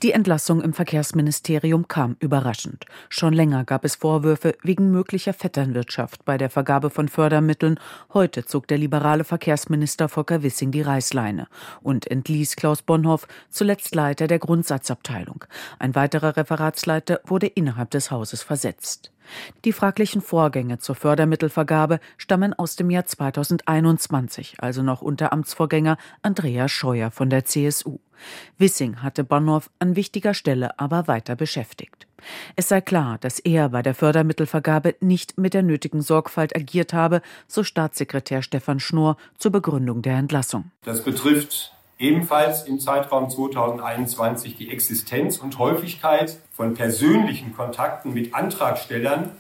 Die 0.03 0.13
Entlassung 0.13 0.61
im 0.61 0.75
Verkehrsministerium 0.75 1.89
kam 1.89 2.17
überraschend. 2.21 2.85
Schon 3.09 3.33
länger 3.33 3.65
gab 3.65 3.87
es 3.87 3.97
Vorwürfe 3.97 4.55
wegen 4.63 4.91
möglicher 4.91 5.33
Vetternwirtschaft 5.33 6.27
bei 6.27 6.37
der 6.37 6.51
Vergabe 6.51 6.91
von 6.91 7.09
Fördermitteln. 7.09 7.81
Heute 8.13 8.45
zog 8.45 8.69
der 8.69 8.77
liberale 8.77 9.25
Verkehrsminister 9.25 10.11
Volker 10.11 10.43
Wissing 10.43 10.73
die 10.73 10.83
Reißleine 10.83 11.49
und 11.83 12.11
entließ 12.11 12.57
Klaus 12.57 12.83
Bonhoff, 12.83 13.27
zuletzt 13.49 13.95
Leiter 13.95 14.27
der 14.27 14.39
Grundsatzabteilung. 14.39 15.47
Ein 15.79 15.95
weiterer 15.95 16.37
Referatsleiter 16.37 17.21
wurde 17.25 17.47
innerhalb 17.47 17.91
des 17.91 18.11
Hauses 18.11 18.43
versetzt. 18.43 19.11
Die 19.65 19.73
fraglichen 19.73 20.21
Vorgänge 20.21 20.79
zur 20.79 20.95
Fördermittelvergabe 20.95 22.01
stammen 22.17 22.55
aus 22.55 22.77
dem 22.77 22.91
Jahr 22.91 23.07
2021, 23.07 24.57
also 24.59 24.83
noch 24.83 25.03
unter 25.03 25.33
Amtsvorgänger 25.33 25.97
Andreas 26.23 26.71
Scheuer 26.71 27.11
von 27.11 27.31
der 27.31 27.45
CSU. 27.45 27.99
Wissing 28.59 29.03
hatte 29.03 29.25
Bonhoff 29.25 29.71
an 29.79 29.97
wichtiger 29.97 30.35
Stelle 30.35 30.79
aber 30.79 31.07
weiter 31.07 31.37
beschäftigt. 31.37 32.07
Es 32.57 32.69
sei 32.69 32.81
klar, 32.81 33.19
dass 33.19 33.39
er 33.39 33.69
bei 33.69 33.83
der 33.83 33.95
Fördermittelvergabe 33.95 34.97
nicht 35.01 35.39
mit 35.39 35.55
der 35.55 35.63
nötigen 35.63 36.03
Sorgfalt 36.03 36.57
agiert 36.57 36.93
habe, 36.93 37.23
so 37.47 37.63
Staatssekretär 37.63 38.43
Stefan 38.43 38.81
Schnorr 38.81 39.17
zur 39.39 39.53
Begründung 39.53 40.03
der 40.03 40.17
Entlassung. 40.17 40.71
Das 40.83 41.05
betrifft 41.05 41.76
ebenfalls 41.99 42.65
im 42.65 42.79
Zeitraum 42.79 43.31
2021 43.31 44.57
die 44.57 44.71
Existenz 44.71 45.39
und 45.39 45.59
Häufigkeit 45.59 46.39
von 46.53 46.75
persönlichen 46.75 47.55
Kontakten 47.55 48.13
mit 48.13 48.35
Antragstellern 48.35 49.31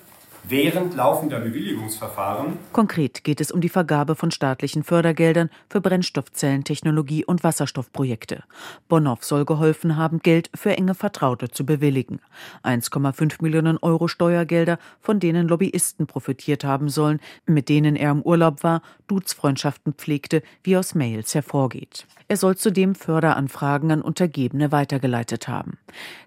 während 0.48 0.94
laufender 0.94 1.40
Bewilligungsverfahren. 1.40 2.58
Konkret 2.72 3.24
geht 3.24 3.40
es 3.40 3.50
um 3.50 3.60
die 3.60 3.68
Vergabe 3.68 4.14
von 4.14 4.30
staatlichen 4.30 4.84
Fördergeldern 4.84 5.50
für 5.68 5.80
Brennstoffzellentechnologie 5.80 7.24
und 7.24 7.42
Wasserstoffprojekte. 7.42 8.44
Bonhoff 8.88 9.24
soll 9.24 9.44
geholfen 9.44 9.96
haben, 9.96 10.20
Geld 10.20 10.50
für 10.54 10.76
enge 10.76 10.94
Vertraute 10.94 11.50
zu 11.50 11.66
bewilligen. 11.66 12.20
1,5 12.62 13.42
Millionen 13.42 13.78
Euro 13.78 14.08
Steuergelder, 14.08 14.78
von 15.00 15.20
denen 15.20 15.48
Lobbyisten 15.48 16.06
profitiert 16.06 16.64
haben 16.64 16.88
sollen, 16.88 17.20
mit 17.46 17.68
denen 17.68 17.96
er 17.96 18.12
im 18.12 18.22
Urlaub 18.22 18.62
war, 18.62 18.82
Duzfreundschaften 19.08 19.94
pflegte, 19.94 20.42
wie 20.62 20.76
aus 20.76 20.94
Mails 20.94 21.34
hervorgeht. 21.34 22.06
Er 22.28 22.36
soll 22.36 22.56
zudem 22.56 22.96
Förderanfragen 22.96 23.92
an 23.92 24.02
Untergebene 24.02 24.72
weitergeleitet 24.72 25.46
haben. 25.46 25.78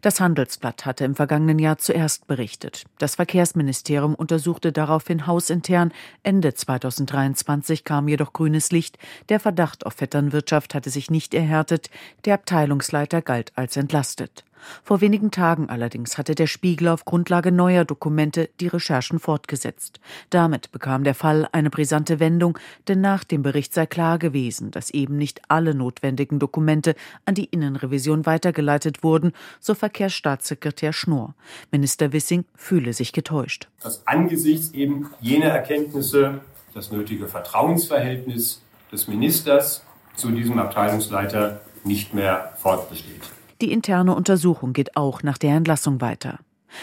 Das 0.02 0.22
Handelsblatt 0.22 0.86
hatte 0.86 1.04
im 1.04 1.14
vergangenen 1.14 1.60
Jahr 1.60 1.78
zuerst 1.78 2.26
berichtet. 2.26 2.86
Das 3.00 3.16
Verkehrsministerium 3.16 4.09
untersuchte 4.16 4.72
daraufhin 4.72 5.28
hausintern. 5.28 5.92
Ende 6.24 6.54
2023 6.54 7.84
kam 7.84 8.08
jedoch 8.08 8.34
grünes 8.34 8.72
Licht. 8.72 8.98
Der 9.30 9.40
Verdacht 9.40 9.86
auf 9.86 9.94
Vetternwirtschaft 9.94 10.76
hatte 10.76 10.90
sich 10.90 11.10
nicht 11.10 11.34
erhärtet. 11.34 11.90
Der 12.26 12.36
Abteilungsleiter 12.36 13.22
galt 13.22 13.52
als 13.56 13.78
entlastet. 13.78 14.44
Vor 14.84 15.02
wenigen 15.02 15.32
Tagen 15.32 15.70
allerdings 15.70 16.18
hatte 16.18 16.36
der 16.36 16.48
Spiegel 16.48 16.88
auf 16.88 17.06
Grundlage 17.06 17.52
neuer 17.52 17.86
Dokumente 17.86 18.50
die 18.60 18.68
Recherchen 18.68 19.20
fortgesetzt. 19.20 20.00
Damit 20.30 20.72
bekam 20.72 21.04
der 21.04 21.16
Fall 21.16 21.48
eine 21.52 21.70
brisante 21.70 22.20
Wendung, 22.20 22.58
denn 22.88 23.02
nach 23.02 23.24
dem 23.24 23.42
Bericht 23.42 23.74
sei 23.74 23.86
klar 23.86 24.20
gewesen, 24.20 24.72
dass 24.72 24.90
eben 24.90 25.18
nicht 25.18 25.42
alle 25.48 25.74
notwendigen 25.74 26.40
Dokumente 26.40 26.96
an 27.26 27.36
die 27.36 27.46
Innenrevision 27.46 28.26
weitergeleitet 28.26 29.04
wurden, 29.04 29.34
so 29.60 29.76
Verkehrsstaatssekretär 29.76 30.94
Schnorr. 30.94 31.36
Minister 31.72 32.14
Wissing 32.14 32.46
fühle 32.56 32.94
sich 32.94 33.14
getäuscht. 33.14 33.68
Dass 33.82 34.06
angesichts 34.08 34.74
eben 34.74 35.10
jener 35.22 35.48
Erkenntnisse 35.48 36.42
das 36.74 36.92
nötige 36.92 37.28
Vertrauensverhältnis 37.28 38.62
des 38.92 39.08
Ministers 39.08 39.84
zu 40.16 40.32
diesem 40.32 40.60
Abteilungsleiter 40.60 41.62
nicht 41.84 42.14
mehr 42.14 42.54
fortbesteht. 42.58 43.22
Die 43.62 43.74
interne 43.74 44.16
Untersuchung 44.16 44.72
geht 44.72 44.96
auch 44.96 45.22
nach 45.22 45.38
der 45.38 45.56
Entlassung 45.56 46.00
weiter. 46.00 46.40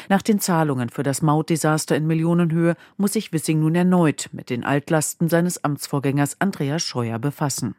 Nach 0.08 0.20
den 0.20 0.40
Zahlungen 0.40 0.90
für 0.90 1.02
das 1.02 1.22
Mautdesaster 1.22 1.96
in 1.96 2.06
Millionenhöhe 2.06 2.76
muss 2.98 3.14
sich 3.14 3.32
Wissing 3.32 3.60
nun 3.60 3.74
erneut 3.74 4.28
mit 4.32 4.50
den 4.50 4.64
Altlasten 4.64 5.28
seines 5.28 5.64
Amtsvorgängers 5.64 6.40
Andreas 6.40 6.82
Scheuer 6.82 7.18
befassen. 7.18 7.76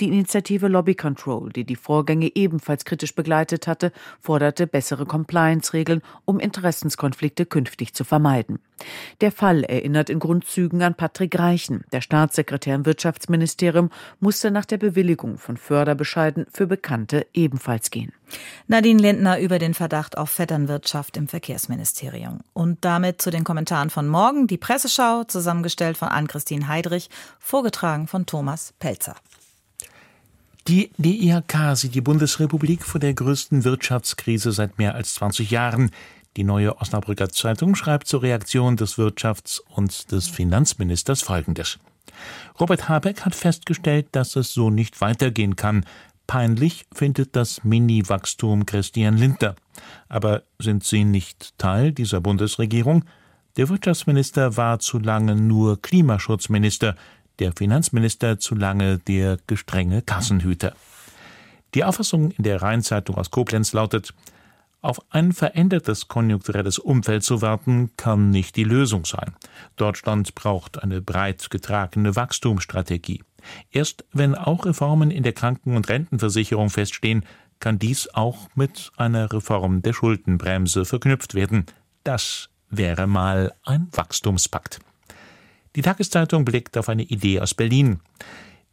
Die 0.00 0.08
Initiative 0.08 0.66
Lobby 0.68 0.94
Control, 0.94 1.50
die 1.50 1.64
die 1.64 1.76
Vorgänge 1.76 2.30
ebenfalls 2.34 2.84
kritisch 2.84 3.14
begleitet 3.14 3.66
hatte, 3.66 3.92
forderte 4.18 4.66
bessere 4.66 5.04
Compliance-Regeln, 5.04 6.00
um 6.24 6.40
Interessenskonflikte 6.40 7.44
künftig 7.44 7.92
zu 7.92 8.04
vermeiden. 8.04 8.60
Der 9.20 9.30
Fall 9.30 9.62
erinnert 9.64 10.10
in 10.10 10.18
Grundzügen 10.18 10.82
an 10.82 10.94
Patrick 10.94 11.38
Reichen. 11.38 11.84
Der 11.92 12.00
Staatssekretär 12.00 12.74
im 12.74 12.86
Wirtschaftsministerium 12.86 13.90
musste 14.20 14.50
nach 14.50 14.64
der 14.64 14.78
Bewilligung 14.78 15.38
von 15.38 15.56
Förderbescheiden 15.56 16.46
für 16.50 16.66
Bekannte 16.66 17.26
ebenfalls 17.34 17.90
gehen. 17.90 18.12
Nadine 18.66 19.00
Lindner 19.00 19.38
über 19.38 19.58
den 19.58 19.74
Verdacht 19.74 20.16
auf 20.18 20.30
Vetternwirtschaft 20.30 21.16
im 21.16 21.28
Verkehrsministerium. 21.28 22.40
Und 22.52 22.84
damit 22.84 23.20
zu 23.22 23.30
den 23.30 23.44
Kommentaren 23.44 23.90
von 23.90 24.08
morgen. 24.08 24.46
Die 24.46 24.58
Presseschau, 24.58 25.24
zusammengestellt 25.24 25.96
von 25.96 26.08
Ann-Christine 26.08 26.68
Heidrich, 26.68 27.10
vorgetragen 27.38 28.06
von 28.06 28.26
Thomas 28.26 28.74
Pelzer. 28.78 29.16
Die 30.68 30.90
DIHK 30.96 31.76
sieht 31.76 31.94
die 31.94 32.00
Bundesrepublik 32.00 32.84
vor 32.84 33.00
der 33.00 33.14
größten 33.14 33.64
Wirtschaftskrise 33.64 34.52
seit 34.52 34.78
mehr 34.78 34.94
als 34.94 35.14
20 35.14 35.50
Jahren. 35.50 35.90
Die 36.36 36.44
neue 36.44 36.80
Osnabrücker 36.80 37.30
Zeitung 37.30 37.74
schreibt 37.74 38.06
zur 38.06 38.22
Reaktion 38.22 38.76
des 38.76 38.96
Wirtschafts- 38.96 39.60
und 39.74 40.12
des 40.12 40.28
Finanzministers 40.28 41.20
Folgendes. 41.20 41.78
Robert 42.60 42.88
Habeck 42.88 43.22
hat 43.22 43.34
festgestellt, 43.34 44.06
dass 44.12 44.36
es 44.36 44.52
so 44.52 44.70
nicht 44.70 45.00
weitergehen 45.00 45.56
kann. 45.56 45.84
Peinlich 46.26 46.86
findet 46.94 47.36
das 47.36 47.64
Mini-Wachstum 47.64 48.66
Christian 48.66 49.16
Lindner. 49.16 49.56
Aber 50.08 50.42
sind 50.58 50.84
Sie 50.84 51.04
nicht 51.04 51.58
Teil 51.58 51.92
dieser 51.92 52.20
Bundesregierung? 52.20 53.04
Der 53.56 53.68
Wirtschaftsminister 53.68 54.56
war 54.56 54.78
zu 54.78 54.98
lange 54.98 55.36
nur 55.36 55.80
Klimaschutzminister 55.82 56.96
der 57.38 57.52
Finanzminister 57.52 58.38
zu 58.38 58.54
lange 58.54 58.98
der 58.98 59.38
gestrenge 59.46 60.02
Kassenhüter. 60.02 60.74
Die 61.74 61.84
Auffassung 61.84 62.30
in 62.32 62.44
der 62.44 62.62
Rheinzeitung 62.62 63.16
aus 63.16 63.30
Koblenz 63.30 63.72
lautet, 63.72 64.14
auf 64.82 65.00
ein 65.10 65.32
verändertes 65.32 66.08
konjunkturelles 66.08 66.78
Umfeld 66.78 67.22
zu 67.22 67.40
warten, 67.40 67.90
kann 67.96 68.30
nicht 68.30 68.56
die 68.56 68.64
Lösung 68.64 69.04
sein. 69.04 69.32
Deutschland 69.76 70.34
braucht 70.34 70.82
eine 70.82 71.00
breit 71.00 71.50
getragene 71.50 72.16
Wachstumsstrategie. 72.16 73.22
Erst 73.70 74.04
wenn 74.12 74.34
auch 74.34 74.66
Reformen 74.66 75.10
in 75.10 75.22
der 75.22 75.32
Kranken- 75.32 75.76
und 75.76 75.88
Rentenversicherung 75.88 76.68
feststehen, 76.68 77.24
kann 77.60 77.78
dies 77.78 78.12
auch 78.12 78.48
mit 78.56 78.90
einer 78.96 79.32
Reform 79.32 79.82
der 79.82 79.92
Schuldenbremse 79.92 80.84
verknüpft 80.84 81.34
werden. 81.34 81.66
Das 82.02 82.50
wäre 82.70 83.06
mal 83.06 83.52
ein 83.64 83.88
Wachstumspakt. 83.92 84.80
Die 85.76 85.82
Tageszeitung 85.82 86.44
blickt 86.44 86.76
auf 86.76 86.88
eine 86.88 87.04
Idee 87.04 87.40
aus 87.40 87.54
Berlin. 87.54 88.00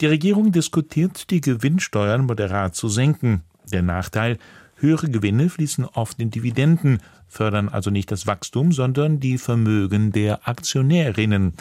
Die 0.01 0.07
Regierung 0.07 0.51
diskutiert, 0.51 1.30
die 1.30 1.41
Gewinnsteuern 1.41 2.26
moderat 2.26 2.76
zu 2.76 2.89
senken. 2.89 3.43
Der 3.72 3.84
Nachteil, 3.84 4.39
höhere 4.82 5.10
Gewinne 5.10 5.50
fließen 5.50 5.86
oft 5.86 6.20
in 6.20 6.32
Dividenden, 6.32 7.00
fördern 7.28 7.70
also 7.70 7.90
nicht 7.90 8.12
das 8.12 8.28
Wachstum, 8.28 8.72
sondern 8.72 9.20
die 9.20 9.38
Vermögen 9.38 10.12
der 10.12 10.48
Aktionärinnen. 10.48 11.54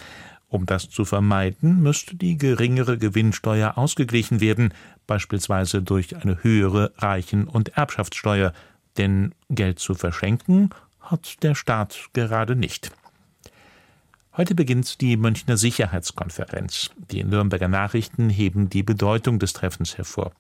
Um 0.49 0.65
das 0.65 0.89
zu 0.89 1.05
vermeiden, 1.05 1.83
müsste 1.83 2.17
die 2.17 2.39
geringere 2.39 2.97
Gewinnsteuer 2.97 3.77
ausgeglichen 3.77 4.41
werden, 4.41 4.73
beispielsweise 5.07 5.83
durch 5.83 6.17
eine 6.17 6.43
höhere 6.43 6.93
Reichen- 6.97 7.49
und 7.49 7.77
Erbschaftssteuer. 7.77 8.53
Denn 8.97 9.35
Geld 9.51 9.79
zu 9.79 9.95
verschenken 9.95 10.71
hat 11.01 11.43
der 11.43 11.55
Staat 11.55 12.09
gerade 12.15 12.57
nicht. 12.57 12.91
Heute 14.37 14.55
beginnt 14.55 15.01
die 15.01 15.17
Münchner 15.17 15.57
Sicherheitskonferenz. 15.57 16.91
Die 17.11 17.25
Nürnberger 17.25 17.69
Nachrichten 17.69 18.31
heben 18.31 18.71
die 18.71 18.83
Bedeutung 18.83 19.39
des 19.39 19.53
Treffens 19.53 19.99
hervor. 19.99 20.33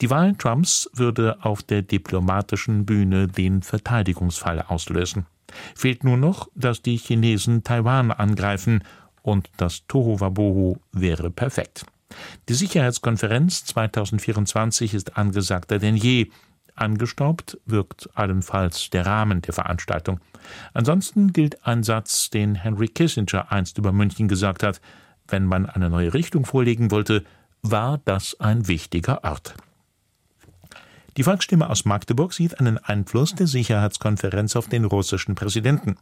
Die 0.00 0.08
Wahl 0.08 0.34
Trumps 0.34 0.88
würde 0.94 1.36
auf 1.42 1.62
der 1.62 1.82
diplomatischen 1.82 2.86
Bühne 2.86 3.28
den 3.28 3.62
Verteidigungsfall 3.62 4.62
auslösen. 4.62 5.26
Fehlt 5.74 6.04
nur 6.04 6.16
noch, 6.16 6.48
dass 6.54 6.80
die 6.80 6.96
Chinesen 6.96 7.64
Taiwan 7.64 8.10
angreifen 8.10 8.82
und 9.22 9.50
das 9.58 9.86
Tohuwabohu 9.88 10.76
wäre 10.92 11.30
perfekt. 11.30 11.84
Die 12.48 12.54
Sicherheitskonferenz 12.54 13.64
2024 13.66 14.94
ist 14.94 15.18
angesagter 15.18 15.78
denn 15.78 15.96
je. 15.96 16.30
Angestaubt 16.74 17.58
wirkt 17.66 18.08
allenfalls 18.14 18.88
der 18.88 19.04
Rahmen 19.04 19.42
der 19.42 19.52
Veranstaltung. 19.52 20.18
Ansonsten 20.72 21.34
gilt 21.34 21.66
ein 21.66 21.82
Satz, 21.82 22.30
den 22.30 22.54
Henry 22.54 22.88
Kissinger 22.88 23.52
einst 23.52 23.76
über 23.76 23.92
München 23.92 24.28
gesagt 24.28 24.62
hat, 24.62 24.80
wenn 25.28 25.44
man 25.44 25.66
eine 25.66 25.90
neue 25.90 26.14
Richtung 26.14 26.46
vorlegen 26.46 26.90
wollte, 26.90 27.24
war 27.62 28.00
das 28.06 28.40
ein 28.40 28.66
wichtiger 28.66 29.22
Ort. 29.24 29.54
Die 31.16 31.24
Volksstimme 31.24 31.68
aus 31.68 31.84
Magdeburg 31.84 32.32
sieht 32.32 32.60
einen 32.60 32.78
Einfluss 32.78 33.34
der 33.34 33.46
Sicherheitskonferenz 33.46 34.54
auf 34.54 34.68
den 34.68 34.84
russischen 34.84 35.34
Präsidenten. 35.34 35.96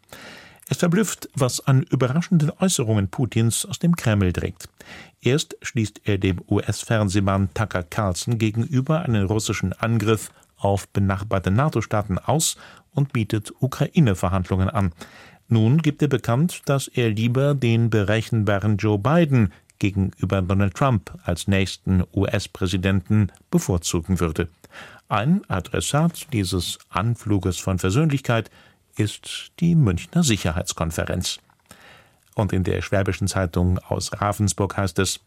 Es 0.68 0.78
verblüfft, 0.78 1.30
was 1.34 1.66
an 1.66 1.82
überraschenden 1.82 2.52
Äußerungen 2.58 3.08
Putins 3.08 3.64
aus 3.64 3.78
dem 3.78 3.96
Kreml 3.96 4.34
dringt. 4.34 4.68
Erst 5.22 5.56
schließt 5.62 6.02
er 6.04 6.18
dem 6.18 6.42
US-Fernsehmann 6.46 7.48
Tucker 7.54 7.82
Carlson 7.82 8.38
gegenüber 8.38 9.00
einen 9.00 9.24
russischen 9.24 9.72
Angriff 9.72 10.30
auf 10.58 10.88
benachbarte 10.88 11.50
NATO-Staaten 11.50 12.18
aus 12.18 12.56
und 12.92 13.14
bietet 13.14 13.52
Ukraine-Verhandlungen 13.60 14.68
an. 14.68 14.92
Nun 15.48 15.78
gibt 15.78 16.02
er 16.02 16.08
bekannt, 16.08 16.60
dass 16.66 16.88
er 16.88 17.08
lieber 17.08 17.54
den 17.54 17.88
berechenbaren 17.88 18.76
Joe 18.76 18.98
Biden 18.98 19.52
gegenüber 19.78 20.42
Donald 20.42 20.74
Trump 20.74 21.18
als 21.22 21.48
nächsten 21.48 22.04
US-Präsidenten 22.12 23.32
bevorzugen 23.50 24.20
würde. 24.20 24.48
Ein 25.10 25.40
Adressat 25.48 26.26
dieses 26.34 26.78
Anfluges 26.90 27.58
von 27.58 27.78
Versöhnlichkeit 27.78 28.50
ist 28.96 29.52
die 29.58 29.74
Münchner 29.74 30.22
Sicherheitskonferenz. 30.22 31.38
Und 32.34 32.52
in 32.52 32.62
der 32.62 32.82
Schwäbischen 32.82 33.26
Zeitung 33.26 33.78
aus 33.78 34.12
Ravensburg 34.12 34.76
heißt 34.76 34.98
es 34.98 35.20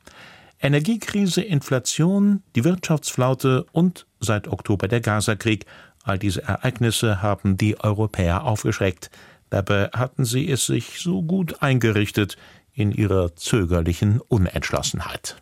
Energiekrise, 0.59 1.41
Inflation, 1.41 2.43
die 2.55 2.63
Wirtschaftsflaute 2.63 3.65
und 3.71 4.05
seit 4.19 4.47
Oktober 4.47 4.87
der 4.87 5.01
Gazakrieg. 5.01 5.65
All 6.03 6.19
diese 6.19 6.43
Ereignisse 6.43 7.23
haben 7.23 7.57
die 7.57 7.79
Europäer 7.79 8.43
aufgeschreckt. 8.43 9.09
Dabei 9.49 9.89
hatten 9.93 10.25
sie 10.25 10.47
es 10.47 10.67
sich 10.67 10.99
so 10.99 11.23
gut 11.23 11.63
eingerichtet 11.63 12.37
in 12.73 12.91
ihrer 12.91 13.35
zögerlichen 13.35 14.21
Unentschlossenheit. 14.21 15.37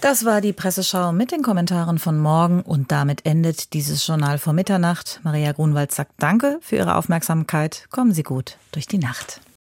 Das 0.00 0.24
war 0.24 0.40
die 0.40 0.54
Presseschau 0.54 1.12
mit 1.12 1.30
den 1.30 1.42
Kommentaren 1.42 1.98
von 1.98 2.18
morgen 2.18 2.62
und 2.62 2.90
damit 2.90 3.26
endet 3.26 3.74
dieses 3.74 4.06
Journal 4.06 4.38
vor 4.38 4.54
Mitternacht. 4.54 5.20
Maria 5.24 5.52
Grunwald 5.52 5.92
sagt 5.92 6.12
Danke 6.16 6.58
für 6.62 6.76
Ihre 6.76 6.94
Aufmerksamkeit. 6.94 7.86
Kommen 7.90 8.14
Sie 8.14 8.22
gut 8.22 8.56
durch 8.72 8.86
die 8.86 8.98
Nacht. 8.98 9.42